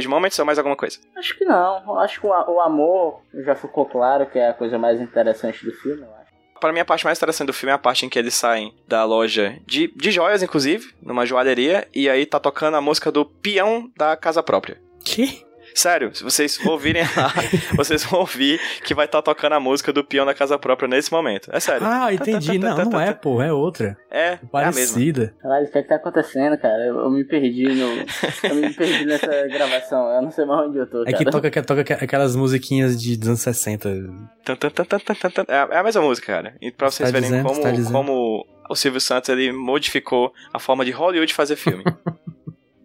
De 0.00 0.08
momento 0.08 0.38
ou 0.38 0.44
mais 0.44 0.58
alguma 0.58 0.76
coisa? 0.76 0.98
Acho 1.16 1.36
que 1.36 1.44
não. 1.44 1.98
Acho 1.98 2.20
que 2.20 2.26
o, 2.26 2.30
o 2.30 2.60
amor 2.60 3.22
já 3.34 3.54
ficou 3.54 3.86
claro 3.86 4.26
que 4.26 4.38
é 4.38 4.48
a 4.48 4.54
coisa 4.54 4.78
mais 4.78 5.00
interessante 5.00 5.64
do 5.64 5.72
filme, 5.72 6.02
eu 6.02 6.14
acho. 6.20 6.26
Para 6.60 6.72
mim, 6.72 6.80
a 6.80 6.84
parte 6.84 7.04
mais 7.04 7.18
interessante 7.18 7.48
do 7.48 7.52
filme 7.52 7.70
é 7.70 7.74
a 7.74 7.78
parte 7.78 8.06
em 8.06 8.08
que 8.08 8.18
eles 8.18 8.34
saem 8.34 8.74
da 8.88 9.04
loja 9.04 9.58
de, 9.66 9.92
de 9.94 10.10
joias, 10.10 10.42
inclusive, 10.42 10.94
numa 11.02 11.26
joalheria, 11.26 11.86
e 11.94 12.08
aí 12.08 12.24
tá 12.24 12.40
tocando 12.40 12.76
a 12.76 12.80
música 12.80 13.12
do 13.12 13.24
peão 13.24 13.90
da 13.96 14.16
casa 14.16 14.42
própria. 14.42 14.80
Que? 15.04 15.45
Sério, 15.76 16.14
se 16.14 16.24
vocês 16.24 16.58
ouvirem 16.66 17.02
lá, 17.02 17.32
vocês 17.76 18.02
vão 18.04 18.20
ouvir 18.20 18.58
que 18.82 18.94
vai 18.94 19.04
estar 19.04 19.20
tocando 19.20 19.52
a 19.52 19.60
música 19.60 19.92
do 19.92 20.02
peão 20.02 20.24
da 20.24 20.32
casa 20.32 20.58
própria 20.58 20.88
nesse 20.88 21.12
momento. 21.12 21.50
É 21.52 21.60
sério. 21.60 21.86
Ah, 21.86 22.12
entendi. 22.12 22.58
Não, 22.58 22.76
não 22.78 22.98
é, 23.00 23.12
pô, 23.12 23.42
é 23.42 23.52
outra. 23.52 23.96
É, 24.10 24.18
é 24.20 24.30
a 24.32 24.32
mesma. 24.32 24.50
Parecida. 24.50 25.34
Caralho, 25.40 25.66
o 25.66 25.70
que 25.70 25.78
é 25.78 25.82
que 25.82 25.88
tá 25.88 25.96
acontecendo, 25.96 26.56
cara? 26.58 26.82
Eu, 26.86 26.96
eu 27.00 27.10
me 27.10 27.24
perdi 27.24 27.68
no. 27.68 28.04
Eu 28.48 28.54
me 28.54 28.72
perdi 28.72 29.04
nessa 29.04 29.26
gravação. 29.52 30.08
Eu 30.14 30.22
não 30.22 30.30
sei 30.30 30.46
mais 30.46 30.66
onde 30.66 30.78
eu 30.78 30.86
tô. 30.88 31.02
É 31.02 31.12
cara. 31.12 31.16
que 31.18 31.24
toca, 31.30 31.50
que 31.50 31.62
toca 31.62 31.80
aquelas 31.94 32.34
musiquinhas 32.34 33.00
de 33.00 33.14
dos 33.16 33.28
anos 33.28 33.40
60. 33.40 33.88
Tan, 34.44 34.56
tan, 34.56 34.70
tan, 34.70 34.84
tan, 34.84 34.98
tan, 34.98 35.14
tan, 35.14 35.30
tan. 35.30 35.44
É 35.48 35.56
a- 35.58 35.68
é 35.72 35.76
a 35.76 35.82
mesma 35.82 36.00
música, 36.00 36.32
cara. 36.32 36.54
E 36.60 36.72
pra 36.72 36.90
vocês 36.90 37.10
Tá 37.10 37.12
verem 37.12 37.28
dizendo, 37.30 37.46
como, 37.46 37.60
tá 37.60 37.92
como 37.92 38.46
o 38.70 38.74
Silvio 38.74 39.00
Santos 39.00 39.28
ele 39.28 39.52
modificou 39.52 40.32
a 40.54 40.58
forma 40.58 40.84
de 40.86 40.90
Hollywood 40.90 41.34
fazer 41.34 41.56
filme. 41.56 41.84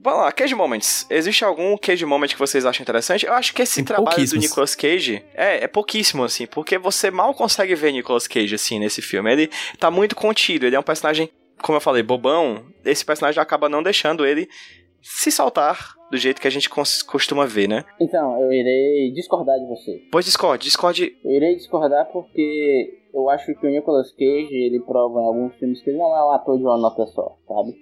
Vamos 0.03 0.21
lá, 0.21 0.31
Cage 0.31 0.55
Moments. 0.55 1.05
Existe 1.11 1.45
algum 1.45 1.77
Cage 1.77 2.03
Moment 2.07 2.29
que 2.29 2.39
vocês 2.39 2.65
acham 2.65 2.81
interessante? 2.81 3.27
Eu 3.27 3.33
acho 3.33 3.53
que 3.53 3.61
esse 3.61 3.75
Tem 3.75 3.85
trabalho 3.85 4.27
do. 4.27 4.37
Nicolas 4.37 4.73
Cage 4.73 5.23
é, 5.35 5.63
é 5.63 5.67
pouquíssimo, 5.67 6.23
assim, 6.23 6.47
porque 6.47 6.79
você 6.79 7.11
mal 7.11 7.35
consegue 7.35 7.75
ver 7.75 7.91
Nicolas 7.91 8.27
Cage, 8.27 8.55
assim, 8.55 8.79
nesse 8.79 8.99
filme. 8.99 9.31
Ele 9.31 9.49
tá 9.77 9.91
muito 9.91 10.15
contido, 10.15 10.65
ele 10.65 10.75
é 10.75 10.79
um 10.79 10.83
personagem, 10.83 11.29
como 11.61 11.75
eu 11.77 11.81
falei, 11.81 12.01
bobão. 12.01 12.65
Esse 12.83 13.05
personagem 13.05 13.39
acaba 13.39 13.69
não 13.69 13.83
deixando 13.83 14.25
ele 14.25 14.49
se 15.03 15.31
soltar 15.31 15.93
do 16.09 16.17
jeito 16.17 16.41
que 16.41 16.47
a 16.47 16.51
gente 16.51 16.67
costuma 16.69 17.45
ver, 17.45 17.69
né? 17.69 17.85
Então, 17.99 18.41
eu 18.41 18.51
irei 18.51 19.11
discordar 19.13 19.59
de 19.59 19.67
você. 19.67 20.01
Pois 20.11 20.25
Discord, 20.25 20.63
Discord 20.63 21.15
Eu 21.23 21.31
irei 21.31 21.55
discordar 21.55 22.07
porque 22.11 23.01
eu 23.13 23.29
acho 23.29 23.53
que 23.53 23.67
o 23.67 23.69
Nicolas 23.69 24.11
Cage, 24.13 24.49
ele 24.51 24.79
prova 24.79 25.21
em 25.21 25.25
alguns 25.25 25.55
filmes 25.57 25.79
que 25.83 25.91
ele 25.91 25.99
não 25.99 26.15
é 26.15 26.25
um 26.25 26.31
ator 26.31 26.57
de 26.57 26.63
uma 26.63 26.77
nota 26.77 27.05
só, 27.05 27.37
sabe? 27.47 27.75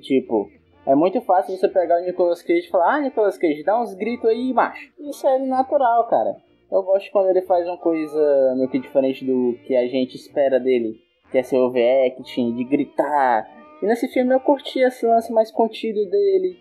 Tipo, 0.00 0.50
é 0.86 0.94
muito 0.94 1.20
fácil 1.22 1.56
você 1.56 1.68
pegar 1.68 2.00
o 2.00 2.04
Nicolas 2.04 2.42
Cage 2.42 2.66
e 2.66 2.70
falar, 2.70 2.94
ah, 2.96 3.00
Nicolas 3.00 3.36
Cage, 3.36 3.62
dá 3.64 3.80
uns 3.80 3.92
gritos 3.94 4.28
aí, 4.28 4.52
macho. 4.52 4.90
Isso 4.98 5.26
é 5.26 5.38
natural, 5.40 6.06
cara. 6.08 6.36
Eu 6.70 6.82
gosto 6.82 7.10
quando 7.12 7.28
ele 7.30 7.42
faz 7.42 7.66
uma 7.66 7.78
coisa 7.78 8.54
meio 8.56 8.68
que 8.68 8.78
diferente 8.78 9.24
do 9.24 9.56
que 9.66 9.76
a 9.76 9.86
gente 9.86 10.16
espera 10.16 10.58
dele, 10.58 10.96
que 11.30 11.38
é 11.38 11.42
ser 11.42 11.58
overacting, 11.58 12.54
de 12.56 12.64
gritar. 12.64 13.46
E 13.82 13.86
nesse 13.86 14.08
filme 14.08 14.34
eu 14.34 14.40
curti 14.40 14.80
esse 14.80 15.06
lance 15.06 15.32
mais 15.32 15.52
contido 15.52 16.04
dele, 16.10 16.56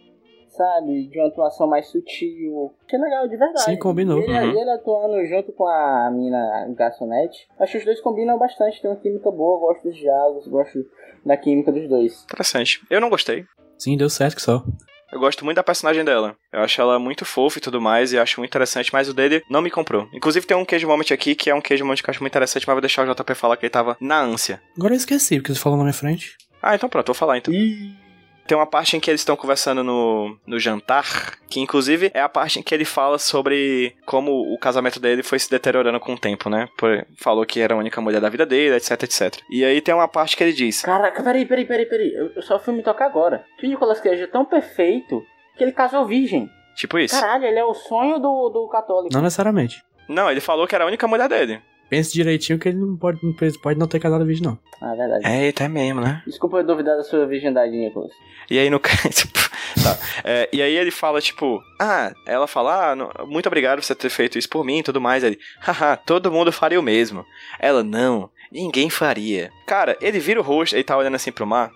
sabe? 0.50 1.08
De 1.08 1.20
uma 1.20 1.28
atuação 1.28 1.66
mais 1.68 1.88
sutil. 1.88 2.72
Achei 2.86 3.00
legal, 3.00 3.28
de 3.28 3.36
verdade. 3.38 3.64
Sim, 3.64 3.78
combinou. 3.80 4.20
E 4.20 4.24
ele, 4.24 4.32
Uhum. 4.38 4.60
ele 4.62 4.70
atuando 4.70 5.26
junto 5.26 5.52
com 5.54 5.66
a 5.66 6.12
mina 6.12 6.68
garçonete. 6.78 7.48
Acho 7.60 7.72
que 7.74 7.78
os 7.80 7.86
dois 7.86 8.02
combinam 8.02 8.38
bastante, 8.38 8.82
tem 8.82 8.92
uma 8.92 8.98
química 8.98 9.32
boa, 9.32 9.60
gosto 9.60 9.84
dos 9.84 9.98
diálogos, 9.98 10.48
gosto 10.48 10.80
da 11.26 11.36
química 11.36 11.72
dos 11.72 11.88
dois. 11.90 12.24
interessante. 12.26 12.82
Eu 12.92 13.02
não 13.02 13.10
gostei. 13.10 13.46
Sim, 13.78 13.98
deu 13.98 14.10
certo 14.10 14.36
que 14.36 14.42
só. 14.42 14.64
Eu 15.12 15.20
gosto 15.20 15.46
muito 15.46 15.56
da 15.56 15.64
personagem 15.64 16.04
dela. 16.04 16.36
Eu 16.52 16.62
acho 16.62 16.82
ela 16.82 17.00
muito 17.00 17.24
fofa 17.24 17.58
e 17.58 17.62
tudo 17.62 17.80
mais, 17.80 18.12
e 18.12 18.18
acho 18.18 18.40
muito 18.40 18.50
interessante, 18.50 18.92
mas 18.92 19.08
o 19.08 19.14
dele 19.14 19.42
não 19.50 19.62
me 19.62 19.72
comprou. 19.72 20.10
Inclusive 20.14 20.46
tem 20.46 20.58
um 20.58 20.66
queijo 20.66 20.88
moment 20.88 21.12
aqui, 21.12 21.36
que 21.36 21.50
é 21.50 21.56
um 21.56 21.62
queijo 21.62 21.86
moment 21.86 22.02
que 22.02 22.10
eu 22.10 22.12
acho 22.12 22.22
muito 22.22 22.32
interessante, 22.32 22.68
mas 22.68 22.74
vou 22.74 22.82
deixar 22.82 23.08
o 23.08 23.14
JP 23.14 23.34
falar 23.36 23.56
que 23.56 23.66
ele 23.66 23.70
tava 23.70 23.96
na 24.02 24.22
ânsia. 24.22 24.62
Agora 24.76 24.94
eu 24.94 24.98
esqueci, 24.98 25.38
porque 25.38 25.54
você 25.54 25.60
falou 25.60 25.78
na 25.78 25.86
minha 25.86 25.94
frente. 25.94 26.36
Ah, 26.62 26.76
então 26.76 26.90
pronto, 26.90 27.08
vou 27.08 27.16
falar 27.16 27.38
então. 27.38 27.54
Tem 28.48 28.56
uma 28.58 28.68
parte 28.68 28.96
em 28.96 29.00
que 29.00 29.10
eles 29.10 29.22
estão 29.22 29.36
conversando 29.36 29.84
no, 29.84 30.38
no 30.46 30.60
jantar, 30.60 31.34
que 31.50 31.60
inclusive 31.60 32.12
é 32.14 32.22
a 32.22 32.30
parte 32.30 32.60
em 32.60 32.62
que 32.64 32.74
ele 32.76 32.86
fala 32.86 33.18
sobre 33.18 33.96
como 34.06 34.54
o 34.54 34.58
casamento 34.60 35.00
dele 35.00 35.24
foi 35.24 35.40
se 35.40 35.50
deteriorando 35.50 36.00
com 36.00 36.14
o 36.14 36.18
tempo, 36.20 36.50
né? 36.50 36.70
Por- 36.78 37.06
falou 37.18 37.46
que 37.46 37.60
era 37.60 37.74
a 37.74 37.78
única 37.78 38.00
mulher 38.02 38.22
da 38.22 38.30
vida 38.30 38.46
dele, 38.46 38.76
etc, 38.76 38.92
etc. 39.04 39.40
E 39.50 39.66
aí 39.66 39.82
tem 39.82 39.94
uma 39.96 40.08
parte 40.08 40.38
que 40.38 40.44
ele 40.44 40.54
diz: 40.54 40.82
Caraca, 40.84 41.24
peraí, 41.24 41.46
peraí, 41.46 41.66
peraí, 41.66 41.86
peraí. 41.88 42.14
Eu, 42.14 42.32
eu 42.36 42.42
só 42.42 42.60
fui 42.60 42.74
me 42.74 42.84
tocar 42.84 43.06
agora. 43.06 43.44
Que 43.60 43.66
o 43.66 43.70
Nicolas 43.70 44.00
Cage 44.00 44.22
é 44.24 44.28
tão 44.28 44.46
perfeito 44.46 45.24
que 45.58 45.64
ele 45.64 45.72
casou 45.72 46.06
virgem. 46.06 46.50
Tipo 46.76 47.00
isso. 47.00 47.20
Caralho, 47.20 47.46
ele 47.46 47.58
é 47.58 47.64
o 47.66 47.74
sonho 47.74 48.20
do, 48.20 48.50
do 48.50 48.68
católico. 48.68 49.14
Não 49.14 49.22
necessariamente. 49.22 49.82
Não, 50.08 50.30
ele 50.30 50.42
falou 50.42 50.68
que 50.68 50.76
era 50.76 50.84
a 50.84 50.88
única 50.88 51.08
mulher 51.08 51.28
dele. 51.28 51.62
Pense 51.90 52.12
direitinho 52.14 52.58
que 52.60 52.70
ele 52.70 52.78
não 52.78 52.96
pode, 52.98 53.20
não 53.24 53.34
pode 53.62 53.80
não 53.80 53.88
ter 53.88 54.00
casado 54.00 54.26
virgem, 54.26 54.44
não. 54.46 54.58
Ah, 54.82 54.94
é 54.94 54.98
verdade. 54.98 55.26
É 55.26 55.68
mesmo, 55.70 56.02
né? 56.02 56.22
Desculpa 56.26 56.58
eu 56.58 56.66
duvidar 56.66 56.98
da 56.98 57.04
sua 57.04 57.26
virgindade, 57.26 57.72
Nicolas. 57.72 58.12
E 58.50 58.58
aí 58.60 58.70
no 58.70 58.80
ca- 58.80 58.90
tipo, 59.10 59.40
tá. 59.84 59.98
É, 60.24 60.50
e 60.52 60.62
aí 60.62 60.76
ele 60.76 60.92
fala, 60.92 61.22
tipo, 61.22 61.62
ah, 61.80 62.12
ela 62.26 62.48
fala, 62.48 62.92
ah, 62.92 62.96
não- 62.96 63.12
muito 63.28 63.48
obrigado 63.48 63.80
por 63.80 63.84
você 63.86 63.96
ter 63.96 64.10
feito 64.10 64.38
isso 64.38 64.50
por 64.50 64.66
mim 64.66 64.80
e 64.80 64.84
tudo 64.84 65.00
mais. 65.00 65.24
Ele, 65.24 65.38
haha, 65.62 65.96
todo 65.96 66.32
mundo 66.32 66.52
faria 66.52 66.80
o 66.80 66.84
mesmo. 66.84 67.26
Ela, 67.60 67.84
não, 67.84 68.30
ninguém 68.52 68.90
faria. 68.90 69.52
Cara, 69.66 69.96
ele 70.02 70.20
vira 70.20 70.40
o 70.40 70.44
rosto, 70.44 70.76
ele 70.76 70.84
tá 70.84 70.98
olhando 70.98 71.16
assim 71.16 71.32
pro 71.32 71.46
mar. 71.48 71.72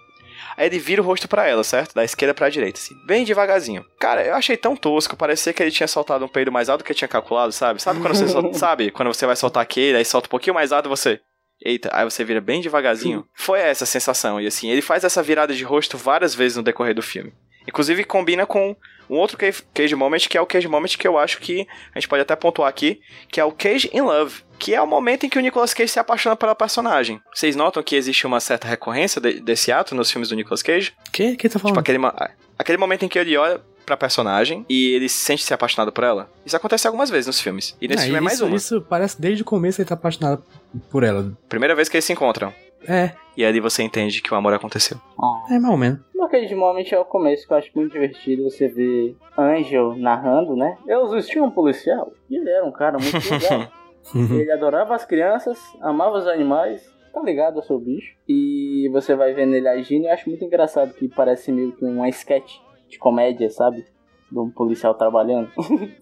Aí 0.57 0.65
ele 0.67 0.79
vira 0.79 1.01
o 1.01 1.05
rosto 1.05 1.27
pra 1.27 1.47
ela, 1.47 1.63
certo? 1.63 1.93
Da 1.93 2.03
esquerda 2.03 2.33
pra 2.33 2.49
direita, 2.49 2.79
assim, 2.79 2.95
bem 3.05 3.23
devagarzinho. 3.23 3.85
Cara, 3.99 4.23
eu 4.25 4.35
achei 4.35 4.57
tão 4.57 4.75
tosco, 4.75 5.15
parecia 5.15 5.53
que 5.53 5.61
ele 5.63 5.71
tinha 5.71 5.87
soltado 5.87 6.23
um 6.25 6.27
peido 6.27 6.51
mais 6.51 6.69
alto 6.69 6.81
do 6.81 6.85
que 6.85 6.93
tinha 6.93 7.07
calculado, 7.07 7.51
sabe? 7.51 7.81
Sabe 7.81 7.99
quando 8.01 8.15
você 8.15 8.27
sol- 8.29 8.53
sabe 8.53 8.91
quando 8.91 9.07
você 9.13 9.25
vai 9.25 9.35
soltar 9.35 9.63
aquele, 9.63 9.97
aí 9.97 10.05
solta 10.05 10.27
um 10.27 10.31
pouquinho 10.31 10.53
mais 10.53 10.71
alto 10.71 10.87
e 10.87 10.89
você 10.89 11.19
Eita, 11.61 11.89
aí 11.91 12.05
você 12.05 12.23
vira 12.23 12.39
bem 12.39 12.61
devagarzinho. 12.61 13.25
Foi 13.35 13.59
essa 13.59 13.83
a 13.83 13.87
sensação. 13.87 14.39
E 14.39 14.47
assim, 14.47 14.69
ele 14.69 14.81
faz 14.81 15.03
essa 15.03 15.21
virada 15.21 15.53
de 15.53 15.61
rosto 15.65 15.97
várias 15.97 16.33
vezes 16.33 16.55
no 16.55 16.63
decorrer 16.63 16.95
do 16.95 17.01
filme. 17.01 17.33
Inclusive 17.67 18.03
combina 18.03 18.45
com 18.45 18.75
um 19.09 19.15
outro 19.15 19.37
Cage 19.73 19.95
Moment, 19.95 20.19
que 20.29 20.37
é 20.37 20.41
o 20.41 20.45
Cage 20.45 20.67
Moment 20.67 20.89
que 20.97 21.07
eu 21.07 21.17
acho 21.17 21.39
que 21.39 21.67
a 21.93 21.99
gente 21.99 22.07
pode 22.07 22.21
até 22.21 22.35
pontuar 22.35 22.69
aqui, 22.69 23.01
que 23.27 23.39
é 23.39 23.43
o 23.43 23.51
Cage 23.51 23.89
in 23.93 24.01
Love, 24.01 24.41
que 24.59 24.73
é 24.75 24.81
o 24.81 24.85
momento 24.87 25.25
em 25.25 25.29
que 25.29 25.37
o 25.37 25.41
Nicolas 25.41 25.73
Cage 25.73 25.91
se 25.91 25.99
apaixona 25.99 26.35
pela 26.35 26.53
personagem. 26.53 27.19
Vocês 27.33 27.55
notam 27.55 27.81
que 27.81 27.95
existe 27.95 28.25
uma 28.27 28.39
certa 28.39 28.67
recorrência 28.67 29.19
de- 29.19 29.39
desse 29.39 29.71
ato 29.71 29.95
nos 29.95 30.11
filmes 30.11 30.29
do 30.29 30.35
Nicolas 30.35 30.61
Cage? 30.61 30.93
Que? 31.11 31.35
Que 31.35 31.49
tá 31.49 31.57
falando? 31.57 31.75
Tipo, 31.75 31.79
aquele, 31.79 32.31
aquele 32.57 32.77
momento 32.77 33.03
em 33.03 33.07
que 33.09 33.17
ele 33.17 33.35
olha 33.35 33.59
pra 33.85 33.97
personagem 33.97 34.63
e 34.69 34.93
ele 34.93 35.09
se 35.09 35.17
sente 35.17 35.43
se 35.43 35.51
apaixonado 35.51 35.91
por 35.91 36.03
ela. 36.03 36.29
Isso 36.45 36.55
acontece 36.55 36.85
algumas 36.85 37.09
vezes 37.09 37.25
nos 37.25 37.41
filmes. 37.41 37.75
E 37.81 37.87
nesse 37.87 38.01
Ah, 38.01 38.05
filme 38.05 38.17
é 38.19 38.21
mais 38.21 38.39
uma. 38.41 38.55
Isso 38.55 38.79
parece 38.87 39.19
desde 39.19 39.41
o 39.41 39.45
começo 39.45 39.81
ele 39.81 39.87
tá 39.89 39.95
apaixonado 39.95 40.43
por 40.91 41.03
ela. 41.03 41.31
Primeira 41.47 41.73
vez 41.73 41.89
que 41.89 41.97
eles 41.97 42.05
se 42.05 42.13
encontram. 42.13 42.53
É, 42.87 43.11
E 43.35 43.45
ali 43.45 43.59
você 43.59 43.83
entende 43.83 44.21
que 44.21 44.33
o 44.33 44.37
amor 44.37 44.53
aconteceu. 44.53 44.97
Ah. 45.21 45.53
é 45.53 45.59
mais 45.59 45.71
ou 45.71 45.77
menos. 45.77 45.99
No 46.13 46.27
Cage 46.27 46.53
Moment 46.55 46.85
é 46.91 46.99
o 46.99 47.05
começo 47.05 47.47
que 47.47 47.53
eu 47.53 47.57
acho 47.57 47.71
muito 47.75 47.91
divertido 47.93 48.43
você 48.43 48.67
ver 48.67 49.15
Angel 49.37 49.95
narrando, 49.95 50.55
né? 50.55 50.77
Eu 50.87 51.05
existia 51.05 51.43
um 51.43 51.49
policial 51.51 52.11
e 52.29 52.35
ele 52.35 52.49
era 52.49 52.65
um 52.65 52.71
cara 52.71 52.97
muito 52.99 53.15
legal. 53.29 53.67
ele 54.13 54.51
adorava 54.51 54.95
as 54.95 55.05
crianças, 55.05 55.57
amava 55.81 56.17
os 56.17 56.27
animais, 56.27 56.93
tá 57.13 57.21
ligado 57.21 57.57
ao 57.57 57.63
seu 57.63 57.79
bicho. 57.79 58.15
E 58.27 58.89
você 58.91 59.15
vai 59.15 59.33
vendo 59.33 59.53
ele 59.53 59.67
agindo 59.67 60.03
e 60.03 60.07
eu 60.07 60.13
acho 60.13 60.29
muito 60.29 60.43
engraçado 60.43 60.93
que 60.93 61.07
parece 61.07 61.51
meio 61.51 61.71
que 61.71 61.85
uma 61.85 62.09
sketch 62.09 62.57
de 62.89 62.97
comédia, 62.97 63.49
sabe? 63.49 63.85
De 64.31 64.37
um 64.39 64.49
policial 64.49 64.93
trabalhando. 64.93 65.49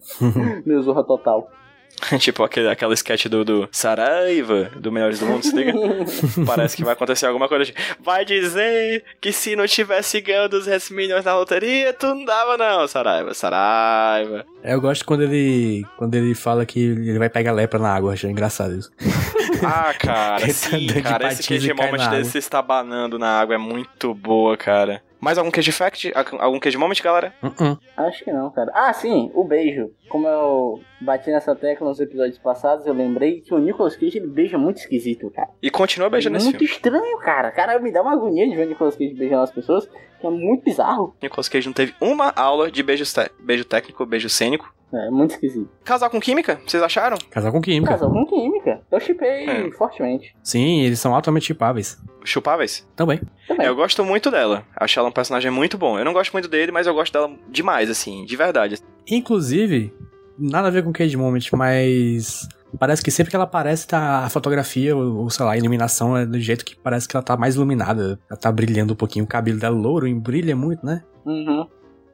Meu 0.66 0.82
zorra 0.82 1.04
total. 1.04 1.50
tipo 2.18 2.42
aquele, 2.42 2.68
aquela 2.68 2.94
sketch 2.94 3.26
do, 3.26 3.44
do 3.44 3.68
Saraiva, 3.72 4.70
do 4.76 4.92
Melhores 4.92 5.18
do 5.18 5.26
Mundo, 5.26 5.44
se 5.44 5.54
liga? 5.54 5.72
Parece 6.46 6.76
que 6.76 6.84
vai 6.84 6.92
acontecer 6.92 7.26
alguma 7.26 7.48
coisa. 7.48 7.64
tipo, 7.64 7.78
Vai 8.00 8.24
dizer 8.24 9.04
que 9.20 9.32
se 9.32 9.56
não 9.56 9.66
tivesse 9.66 10.20
ganho 10.20 10.48
200 10.48 10.90
milhões 10.90 11.24
na 11.24 11.36
loteria, 11.36 11.92
tu 11.92 12.06
não 12.06 12.24
dava 12.24 12.56
não, 12.56 12.86
Saraiva. 12.86 13.34
Saraiva. 13.34 14.44
É, 14.62 14.74
eu 14.74 14.80
gosto 14.80 15.04
quando 15.04 15.22
ele 15.22 15.84
quando 15.96 16.14
ele 16.14 16.34
fala 16.34 16.64
que 16.64 16.80
ele 16.80 17.18
vai 17.18 17.28
pegar 17.28 17.52
lepra 17.52 17.78
na 17.78 17.94
água, 17.94 18.12
achei 18.12 18.30
engraçado 18.30 18.76
isso. 18.76 18.90
Ah, 19.60 19.92
cara, 19.92 20.48
sim, 20.50 20.86
tá 20.86 20.94
de 20.94 21.02
cara. 21.02 21.32
Esse 21.32 21.72
água. 21.72 22.08
desse 22.10 22.38
está 22.38 22.62
banando 22.62 23.18
na 23.18 23.40
água 23.40 23.56
é 23.56 23.58
muito 23.58 24.14
boa, 24.14 24.56
cara. 24.56 25.02
Mais 25.20 25.36
algum 25.36 25.50
queijo 25.50 25.72
fact? 25.72 26.12
Algum 26.38 26.60
queijo 26.60 26.78
moment, 26.78 26.94
galera? 27.02 27.34
Uh-uh. 27.42 27.78
Acho 27.96 28.24
que 28.24 28.32
não, 28.32 28.50
cara. 28.50 28.70
Ah, 28.74 28.92
sim, 28.92 29.30
o 29.34 29.42
beijo. 29.44 29.90
Como 30.08 30.26
eu 30.28 30.80
bati 31.00 31.30
nessa 31.30 31.54
tecla 31.56 31.88
nos 31.88 31.98
episódios 32.00 32.38
passados, 32.38 32.86
eu 32.86 32.94
lembrei 32.94 33.40
que 33.40 33.52
o 33.52 33.58
Nicolas 33.58 33.96
Cage 33.96 34.18
ele 34.18 34.26
beija 34.28 34.56
muito 34.56 34.78
esquisito, 34.78 35.30
cara. 35.30 35.48
E 35.60 35.70
continua 35.70 36.08
beijando 36.08 36.36
esse 36.36 36.46
muito 36.46 36.58
filme. 36.58 36.72
estranho, 36.72 37.18
cara. 37.18 37.50
Cara, 37.50 37.78
me 37.80 37.90
dá 37.90 38.00
uma 38.02 38.12
agonia 38.12 38.48
de 38.48 38.54
ver 38.54 38.66
o 38.66 38.68
Nicolas 38.68 38.94
Cage 38.96 39.14
beijando 39.14 39.42
as 39.42 39.50
pessoas, 39.50 39.88
que 40.20 40.26
é 40.26 40.30
muito 40.30 40.64
bizarro. 40.64 41.14
Nicolas 41.20 41.48
Cage 41.48 41.66
não 41.66 41.74
teve 41.74 41.94
uma 42.00 42.32
aula 42.36 42.70
de 42.70 42.82
beijo, 42.82 43.04
te- 43.04 43.30
beijo 43.40 43.64
técnico, 43.64 44.06
beijo 44.06 44.28
cênico. 44.28 44.72
É 44.92 45.10
muito 45.10 45.32
esquisito. 45.32 45.68
Casal 45.84 46.08
com 46.08 46.18
química? 46.18 46.58
Vocês 46.66 46.82
acharam? 46.82 47.18
Casal 47.30 47.52
com 47.52 47.60
química. 47.60 47.92
Casal 47.92 48.10
com 48.10 48.24
química. 48.24 48.80
Eu 48.90 48.98
chipei 49.00 49.46
É. 49.46 49.70
fortemente. 49.72 50.34
Sim, 50.42 50.80
eles 50.80 50.98
são 50.98 51.14
altamente 51.14 51.46
chipáveis. 51.46 51.98
Chupáveis? 52.24 52.88
Também. 52.96 53.20
Também. 53.46 53.66
Eu 53.66 53.76
gosto 53.76 54.02
muito 54.04 54.30
dela. 54.30 54.64
Acho 54.76 54.98
ela 54.98 55.08
um 55.08 55.12
personagem 55.12 55.50
muito 55.50 55.76
bom. 55.76 55.98
Eu 55.98 56.04
não 56.06 56.12
gosto 56.14 56.32
muito 56.32 56.48
dele, 56.48 56.72
mas 56.72 56.86
eu 56.86 56.94
gosto 56.94 57.12
dela 57.12 57.30
demais, 57.50 57.90
assim, 57.90 58.24
de 58.24 58.34
verdade. 58.36 58.76
Inclusive, 59.06 59.92
nada 60.38 60.68
a 60.68 60.70
ver 60.70 60.82
com 60.82 60.92
Cage 60.92 61.16
Moment, 61.16 61.40
mas 61.52 62.48
parece 62.78 63.02
que 63.02 63.10
sempre 63.10 63.30
que 63.30 63.36
ela 63.36 63.44
aparece, 63.44 63.86
tá 63.86 64.24
a 64.24 64.30
fotografia, 64.30 64.96
ou, 64.96 65.18
ou, 65.18 65.30
sei 65.30 65.44
lá, 65.44 65.52
a 65.52 65.58
iluminação 65.58 66.16
é 66.16 66.24
do 66.24 66.40
jeito 66.40 66.64
que 66.64 66.76
parece 66.76 67.06
que 67.06 67.14
ela 67.16 67.22
tá 67.24 67.36
mais 67.36 67.56
iluminada. 67.56 68.18
Ela 68.30 68.38
tá 68.40 68.50
brilhando 68.50 68.94
um 68.94 68.96
pouquinho. 68.96 69.24
O 69.26 69.28
cabelo 69.28 69.58
dela 69.58 69.76
louro 69.76 70.06
e 70.08 70.14
brilha 70.14 70.56
muito, 70.56 70.84
né? 70.84 71.02
Uhum. 71.26 71.66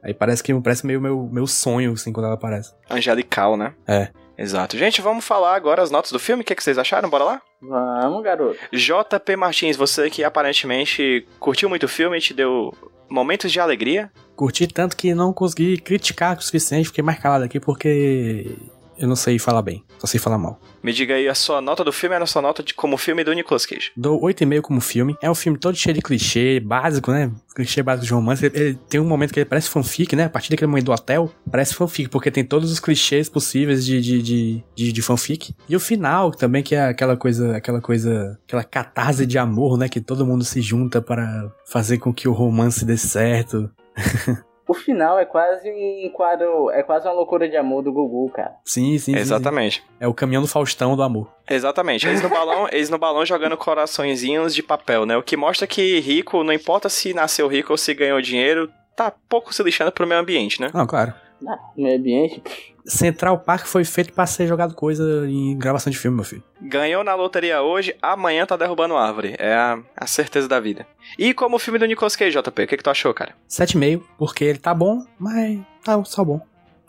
Aí 0.05 0.13
parece 0.13 0.43
que 0.43 0.53
parece 0.61 0.85
meio 0.85 1.01
meu, 1.01 1.27
meu 1.31 1.47
sonho, 1.47 1.93
assim, 1.93 2.13
quando 2.13 2.27
ela 2.27 2.35
aparece. 2.35 2.71
Angelical, 2.87 3.57
né? 3.57 3.73
É. 3.87 4.09
Exato. 4.37 4.77
Gente, 4.77 5.01
vamos 5.01 5.25
falar 5.25 5.55
agora 5.55 5.81
as 5.81 5.89
notas 5.89 6.11
do 6.11 6.19
filme. 6.19 6.43
O 6.43 6.45
que, 6.45 6.53
é 6.53 6.55
que 6.55 6.63
vocês 6.63 6.77
acharam? 6.77 7.09
Bora 7.09 7.23
lá? 7.23 7.41
Vamos, 7.59 8.23
garoto. 8.23 8.59
JP 8.71 9.35
Martins, 9.35 9.75
você 9.75 10.07
que 10.09 10.23
aparentemente 10.23 11.27
curtiu 11.39 11.67
muito 11.67 11.85
o 11.85 11.89
filme, 11.89 12.19
te 12.19 12.35
deu 12.35 12.71
momentos 13.09 13.51
de 13.51 13.59
alegria. 13.59 14.11
Curti 14.35 14.67
tanto 14.67 14.95
que 14.95 15.15
não 15.15 15.33
consegui 15.33 15.77
criticar 15.77 16.37
o 16.37 16.41
suficiente, 16.41 16.89
fiquei 16.89 17.03
mais 17.03 17.17
calado 17.17 17.43
aqui 17.43 17.59
porque 17.59 18.55
eu 18.99 19.07
não 19.07 19.15
sei 19.15 19.39
falar 19.39 19.63
bem, 19.63 19.83
só 20.05 20.11
sei 20.11 20.19
falar 20.19 20.37
mal. 20.37 20.59
Me 20.83 20.93
diga 20.93 21.15
aí 21.15 21.27
a 21.27 21.35
sua 21.35 21.61
nota 21.61 21.83
do 21.83 21.91
filme 21.91 22.15
e 22.15 22.21
a 22.21 22.25
sua 22.25 22.41
nota 22.41 22.63
de 22.63 22.73
como 22.73 22.97
filme 22.97 23.23
do 23.23 23.33
Nicolas 23.33 23.65
Cage. 23.65 23.91
Dou 23.97 24.21
8,5 24.21 24.61
como 24.61 24.79
filme. 24.79 25.17
É 25.21 25.29
um 25.29 25.35
filme 25.35 25.57
todo 25.57 25.75
cheio 25.75 25.95
de 25.95 26.01
clichê, 26.01 26.59
básico, 26.59 27.11
né? 27.11 27.31
Clichê 27.55 27.81
básico 27.81 28.05
de 28.05 28.13
romance. 28.13 28.45
Ele, 28.45 28.57
ele 28.57 28.79
tem 28.87 28.99
um 28.99 29.07
momento 29.07 29.33
que 29.33 29.39
ele 29.39 29.49
parece 29.49 29.69
fanfic, 29.69 30.15
né? 30.15 30.25
A 30.25 30.29
partir 30.29 30.49
daquele 30.51 30.67
momento 30.67 30.85
do 30.85 30.91
hotel, 30.91 31.31
parece 31.49 31.73
fanfic, 31.73 32.09
porque 32.09 32.29
tem 32.29 32.43
todos 32.43 32.71
os 32.71 32.79
clichês 32.79 33.27
possíveis 33.27 33.85
de, 33.85 33.99
de, 33.99 34.21
de, 34.21 34.63
de, 34.75 34.91
de 34.91 35.01
fanfic. 35.01 35.55
E 35.67 35.75
o 35.75 35.79
final 35.79 36.31
também, 36.31 36.61
que 36.61 36.75
é 36.75 36.85
aquela 36.85 37.17
coisa, 37.17 37.57
aquela 37.57 37.81
coisa, 37.81 38.39
aquela 38.47 38.63
catarse 38.63 39.25
de 39.25 39.37
amor, 39.37 39.77
né? 39.77 39.89
Que 39.89 39.99
todo 39.99 40.25
mundo 40.25 40.43
se 40.43 40.61
junta 40.61 41.01
para 41.01 41.51
fazer 41.65 41.97
com 41.97 42.13
que 42.13 42.27
o 42.27 42.33
romance 42.33 42.85
dê 42.85 42.97
certo. 42.97 43.69
O 44.67 44.73
final 44.73 45.19
é 45.19 45.25
quase 45.25 45.69
um 45.69 46.09
quadro. 46.09 46.71
É 46.71 46.81
quase 46.81 47.07
uma 47.07 47.13
loucura 47.13 47.47
de 47.47 47.55
amor 47.55 47.83
do 47.83 47.93
Gugu, 47.93 48.31
cara. 48.31 48.55
Sim, 48.65 48.97
sim, 48.97 49.13
sim. 49.13 49.17
Exatamente. 49.17 49.81
sim. 49.81 49.87
É 49.99 50.07
o 50.07 50.13
caminhão 50.13 50.41
do 50.41 50.47
Faustão 50.47 50.95
do 50.95 51.03
amor. 51.03 51.31
Exatamente. 51.49 52.07
Eles 52.07 52.21
no 52.21 52.29
balão, 52.29 52.67
eles 52.71 52.89
no 52.89 52.97
balão 52.97 53.25
jogando 53.25 53.55
coraçõezinhos 53.57 54.55
de 54.55 54.63
papel, 54.63 55.05
né? 55.05 55.15
O 55.15 55.23
que 55.23 55.37
mostra 55.37 55.67
que 55.67 55.99
rico, 55.99 56.43
não 56.43 56.53
importa 56.53 56.89
se 56.89 57.13
nasceu 57.13 57.47
rico 57.47 57.73
ou 57.73 57.77
se 57.77 57.93
ganhou 57.93 58.19
dinheiro, 58.21 58.71
tá 58.95 59.13
pouco 59.29 59.53
se 59.53 59.61
lixando 59.61 59.91
pro 59.91 60.07
meio 60.07 60.19
ambiente, 60.19 60.59
né? 60.59 60.71
Não, 60.73 60.87
claro. 60.87 61.13
Ah, 61.47 61.59
meio 61.77 61.97
ambiente. 61.97 62.41
Central 62.85 63.39
Park 63.39 63.65
foi 63.65 63.83
feito 63.83 64.13
pra 64.13 64.25
ser 64.25 64.47
jogado 64.47 64.75
coisa 64.75 65.27
em 65.27 65.57
gravação 65.57 65.91
de 65.91 65.97
filme, 65.97 66.15
meu 66.15 66.23
filho. 66.23 66.43
Ganhou 66.61 67.03
na 67.03 67.15
loteria 67.15 67.61
hoje, 67.61 67.95
amanhã 68.01 68.45
tá 68.45 68.55
derrubando 68.55 68.95
árvore. 68.95 69.35
É 69.39 69.53
a, 69.53 69.79
a 69.95 70.07
certeza 70.07 70.47
da 70.47 70.59
vida. 70.59 70.85
E 71.17 71.33
como 71.33 71.55
o 71.55 71.59
filme 71.59 71.79
do 71.79 71.85
Nicolas 71.85 72.15
Cage, 72.15 72.37
JP, 72.37 72.63
o 72.63 72.67
que, 72.67 72.77
que 72.77 72.83
tu 72.83 72.89
achou, 72.89 73.13
cara? 73.13 73.35
7,5, 73.49 74.03
porque 74.17 74.43
ele 74.43 74.59
tá 74.59 74.73
bom, 74.73 75.03
mas 75.19 75.59
tá 75.83 76.03
só 76.05 76.23
bom. 76.23 76.39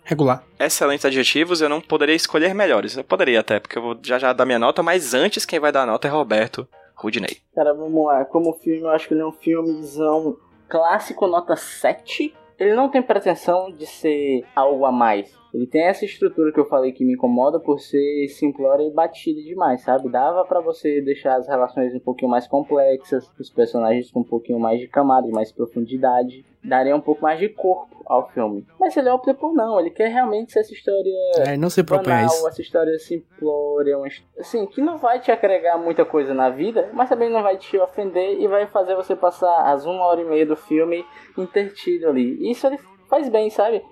Regular. 0.05 0.45
Excelentes 0.61 1.05
adjetivos, 1.05 1.61
eu 1.61 1.69
não 1.69 1.81
poderia 1.81 2.15
escolher 2.15 2.55
melhores. 2.55 2.97
Eu 2.97 3.03
poderia 3.03 3.41
até, 3.41 3.59
porque 3.59 3.77
eu 3.77 3.83
vou 3.83 3.99
já 4.03 4.19
já 4.19 4.33
dar 4.33 4.45
minha 4.45 4.59
nota, 4.59 4.83
mas 4.83 5.15
antes 5.15 5.45
quem 5.45 5.59
vai 5.59 5.73
dar 5.73 5.83
a 5.83 5.87
nota 5.87 6.07
é 6.07 6.11
Roberto 6.11 6.69
Rudney. 6.95 7.39
Cara, 7.55 7.75
vamos 7.75 8.07
lá. 8.07 8.25
Como 8.25 8.53
filme, 8.53 8.83
eu 8.83 8.91
acho 8.91 9.09
que 9.09 9.15
ele 9.15 9.23
é 9.23 9.27
um 9.27 9.33
filmezão 9.33 10.37
clássico, 10.69 11.27
nota 11.27 11.57
7. 11.57 12.33
Ele 12.59 12.75
não 12.75 12.89
tem 12.89 13.03
pretensão 13.03 13.71
de 13.71 13.85
ser 13.85 14.45
algo 14.55 14.85
a 14.87 14.93
mais. 14.93 15.35
Ele 15.57 15.67
tem 15.67 15.85
essa 15.85 16.05
estrutura 16.05 16.53
que 16.53 16.61
eu 16.61 16.67
falei 16.67 16.93
que 16.93 17.03
me 17.03 17.15
incomoda 17.15 17.59
por 17.59 17.81
ser 17.81 18.29
simplória 18.29 18.83
e 18.85 18.93
batida 18.93 19.41
demais, 19.41 19.81
sabe? 19.81 20.11
Dava 20.11 20.45
pra 20.45 20.61
você 20.61 21.01
deixar 21.01 21.37
as 21.37 21.49
relações 21.49 21.95
um 21.95 21.99
pouquinho 21.99 22.31
mais 22.31 22.47
complexas, 22.47 23.33
os 23.41 23.49
personagens 23.49 24.11
com 24.11 24.21
um 24.21 24.25
pouquinho 24.25 24.61
mais 24.61 24.79
de 24.79 24.87
camada, 24.87 25.27
mais 25.29 25.51
profundidade. 25.51 26.45
Daria 26.63 26.95
um 26.95 27.01
pouco 27.01 27.23
mais 27.23 27.39
de 27.39 27.49
corpo 27.49 28.03
ao 28.05 28.29
filme. 28.29 28.67
Mas 28.79 28.95
ele 28.99 29.09
opta 29.09 29.33
por 29.33 29.55
não, 29.55 29.81
ele 29.81 29.91
quer 29.91 30.09
realmente 30.09 30.53
ser 30.53 30.61
essa 30.61 30.75
história 30.75 31.13
É, 31.39 31.57
não 31.57 31.71
se 31.71 31.83
propõe 31.83 32.05
banal, 32.05 32.27
isso. 32.27 32.49
essa 32.49 32.61
história 32.61 32.99
simplória, 32.99 33.97
uma 33.97 34.09
assim, 34.39 34.67
que 34.67 34.83
não 34.83 34.99
vai 34.99 35.21
te 35.21 35.31
agregar 35.33 35.79
muita 35.79 36.05
coisa 36.05 36.35
na 36.35 36.51
vida, 36.51 36.91
mas 36.93 37.09
também 37.09 37.31
não 37.31 37.43
vai 37.43 37.57
te 37.57 37.79
ofender 37.79 38.41
e 38.41 38.47
vai 38.47 38.67
fazer 38.67 38.95
você 38.95 39.17
passar 39.17 39.73
as 39.73 39.87
uma 39.87 40.05
hora 40.05 40.21
e 40.21 40.25
meia 40.25 40.45
do 40.45 40.57
filme 40.57 41.03
intertido 41.39 42.09
ali. 42.09 42.51
Isso 42.51 42.67
ele 42.67 42.79
faz 43.09 43.29
bem, 43.29 43.49
sabe? 43.49 43.83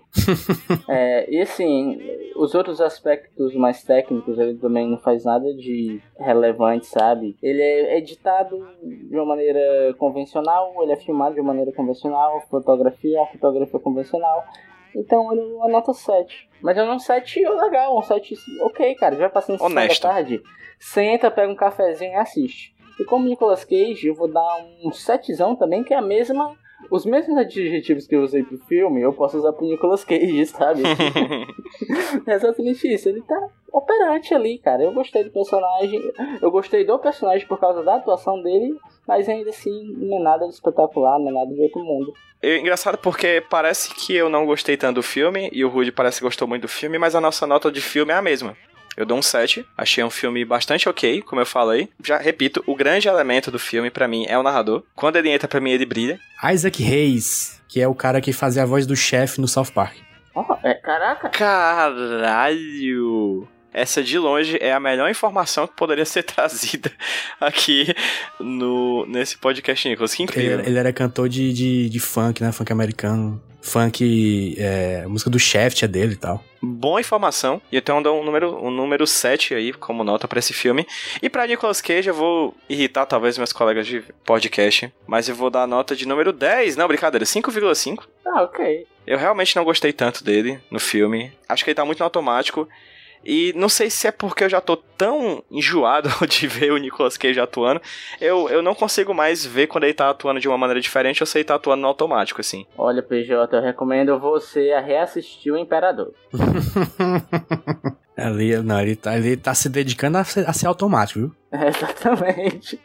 É, 0.89 1.31
e 1.31 1.41
assim, 1.41 1.99
os 2.37 2.55
outros 2.55 2.81
aspectos 2.81 3.55
mais 3.55 3.83
técnicos 3.83 4.39
ele 4.39 4.55
também 4.59 4.89
não 4.89 4.99
faz 4.99 5.25
nada 5.25 5.53
de 5.55 6.01
relevante, 6.19 6.87
sabe? 6.87 7.37
Ele 7.43 7.61
é 7.61 7.99
editado 7.99 8.67
de 8.83 9.15
uma 9.15 9.27
maneira 9.27 9.95
convencional, 9.99 10.73
ele 10.83 10.93
é 10.93 10.97
filmado 10.97 11.35
de 11.35 11.41
uma 11.41 11.49
maneira 11.49 11.73
convencional, 11.73 12.41
fotografia 12.49 13.25
fotografia 13.33 13.81
convencional. 13.81 14.45
Então 14.95 15.33
ele 15.33 15.41
é 15.41 15.45
uma 15.45 15.69
nota 15.69 15.93
7. 15.93 16.49
Mas 16.63 16.79
é 16.79 16.85
um 16.85 16.99
7 16.99 17.41
legal, 17.41 17.99
um 17.99 18.03
7 18.03 18.35
ok, 18.63 18.95
cara. 18.95 19.17
Já 19.17 19.29
passando 19.29 19.59
sessão 19.59 19.75
da 19.75 19.83
Honesto. 19.83 20.03
tarde, 20.03 20.43
senta, 20.79 21.31
pega 21.31 21.53
um 21.53 21.57
cafezinho 21.57 22.13
e 22.13 22.17
assiste. 22.17 22.75
E 22.99 23.05
como 23.05 23.27
Nicolas 23.27 23.65
Cage, 23.65 24.07
eu 24.07 24.15
vou 24.15 24.29
dar 24.29 24.65
um 24.85 24.93
7 24.93 25.37
também, 25.59 25.83
que 25.83 25.93
é 25.93 25.97
a 25.97 26.03
mesma. 26.03 26.57
Os 26.91 27.05
mesmos 27.05 27.37
adjetivos 27.37 28.07
que 28.07 28.15
eu 28.15 28.23
usei 28.23 28.43
pro 28.43 28.59
filme, 28.67 29.01
eu 29.01 29.13
posso 29.13 29.39
usar 29.39 29.53
pro 29.53 29.67
Nicolas 29.67 30.05
Cage, 30.05 30.47
sabe? 30.47 30.83
é 32.27 32.35
exatamente 32.35 32.93
isso. 32.93 33.09
Ele 33.09 33.23
tá 33.23 33.49
operante 33.73 34.35
ali, 34.35 34.59
cara. 34.59 34.83
Eu 34.83 34.93
gostei 34.93 35.25
do 35.25 35.31
personagem. 35.31 36.01
Eu 36.41 36.51
gostei 36.51 36.85
do 36.85 36.99
personagem 36.99 37.47
por 37.47 37.59
causa 37.59 37.83
da 37.83 37.97
atuação 37.97 38.43
dele, 38.43 38.77
mas 39.07 39.29
ainda 39.29 39.51
assim 39.51 39.95
não 39.97 40.19
é 40.19 40.23
nada 40.23 40.47
de 40.47 40.55
espetacular, 40.55 41.19
não 41.19 41.29
é 41.29 41.33
nada 41.33 41.53
de 41.53 41.61
outro 41.61 41.83
mundo. 41.83 42.13
É 42.43 42.59
engraçado 42.59 42.99
porque 42.99 43.43
parece 43.49 43.95
que 43.95 44.15
eu 44.15 44.29
não 44.29 44.45
gostei 44.45 44.77
tanto 44.77 44.97
do 44.97 45.03
filme, 45.03 45.49
e 45.51 45.65
o 45.65 45.69
Rudy 45.69 45.91
parece 45.91 46.19
que 46.19 46.25
gostou 46.25 46.47
muito 46.47 46.63
do 46.63 46.69
filme, 46.69 46.99
mas 46.99 47.15
a 47.15 47.21
nossa 47.21 47.47
nota 47.47 47.73
de 47.73 47.81
filme 47.81 48.13
é 48.13 48.17
a 48.17 48.23
mesma. 48.23 48.55
Eu 48.97 49.05
dou 49.05 49.19
um 49.19 49.23
7, 49.23 49.65
achei 49.77 50.05
um 50.05 50.11
filme 50.11 50.45
bastante 50.45 50.89
ok, 50.89 51.23
como 51.23 51.41
eu 51.41 51.47
falei. 51.47 51.89
Já 52.03 52.19
repito, 52.19 52.63
o 52.67 52.75
grande 52.77 53.09
elemento 53.09 53.51
do 53.51 53.59
filme 53.59 53.91
pra 53.91 54.07
mim 54.07 54.25
é 54.29 54.39
o 54.39 54.43
narrador. 54.43 54.83
Quando 54.95 55.17
ele 55.17 55.31
entra 55.31 55.49
pra 55.49 55.61
mim, 55.61 55.71
ele 55.73 55.85
brilha. 55.87 56.19
Isaac 56.53 56.83
Hayes, 56.83 57.61
que 57.69 57.81
é 57.81 57.89
o 57.89 57.95
cara 57.95 58.21
que 58.21 58.33
fazia 58.33 58.63
a 58.63 58.67
voz 58.67 58.87
do 58.87 58.95
chefe 58.95 59.41
no 59.41 59.49
South 59.49 59.73
Park. 59.75 59.97
Ó, 60.35 60.57
é, 60.63 60.75
caraca, 60.75 61.29
Caralho! 62.25 63.49
Essa 63.73 64.03
de 64.05 64.17
longe 64.19 64.57
é 64.61 64.73
a 64.73 64.79
melhor 64.79 65.11
informação 65.11 65.67
que 65.67 65.75
poderia 65.75 66.05
ser 66.05 66.23
trazida 66.25 66.93
aqui 67.41 67.93
no 68.39 69.05
nesse 69.07 69.37
podcast, 69.37 69.89
Nicolas. 69.89 70.15
Que 70.15 70.23
Ele, 70.23 70.31
incrível. 70.31 70.61
ele 70.61 70.79
era 70.79 70.93
cantor 70.93 71.29
de, 71.29 71.53
de, 71.53 71.89
de 71.89 71.99
funk, 71.99 72.41
né? 72.41 72.53
Funk 72.53 72.71
americano. 72.73 73.43
Funk, 73.65 74.55
é, 74.59 75.03
a 75.07 75.09
música 75.09 75.31
do 75.31 75.39
Shaft 75.39 75.83
é 75.83 75.89
dele 75.89 76.13
e 76.13 76.17
tal. 76.17 76.45
Boa 76.63 77.01
informação. 77.01 77.63
E 77.73 77.79
então 77.79 77.97
eu 77.97 78.03
dou 78.03 78.21
um 78.21 78.25
número, 78.25 78.63
um 78.63 78.71
número 78.71 79.07
7 79.07 79.55
aí 79.55 79.73
como 79.73 80.05
nota 80.05 80.29
pra 80.29 80.39
esse 80.39 80.53
filme. 80.53 80.87
E 81.23 81.31
pra 81.31 81.47
Nicolas 81.47 81.81
Cage 81.81 82.09
eu 82.09 82.15
vou 82.15 82.55
irritar 82.69 83.07
talvez 83.07 83.39
meus 83.39 83.53
colegas 83.55 83.87
de 83.87 84.05
podcast, 84.25 84.93
mas 85.07 85.31
eu 85.31 85.35
vou 85.35 85.49
dar 85.49 85.63
a 85.63 85.67
nota 85.67 85.97
de 85.97 86.07
número 86.07 86.31
10. 86.31 86.77
Não, 86.77 86.87
brincadeira, 86.87 87.25
5,5. 87.25 88.05
ah, 88.27 88.43
ok. 88.43 88.87
Eu 89.07 89.19
realmente 89.19 89.57
não 89.57 89.65
gostei 89.65 89.93
tanto 89.93 90.23
dele 90.23 90.61
no 90.71 90.79
filme. 90.79 91.33
Acho 91.49 91.65
que 91.65 91.71
ele 91.71 91.75
tá 91.75 91.85
muito 91.85 92.01
no 92.01 92.05
automático. 92.05 92.69
E 93.25 93.53
não 93.57 93.69
sei 93.69 93.91
se 93.91 94.07
é 94.07 94.13
porque 94.13 94.45
eu 94.45 94.49
já 94.49 94.61
tô 94.61 94.77
tão 94.77 95.43
enjoado 95.51 96.09
de 96.29 96.47
ver 96.47 96.73
o 96.73 96.77
Nicolas 96.77 97.17
Cage 97.17 97.41
atuando. 97.41 97.81
Eu, 98.21 98.49
eu 98.49 98.63
não 98.63 98.75
consigo 98.75 99.15
mais 99.15 99.45
ver 99.45 99.67
quando 99.67 99.85
ele 99.85 99.95
tá 99.95 100.11
atuando 100.11 100.41
de 100.41 100.49
uma 100.49 100.59
maneira 100.59 100.81
diferente 100.81 101.23
ou 101.23 101.27
se 101.27 101.39
ele 101.39 101.45
tá 101.45 101.55
atuando 101.55 101.83
no 101.83 101.89
automático, 101.89 102.41
assim. 102.41 102.67
Olha, 102.77 103.03
PJ, 103.03 103.57
eu 103.57 103.63
recomendo 103.63 104.19
você 104.19 104.73
a 104.73 104.81
reassistir 104.81 105.53
o 105.53 105.57
Imperador. 105.57 106.13
Ali, 108.17 108.57
não, 108.63 108.81
ele 108.81 108.95
tá, 108.95 109.17
ele 109.17 109.37
tá 109.37 109.53
se 109.55 109.69
dedicando 109.69 110.19
a 110.19 110.25
ser, 110.25 110.49
a 110.49 110.53
ser 110.53 110.67
automático, 110.67 111.19
viu? 111.19 111.33
Exatamente. 111.53 112.81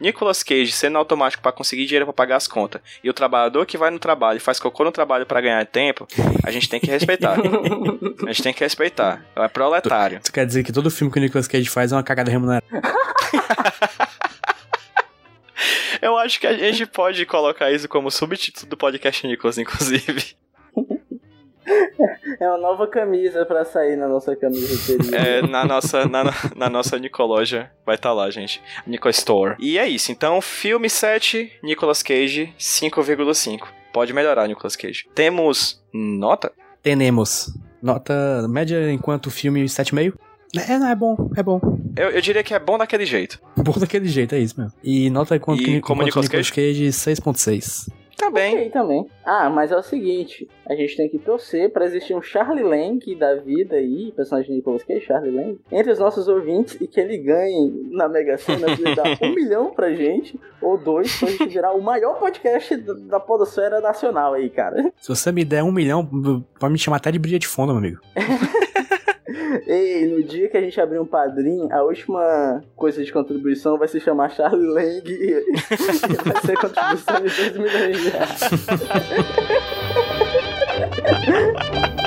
Nicolas 0.00 0.42
Cage 0.42 0.72
sendo 0.72 0.98
automático 0.98 1.42
pra 1.42 1.52
conseguir 1.52 1.84
dinheiro 1.84 2.06
pra 2.06 2.12
pagar 2.12 2.36
as 2.36 2.48
contas 2.48 2.80
e 3.04 3.10
o 3.10 3.12
trabalhador 3.12 3.66
que 3.66 3.76
vai 3.76 3.90
no 3.90 3.98
trabalho 3.98 4.38
e 4.38 4.40
faz 4.40 4.58
cocô 4.58 4.84
no 4.84 4.92
trabalho 4.92 5.26
pra 5.26 5.40
ganhar 5.40 5.64
tempo, 5.66 6.08
a 6.44 6.50
gente 6.50 6.68
tem 6.68 6.80
que 6.80 6.86
respeitar. 6.86 7.36
a 8.26 8.32
gente 8.32 8.42
tem 8.42 8.54
que 8.54 8.64
respeitar. 8.64 9.24
É 9.36 9.48
proletário. 9.48 10.20
Isso 10.22 10.32
quer 10.32 10.46
dizer 10.46 10.64
que 10.64 10.72
todo 10.72 10.90
filme 10.90 11.12
que 11.12 11.18
o 11.18 11.22
Nicolas 11.22 11.46
Cage 11.46 11.68
faz 11.68 11.92
é 11.92 11.96
uma 11.96 12.02
cagada 12.02 12.30
remunerada. 12.30 12.64
Eu 16.00 16.16
acho 16.16 16.40
que 16.40 16.46
a 16.46 16.56
gente 16.56 16.86
pode 16.86 17.26
colocar 17.26 17.70
isso 17.70 17.86
como 17.86 18.10
subtítulo 18.10 18.66
do 18.70 18.76
podcast 18.76 19.26
Nicolas, 19.26 19.58
inclusive. 19.58 20.34
É 22.40 22.48
uma 22.48 22.58
nova 22.58 22.86
camisa 22.86 23.44
pra 23.44 23.64
sair 23.64 23.96
na 23.96 24.08
nossa 24.08 24.34
camiseteria. 24.34 25.18
É, 25.18 25.42
na 25.46 25.64
nossa, 25.64 26.06
na, 26.06 26.24
na 26.56 26.70
nossa 26.70 26.98
Nicoloja 26.98 27.70
vai 27.84 27.96
estar 27.96 28.12
lá, 28.12 28.30
gente. 28.30 28.62
Nico 28.86 29.08
Store. 29.10 29.56
E 29.58 29.78
é 29.78 29.86
isso. 29.88 30.10
Então, 30.10 30.40
filme 30.40 30.88
7, 30.88 31.52
Nicolas 31.62 32.02
Cage, 32.02 32.52
5,5. 32.58 33.66
Pode 33.92 34.12
melhorar, 34.12 34.46
Nicolas 34.48 34.76
Cage. 34.76 35.06
Temos 35.14 35.82
nota? 35.92 36.52
Tenemos. 36.82 37.52
Nota 37.82 38.46
média 38.48 38.90
enquanto 38.90 39.30
filme 39.30 39.64
7,5. 39.64 40.14
É, 40.56 40.78
não, 40.78 40.88
é 40.88 40.94
bom, 40.94 41.30
é 41.36 41.42
bom. 41.42 41.60
Eu, 41.96 42.10
eu 42.10 42.20
diria 42.20 42.42
que 42.42 42.52
é 42.52 42.58
bom 42.58 42.76
daquele 42.76 43.06
jeito. 43.06 43.40
Bom 43.56 43.78
daquele 43.78 44.08
jeito, 44.08 44.34
é 44.34 44.38
isso 44.38 44.60
mesmo. 44.60 44.72
E 44.82 45.08
nota 45.10 45.36
enquanto, 45.36 45.62
E 45.62 45.80
como 45.80 46.02
Nicolas 46.02 46.26
Nicolas 46.26 46.50
Cage, 46.50 46.88
6.6. 46.88 47.88
Tá 48.16 48.30
bem. 48.30 48.54
Ok, 48.54 48.70
também. 48.70 49.06
Ah, 49.24 49.50
mas 49.50 49.72
é 49.72 49.76
o 49.76 49.82
seguinte, 49.82 50.48
a 50.68 50.74
gente 50.74 50.96
tem 50.96 51.08
que 51.08 51.18
torcer 51.18 51.72
pra 51.72 51.84
existir 51.84 52.14
um 52.14 52.22
Charlie 52.22 52.62
Lang 52.64 53.14
da 53.16 53.34
vida 53.36 53.76
aí, 53.76 54.12
personagem 54.14 54.50
de 54.50 54.56
Nicolas 54.56 54.82
Cage, 54.84 55.00
Charlie 55.06 55.34
Lang, 55.34 55.58
entre 55.70 55.92
os 55.92 55.98
nossos 55.98 56.28
ouvintes 56.28 56.76
e 56.80 56.86
que 56.86 57.00
ele 57.00 57.18
ganhe 57.18 57.88
na 57.90 58.08
Mega 58.08 58.36
Sena 58.38 58.74
de 58.74 58.94
dar 58.94 59.18
um 59.22 59.34
milhão 59.34 59.70
pra 59.70 59.92
gente, 59.92 60.38
ou 60.62 60.78
dois, 60.78 61.18
pra 61.18 61.28
gente 61.28 61.48
virar 61.48 61.72
o 61.72 61.82
maior 61.82 62.18
podcast 62.18 62.76
da 62.76 62.94
da 63.10 63.20
podosfera 63.20 63.80
nacional 63.80 64.34
aí, 64.34 64.48
cara. 64.48 64.92
Se 64.96 65.08
você 65.08 65.32
me 65.32 65.44
der 65.44 65.62
um 65.62 65.72
milhão, 65.72 66.08
pode 66.58 66.72
me 66.72 66.78
chamar 66.78 66.98
até 66.98 67.10
de 67.10 67.18
brilha 67.18 67.38
de 67.38 67.48
fundo, 67.48 67.72
meu 67.72 67.78
amigo. 67.78 68.00
Ei, 69.66 70.06
no 70.06 70.22
dia 70.22 70.48
que 70.48 70.56
a 70.56 70.60
gente 70.60 70.80
abrir 70.80 70.98
um 70.98 71.06
padrinho, 71.06 71.68
a 71.72 71.82
última 71.82 72.62
coisa 72.76 73.02
de 73.02 73.12
contribuição 73.12 73.78
vai 73.78 73.88
se 73.88 74.00
chamar 74.00 74.30
Charlie 74.30 74.66
Lang 74.66 75.02
e 75.06 75.32
vai 76.24 76.42
ser 76.42 76.56
contribuição 76.58 77.16
de 77.16 77.52
2 77.52 77.56
milhões 77.56 78.00
de 78.00 78.08
reais. 78.10 78.40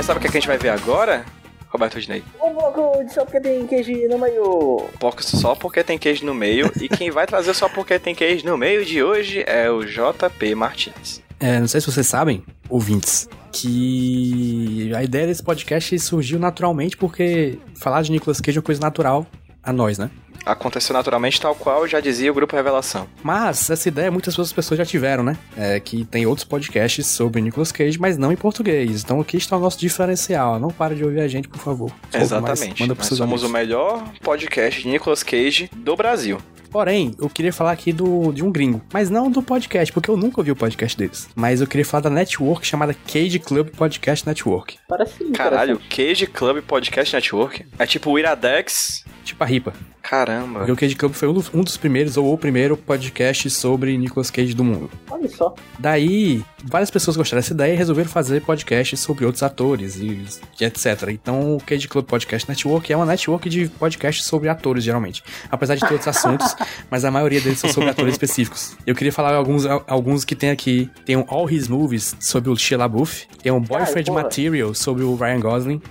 Mas 0.00 0.06
sabe 0.06 0.16
o 0.16 0.20
que, 0.22 0.28
é 0.28 0.30
que 0.30 0.38
a 0.38 0.40
gente 0.40 0.48
vai 0.48 0.56
ver 0.56 0.70
agora? 0.70 1.26
Roberto 1.68 2.00
Dinei. 2.00 2.24
Um 2.42 2.54
bloco 2.54 3.04
de 3.04 3.12
só 3.12 3.22
porque 3.22 3.38
tem 3.38 3.66
queijo 3.66 3.92
no 4.08 4.18
meio. 4.18 4.88
Pouco 4.98 5.22
só 5.22 5.54
porque 5.54 5.84
tem 5.84 5.98
queijo 5.98 6.24
no 6.24 6.34
meio. 6.34 6.72
e 6.80 6.88
quem 6.88 7.10
vai 7.10 7.26
trazer 7.26 7.52
só 7.52 7.68
porque 7.68 7.98
tem 7.98 8.14
queijo 8.14 8.46
no 8.46 8.56
meio 8.56 8.82
de 8.82 9.02
hoje 9.02 9.44
é 9.46 9.70
o 9.70 9.84
JP 9.84 10.54
Martins. 10.54 11.20
É, 11.38 11.60
não 11.60 11.68
sei 11.68 11.82
se 11.82 11.92
vocês 11.92 12.06
sabem, 12.06 12.42
ouvintes, 12.70 13.28
que 13.52 14.92
a 14.94 15.02
ideia 15.02 15.26
desse 15.26 15.42
podcast 15.42 15.98
surgiu 15.98 16.38
naturalmente 16.38 16.96
porque 16.96 17.58
falar 17.74 18.02
de 18.02 18.12
Nicolas 18.12 18.40
Cage 18.40 18.58
é 18.58 18.60
uma 18.60 18.64
coisa 18.64 18.80
natural 18.80 19.26
a 19.62 19.72
nós, 19.72 19.98
né? 19.98 20.10
Aconteceu 20.46 20.94
naturalmente, 20.94 21.38
tal 21.38 21.54
qual 21.54 21.86
já 21.86 22.00
dizia 22.00 22.30
o 22.30 22.34
grupo 22.34 22.56
Revelação. 22.56 23.06
Mas 23.22 23.68
essa 23.68 23.88
ideia 23.88 24.10
muitas 24.10 24.38
outras 24.38 24.52
pessoas 24.54 24.78
já 24.78 24.86
tiveram, 24.86 25.22
né? 25.22 25.36
É, 25.54 25.78
que 25.78 26.04
tem 26.06 26.24
outros 26.24 26.46
podcasts 26.46 27.06
sobre 27.06 27.42
Nicolas 27.42 27.70
Cage, 27.70 27.98
mas 28.00 28.16
não 28.16 28.32
em 28.32 28.36
português. 28.36 29.02
Então 29.02 29.20
aqui 29.20 29.36
está 29.36 29.56
o 29.56 29.60
nosso 29.60 29.78
diferencial. 29.78 30.58
Não 30.58 30.70
para 30.70 30.94
de 30.94 31.04
ouvir 31.04 31.20
a 31.20 31.28
gente, 31.28 31.46
por 31.46 31.58
favor. 31.58 31.92
Exatamente. 32.12 32.80
manda 32.80 32.94
Nós 32.94 33.06
somos 33.06 33.20
amigos. 33.20 33.42
o 33.42 33.48
melhor 33.50 34.02
podcast 34.22 34.80
de 34.82 34.88
Nicolas 34.88 35.22
Cage 35.22 35.70
do 35.76 35.94
Brasil. 35.94 36.38
Porém, 36.70 37.14
eu 37.18 37.28
queria 37.28 37.52
falar 37.52 37.72
aqui 37.72 37.92
do, 37.92 38.32
de 38.32 38.44
um 38.44 38.50
gringo, 38.52 38.80
mas 38.92 39.10
não 39.10 39.30
do 39.30 39.42
podcast, 39.42 39.92
porque 39.92 40.10
eu 40.10 40.16
nunca 40.16 40.40
ouvi 40.40 40.50
o 40.50 40.56
podcast 40.56 40.96
deles. 40.96 41.28
Mas 41.34 41.60
eu 41.60 41.66
queria 41.66 41.84
falar 41.84 42.02
da 42.02 42.10
network 42.10 42.66
chamada 42.66 42.94
Cage 42.94 43.38
Club 43.38 43.68
Podcast 43.70 44.26
Network. 44.26 44.78
Parece 44.88 45.24
Caralho. 45.32 45.80
Cage 45.90 46.26
Club 46.26 46.62
Podcast 46.62 47.14
Network. 47.14 47.66
É 47.78 47.86
tipo 47.86 48.10
o 48.10 48.18
Iradex. 48.18 49.04
Tipo 49.24 49.44
a 49.44 49.46
Ripa. 49.46 49.72
Caramba. 50.02 50.60
Porque 50.60 50.72
o 50.72 50.76
Cage 50.76 50.94
Club 50.96 51.12
foi 51.12 51.28
um 51.28 51.32
dos, 51.32 51.54
um 51.54 51.62
dos 51.62 51.76
primeiros, 51.76 52.16
ou 52.16 52.32
o 52.32 52.38
primeiro 52.38 52.76
podcast 52.76 53.50
sobre 53.50 53.96
Nicolas 53.98 54.30
Cage 54.30 54.54
do 54.54 54.64
mundo. 54.64 54.90
Olha 55.10 55.28
só. 55.28 55.54
Daí, 55.78 56.42
várias 56.64 56.90
pessoas 56.90 57.16
gostaram 57.16 57.40
dessa 57.40 57.52
ideia 57.52 57.74
e 57.74 57.76
resolveram 57.76 58.08
fazer 58.08 58.42
podcasts 58.42 59.00
sobre 59.00 59.24
outros 59.24 59.42
atores 59.42 59.96
e, 59.96 60.24
e 60.60 60.64
etc. 60.64 61.08
Então, 61.08 61.56
o 61.56 61.60
Cage 61.60 61.88
Club 61.88 62.06
Podcast 62.06 62.48
Network 62.48 62.92
é 62.92 62.96
uma 62.96 63.06
network 63.06 63.48
de 63.48 63.68
podcasts 63.68 64.26
sobre 64.26 64.48
atores, 64.48 64.84
geralmente. 64.84 65.22
Apesar 65.50 65.74
de 65.74 65.80
ter 65.80 65.92
outros 65.92 66.08
assuntos, 66.08 66.54
mas 66.90 67.04
a 67.04 67.10
maioria 67.10 67.40
deles 67.40 67.58
são 67.58 67.70
sobre 67.70 67.90
atores 67.90 68.14
específicos. 68.14 68.76
Eu 68.86 68.94
queria 68.94 69.12
falar 69.12 69.34
alguns, 69.34 69.64
alguns 69.86 70.24
que 70.24 70.34
tem 70.34 70.50
aqui. 70.50 70.90
Tem 71.04 71.16
um 71.16 71.24
All 71.28 71.50
His 71.50 71.68
Movies 71.68 72.16
sobre 72.20 72.50
o 72.50 72.56
Shia 72.56 72.78
LaBeouf. 72.78 73.26
Tem 73.42 73.52
um 73.52 73.60
Boyfriend 73.60 74.06
porra. 74.06 74.22
Material 74.22 74.74
sobre 74.74 75.02
o 75.02 75.14
Ryan 75.14 75.40
Gosling. 75.40 75.82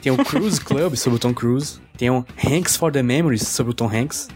Tem 0.00 0.10
um 0.10 0.16
Cruise 0.16 0.58
Club 0.58 0.96
sobre 0.96 1.16
o 1.16 1.18
Tom 1.18 1.34
Cruise. 1.34 1.78
Tem 1.98 2.08
um 2.08 2.24
Hanks 2.42 2.74
for 2.74 2.90
the 2.90 3.02
Memories 3.02 3.46
sobre 3.46 3.72
o 3.72 3.74
Tom 3.74 3.86
Hanks. 3.86 4.28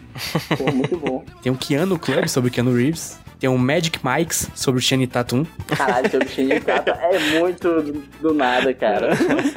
Pô, 0.59 0.71
muito 0.71 0.97
bom. 0.99 1.25
Tem 1.43 1.51
um 1.51 1.57
Keanu 1.57 1.99
Club 1.99 2.29
sobre 2.29 2.51
o 2.51 2.53
Keanu 2.53 2.75
Reeves. 2.75 3.19
Tem 3.39 3.49
um 3.49 3.59
Magic 3.59 4.01
Mikes 4.03 4.51
sobre 4.55 4.79
o 4.79 4.83
Channing 4.83 5.07
Tatum. 5.07 5.45
Caralho, 5.67 6.11
seu 6.11 6.21
bichinho 6.21 6.49
de 6.49 6.61
capa 6.61 6.91
é 6.91 7.39
muito 7.39 8.03
do, 8.21 8.35
nada, 8.35 8.73
cara. 8.73 9.11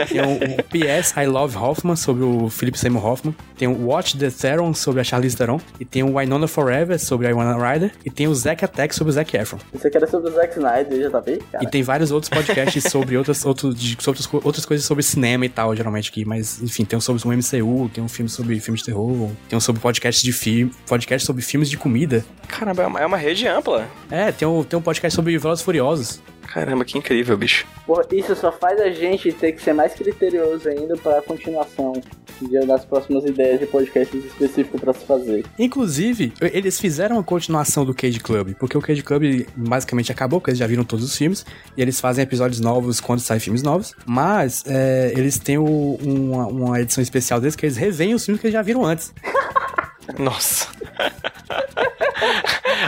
Tem 0.07 0.21
um, 0.21 0.33
um 0.33 0.57
PS 0.57 1.15
I 1.17 1.25
Love 1.25 1.57
Hoffman 1.57 1.95
sobre 1.95 2.23
o 2.23 2.49
Philip 2.49 2.77
Seymour 2.77 3.05
Hoffman. 3.05 3.35
Tem 3.57 3.67
um 3.67 3.85
Watch 3.85 4.17
the 4.17 4.29
Theron 4.29 4.73
sobre 4.73 5.01
a 5.01 5.03
Charlize 5.03 5.35
Theron. 5.35 5.59
E 5.79 5.85
tem 5.85 6.03
um 6.03 6.17
Winona 6.17 6.47
Forever 6.47 6.99
sobre 6.99 7.27
a 7.27 7.29
Winona 7.29 7.57
Ryder. 7.57 7.91
E 8.05 8.09
tem 8.09 8.27
o 8.27 8.35
Zack 8.35 8.63
Attack 8.63 8.93
sobre 8.93 9.11
o 9.11 9.13
Zac 9.13 9.35
Efron. 9.35 9.59
Isso 9.73 9.87
aqui 9.87 9.97
era 9.97 10.07
sobre 10.07 10.29
o 10.29 10.33
Zack 10.33 10.57
Snyder, 10.57 11.01
já 11.01 11.09
tá 11.09 11.21
cara. 11.21 11.63
E 11.63 11.67
tem 11.67 11.83
vários 11.83 12.11
outros 12.11 12.29
podcasts 12.29 12.83
sobre 12.83 13.17
outras, 13.17 13.45
outros, 13.45 13.75
de, 13.75 13.97
sobre 14.01 14.21
outras 14.43 14.65
coisas 14.65 14.85
sobre 14.85 15.03
cinema 15.03 15.45
e 15.45 15.49
tal, 15.49 15.75
geralmente 15.75 16.09
aqui. 16.09 16.25
Mas, 16.25 16.61
enfim, 16.61 16.85
tem 16.85 16.97
um 16.97 17.01
sobre 17.01 17.21
o 17.23 17.31
MCU, 17.31 17.89
tem 17.93 18.03
um 18.03 18.07
filme 18.07 18.29
sobre 18.29 18.59
filmes 18.59 18.81
de 18.81 18.85
terror, 18.87 19.29
tem 19.49 19.57
um 19.57 19.59
sobre 19.59 19.81
podcast 19.81 20.23
de 20.23 20.31
filme, 20.31 20.71
podcast 20.87 21.25
sobre 21.25 21.41
filmes 21.41 21.69
de 21.69 21.77
comida. 21.77 22.25
Caramba, 22.47 22.83
é 22.83 22.87
uma, 22.87 22.99
é 23.01 23.05
uma 23.05 23.17
rede 23.17 23.47
ampla. 23.47 23.76
É, 24.09 24.31
tem 24.31 24.47
um, 24.47 24.63
tem 24.63 24.77
um 24.77 24.81
podcast 24.81 25.15
sobre 25.15 25.37
Velozes 25.37 25.63
Furiosos. 25.63 26.21
Caramba, 26.47 26.85
que 26.85 26.97
incrível, 26.97 27.35
bicho. 27.37 27.65
Porra, 27.85 28.03
isso 28.11 28.33
só 28.35 28.51
faz 28.53 28.79
a 28.79 28.89
gente 28.89 29.31
ter 29.33 29.51
que 29.51 29.61
ser 29.61 29.73
mais 29.73 29.93
criterioso 29.93 30.69
ainda 30.69 30.95
pra 30.95 31.21
continuação 31.21 31.91
de- 32.41 32.65
das 32.65 32.85
próximas 32.85 33.25
ideias 33.25 33.59
de 33.59 33.65
podcasts 33.65 34.23
específicos 34.23 34.79
pra 34.79 34.93
se 34.93 35.05
fazer. 35.05 35.43
Inclusive, 35.59 36.31
eles 36.53 36.79
fizeram 36.79 37.19
a 37.19 37.23
continuação 37.23 37.83
do 37.83 37.93
Cage 37.93 38.19
Club, 38.21 38.53
porque 38.57 38.77
o 38.77 38.81
Cage 38.81 39.03
Club 39.03 39.45
basicamente 39.57 40.09
acabou, 40.11 40.39
porque 40.39 40.51
eles 40.51 40.59
já 40.59 40.67
viram 40.67 40.85
todos 40.85 41.03
os 41.03 41.17
filmes, 41.17 41.45
e 41.75 41.81
eles 41.81 41.99
fazem 41.99 42.23
episódios 42.23 42.61
novos 42.61 43.01
quando 43.01 43.19
saem 43.19 43.41
filmes 43.41 43.61
novos, 43.61 43.93
mas 44.05 44.63
é, 44.67 45.11
eles 45.17 45.37
têm 45.37 45.57
o- 45.57 45.97
uma, 46.01 46.47
uma 46.47 46.79
edição 46.81 47.01
especial 47.01 47.41
deles 47.41 47.57
que 47.57 47.65
eles 47.65 47.75
revêem 47.75 48.13
os 48.13 48.23
filmes 48.23 48.39
que 48.39 48.47
eles 48.47 48.53
já 48.53 48.61
viram 48.61 48.85
antes. 48.85 49.13
Nossa. 50.17 50.67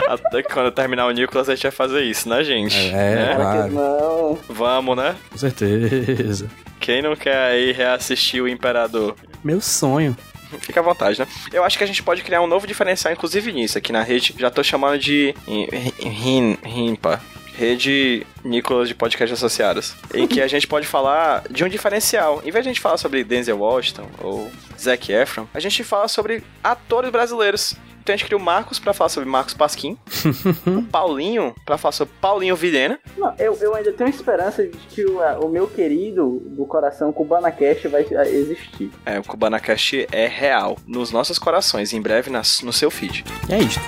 Até 0.08 0.42
que 0.42 0.52
quando 0.52 0.70
terminar 0.72 1.06
o 1.06 1.10
Nicolas 1.10 1.48
a 1.48 1.54
gente 1.54 1.62
vai 1.62 1.70
fazer 1.70 2.02
isso, 2.02 2.28
né, 2.28 2.42
gente? 2.44 2.76
É, 2.88 3.14
Né? 3.16 3.34
Claro. 3.34 3.68
que 3.68 3.74
não. 3.74 4.38
Vamos, 4.48 4.96
né? 4.96 5.16
Com 5.30 5.38
certeza. 5.38 6.48
Quem 6.80 7.02
não 7.02 7.14
quer 7.14 7.36
aí 7.36 7.72
reassistir 7.72 8.42
o 8.42 8.48
Imperador? 8.48 9.14
Meu 9.44 9.60
sonho. 9.60 10.16
Fica 10.60 10.80
à 10.80 10.82
vontade, 10.82 11.20
né? 11.20 11.26
Eu 11.52 11.62
acho 11.62 11.78
que 11.78 11.84
a 11.84 11.86
gente 11.86 12.02
pode 12.02 12.22
criar 12.22 12.42
um 12.42 12.46
novo 12.46 12.66
diferencial, 12.66 13.12
inclusive 13.12 13.52
nisso, 13.52 13.78
aqui 13.78 13.92
na 13.92 14.02
rede. 14.02 14.34
Já 14.36 14.50
tô 14.50 14.62
chamando 14.64 14.98
de 14.98 15.32
Rim- 15.46 16.58
Rimpa. 16.64 17.20
Rede 17.60 18.26
Nicolas 18.42 18.88
de 18.88 18.94
Podcast 18.94 19.34
Associados. 19.34 19.94
Em 20.14 20.26
que 20.26 20.40
a 20.40 20.46
gente 20.48 20.66
pode 20.66 20.86
falar 20.86 21.42
de 21.50 21.62
um 21.62 21.68
diferencial. 21.68 22.40
Em 22.42 22.50
vez 22.50 22.64
de 22.64 22.70
a 22.70 22.72
gente 22.72 22.80
falar 22.80 22.96
sobre 22.96 23.22
Denzel 23.22 23.58
Washington 23.58 24.08
ou 24.18 24.50
Zac 24.80 25.12
Efron, 25.12 25.46
a 25.52 25.60
gente 25.60 25.84
fala 25.84 26.08
sobre 26.08 26.42
atores 26.64 27.10
brasileiros. 27.10 27.74
Então 28.02 28.14
a 28.14 28.16
gente 28.16 28.24
cria 28.24 28.38
o 28.38 28.40
Marcos 28.40 28.78
pra 28.78 28.94
falar 28.94 29.10
sobre 29.10 29.28
Marcos 29.28 29.52
Pasquim, 29.52 29.98
o 30.66 30.82
Paulinho 30.84 31.54
pra 31.66 31.76
falar 31.76 31.92
sobre 31.92 32.14
Paulinho 32.18 32.56
Vilhena, 32.56 32.98
Não, 33.18 33.34
eu, 33.38 33.54
eu 33.60 33.74
ainda 33.74 33.92
tenho 33.92 34.08
esperança 34.08 34.66
de 34.66 34.78
que 34.88 35.04
o, 35.04 35.18
o 35.44 35.48
meu 35.50 35.66
querido 35.66 36.40
do 36.46 36.64
coração 36.64 37.12
Cubana 37.12 37.52
Cash 37.52 37.82
vai 37.90 38.06
existir. 38.28 38.90
É, 39.04 39.18
o 39.18 39.22
CubanaCast 39.22 40.08
é 40.10 40.26
real 40.26 40.78
nos 40.86 41.12
nossos 41.12 41.38
corações, 41.38 41.92
em 41.92 42.00
breve 42.00 42.30
nas- 42.30 42.62
no 42.62 42.72
seu 42.72 42.90
feed. 42.90 43.22
E 43.50 43.52
é 43.52 43.58
isso. 43.58 43.78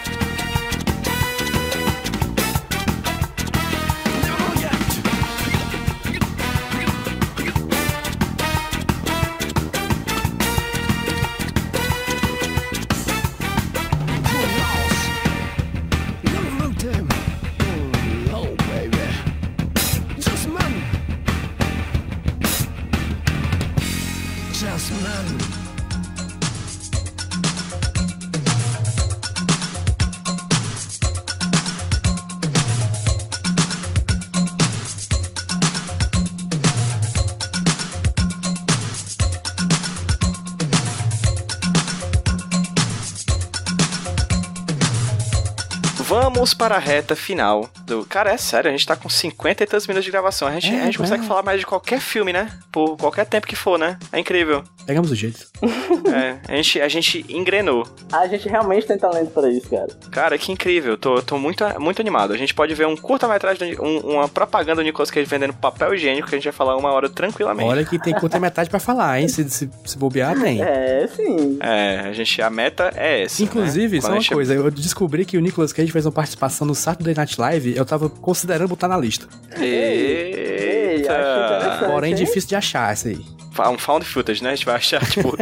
Vamos 46.13 46.53
para 46.53 46.75
a 46.75 46.79
reta 46.79 47.17
final 47.17 47.71
do. 47.87 48.05
Cara, 48.05 48.33
é 48.33 48.37
sério, 48.37 48.69
a 48.69 48.73
gente 48.73 48.87
tá 48.87 48.95
com 48.95 49.09
50 49.09 49.63
e 49.63 49.67
tantos 49.67 49.87
minutos 49.87 50.05
de 50.05 50.11
gravação. 50.11 50.47
A 50.47 50.53
gente, 50.53 50.69
é, 50.69 50.83
a 50.83 50.85
gente 50.85 50.99
consegue 50.99 51.23
né? 51.23 51.27
falar 51.27 51.43
mais 51.43 51.59
de 51.59 51.65
qualquer 51.65 52.01
filme, 52.01 52.35
né? 52.35 52.53
Por 52.71 52.99
qualquer 52.99 53.25
tempo 53.25 53.47
que 53.47 53.57
for, 53.57 53.79
né? 53.79 53.99
É 54.13 54.19
incrível. 54.19 54.63
Pegamos 54.85 55.11
o 55.11 55.15
jeito. 55.15 55.47
É, 56.13 56.37
a 56.47 56.57
gente, 56.57 56.81
a 56.81 56.89
gente 56.89 57.25
engrenou. 57.29 57.87
A 58.13 58.27
gente 58.27 58.47
realmente 58.47 58.87
tem 58.87 58.99
talento 58.99 59.31
para 59.31 59.49
isso, 59.49 59.71
cara. 59.71 59.89
Cara, 60.11 60.37
que 60.37 60.53
incrível. 60.53 60.99
Tô, 60.99 61.23
tô 61.23 61.39
muito, 61.39 61.65
muito 61.81 62.03
animado. 62.03 62.35
A 62.35 62.37
gente 62.37 62.53
pode 62.53 62.75
ver 62.75 62.87
um 62.87 62.95
curta-metragem, 62.95 63.81
um, 63.81 63.99
uma 64.01 64.29
propaganda 64.29 64.83
do 64.83 64.83
Nicolas 64.83 65.11
Cage 65.11 65.27
vendendo 65.27 65.55
papel 65.55 65.95
higiênico 65.95 66.29
que 66.29 66.35
a 66.35 66.39
gente 66.39 66.45
vai 66.45 66.53
falar 66.53 66.77
uma 66.77 66.91
hora 66.93 67.09
tranquilamente. 67.09 67.71
Olha 67.71 67.85
que 67.85 67.99
tem 67.99 68.13
curta-metragem 68.13 68.71
pra 68.71 68.81
falar, 68.81 69.21
hein? 69.21 69.29
Se, 69.29 69.49
se, 69.49 69.71
se, 69.87 69.97
bobear, 69.97 70.39
tem. 70.39 70.61
É, 70.61 71.07
sim. 71.07 71.57
É, 71.61 72.01
a 72.01 72.13
gente, 72.13 72.43
a 72.43 72.51
meta 72.51 72.93
é 72.95 73.23
essa. 73.23 73.43
Né? 73.43 73.49
Inclusive, 73.49 73.97
né? 73.97 74.03
só 74.03 74.13
uma 74.13 74.25
coisa. 74.25 74.53
Eu 74.53 74.71
descobri 74.71 75.25
que 75.25 75.39
o 75.39 75.41
Nicolas 75.41 75.73
Cage 75.73 75.91
vai 75.91 76.02
fez 76.03 76.07
uma 76.07 76.13
participação 76.13 76.67
no 76.67 76.75
Saturday 76.75 77.15
Night 77.15 77.41
Live, 77.41 77.77
eu 77.77 77.85
tava 77.85 78.09
considerando 78.09 78.69
botar 78.69 78.89
na 78.89 78.97
lista. 78.97 79.27
Eita! 79.57 81.13
interessante. 81.13 81.91
Porém, 81.91 82.11
hein? 82.11 82.17
difícil 82.17 82.49
de 82.49 82.57
achar 82.57 82.93
essa 82.93 83.09
aí. 83.09 83.25
Um 83.71 83.79
found 83.79 84.05
footage, 84.07 84.43
né? 84.43 84.51
A 84.51 84.55
gente 84.55 84.67
vai 84.67 84.77
achar, 84.77 85.05
tipo, 85.09 85.37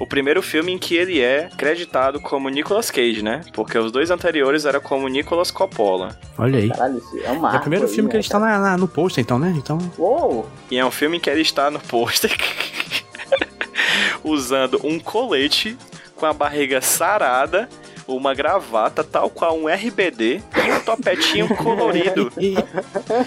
O 0.00 0.06
primeiro 0.06 0.42
filme 0.42 0.72
em 0.72 0.78
que 0.78 0.96
ele 0.96 1.20
é 1.20 1.48
creditado 1.56 2.18
como 2.20 2.48
Nicolas 2.48 2.90
Cage, 2.90 3.22
né? 3.22 3.42
Porque 3.52 3.76
os 3.78 3.92
dois 3.92 4.10
anteriores 4.10 4.64
eram 4.64 4.80
como 4.80 5.06
Nicolas 5.06 5.50
Coppola. 5.50 6.18
Olha 6.38 6.58
aí. 6.58 6.70
Caralho, 6.70 7.00
é 7.22 7.30
um 7.30 7.46
É 7.46 7.56
o 7.56 7.60
primeiro 7.60 7.86
aí, 7.86 7.92
filme 7.92 8.08
que 8.08 8.14
né, 8.14 8.18
ele 8.18 8.24
está 8.26 8.38
na, 8.38 8.58
na- 8.58 8.76
no 8.76 8.88
pôster, 8.88 9.22
então, 9.22 9.38
né? 9.38 9.52
Então, 9.56 9.78
Uou! 9.98 10.48
E 10.70 10.78
é 10.78 10.84
um 10.84 10.90
filme 10.90 11.18
em 11.18 11.20
que 11.20 11.28
ele 11.30 11.42
está 11.42 11.70
no 11.70 11.78
pôster 11.78 12.34
usando 14.24 14.80
um 14.84 14.98
colete 14.98 15.76
com 16.16 16.26
a 16.26 16.32
barriga 16.32 16.80
sarada, 16.80 17.68
uma 18.16 18.34
gravata 18.34 19.02
tal 19.04 19.28
qual 19.30 19.56
um 19.58 19.68
RBD 19.68 20.40
e 20.66 20.72
um 20.72 20.80
topetinho 20.80 21.48
colorido. 21.56 22.32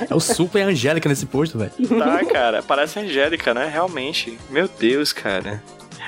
é 0.09 0.13
o 0.13 0.19
Super 0.19 0.63
Angélica 0.63 1.07
nesse 1.09 1.25
pôster, 1.25 1.59
velho. 1.59 1.99
Tá, 1.99 2.25
cara? 2.25 2.63
Parece 2.63 2.99
Angélica, 2.99 3.53
né? 3.53 3.69
Realmente. 3.71 4.37
Meu 4.49 4.67
Deus, 4.67 5.11
cara. 5.13 5.61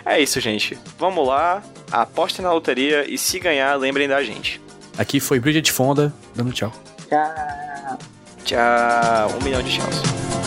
É 0.05 0.21
isso, 0.21 0.39
gente. 0.39 0.77
Vamos 0.97 1.27
lá, 1.27 1.61
aposta 1.91 2.41
na 2.41 2.51
loteria 2.51 3.05
e 3.11 3.17
se 3.17 3.39
ganhar, 3.39 3.75
lembrem 3.75 4.07
da 4.07 4.23
gente. 4.23 4.61
Aqui 4.97 5.19
foi 5.19 5.39
Bridget 5.39 5.71
Fonda, 5.71 6.13
dando 6.35 6.51
tchau. 6.51 6.71
Tchau. 7.09 7.97
Tchau. 8.43 9.37
Um 9.39 9.43
milhão 9.43 9.61
de 9.61 9.71
chances. 9.71 10.46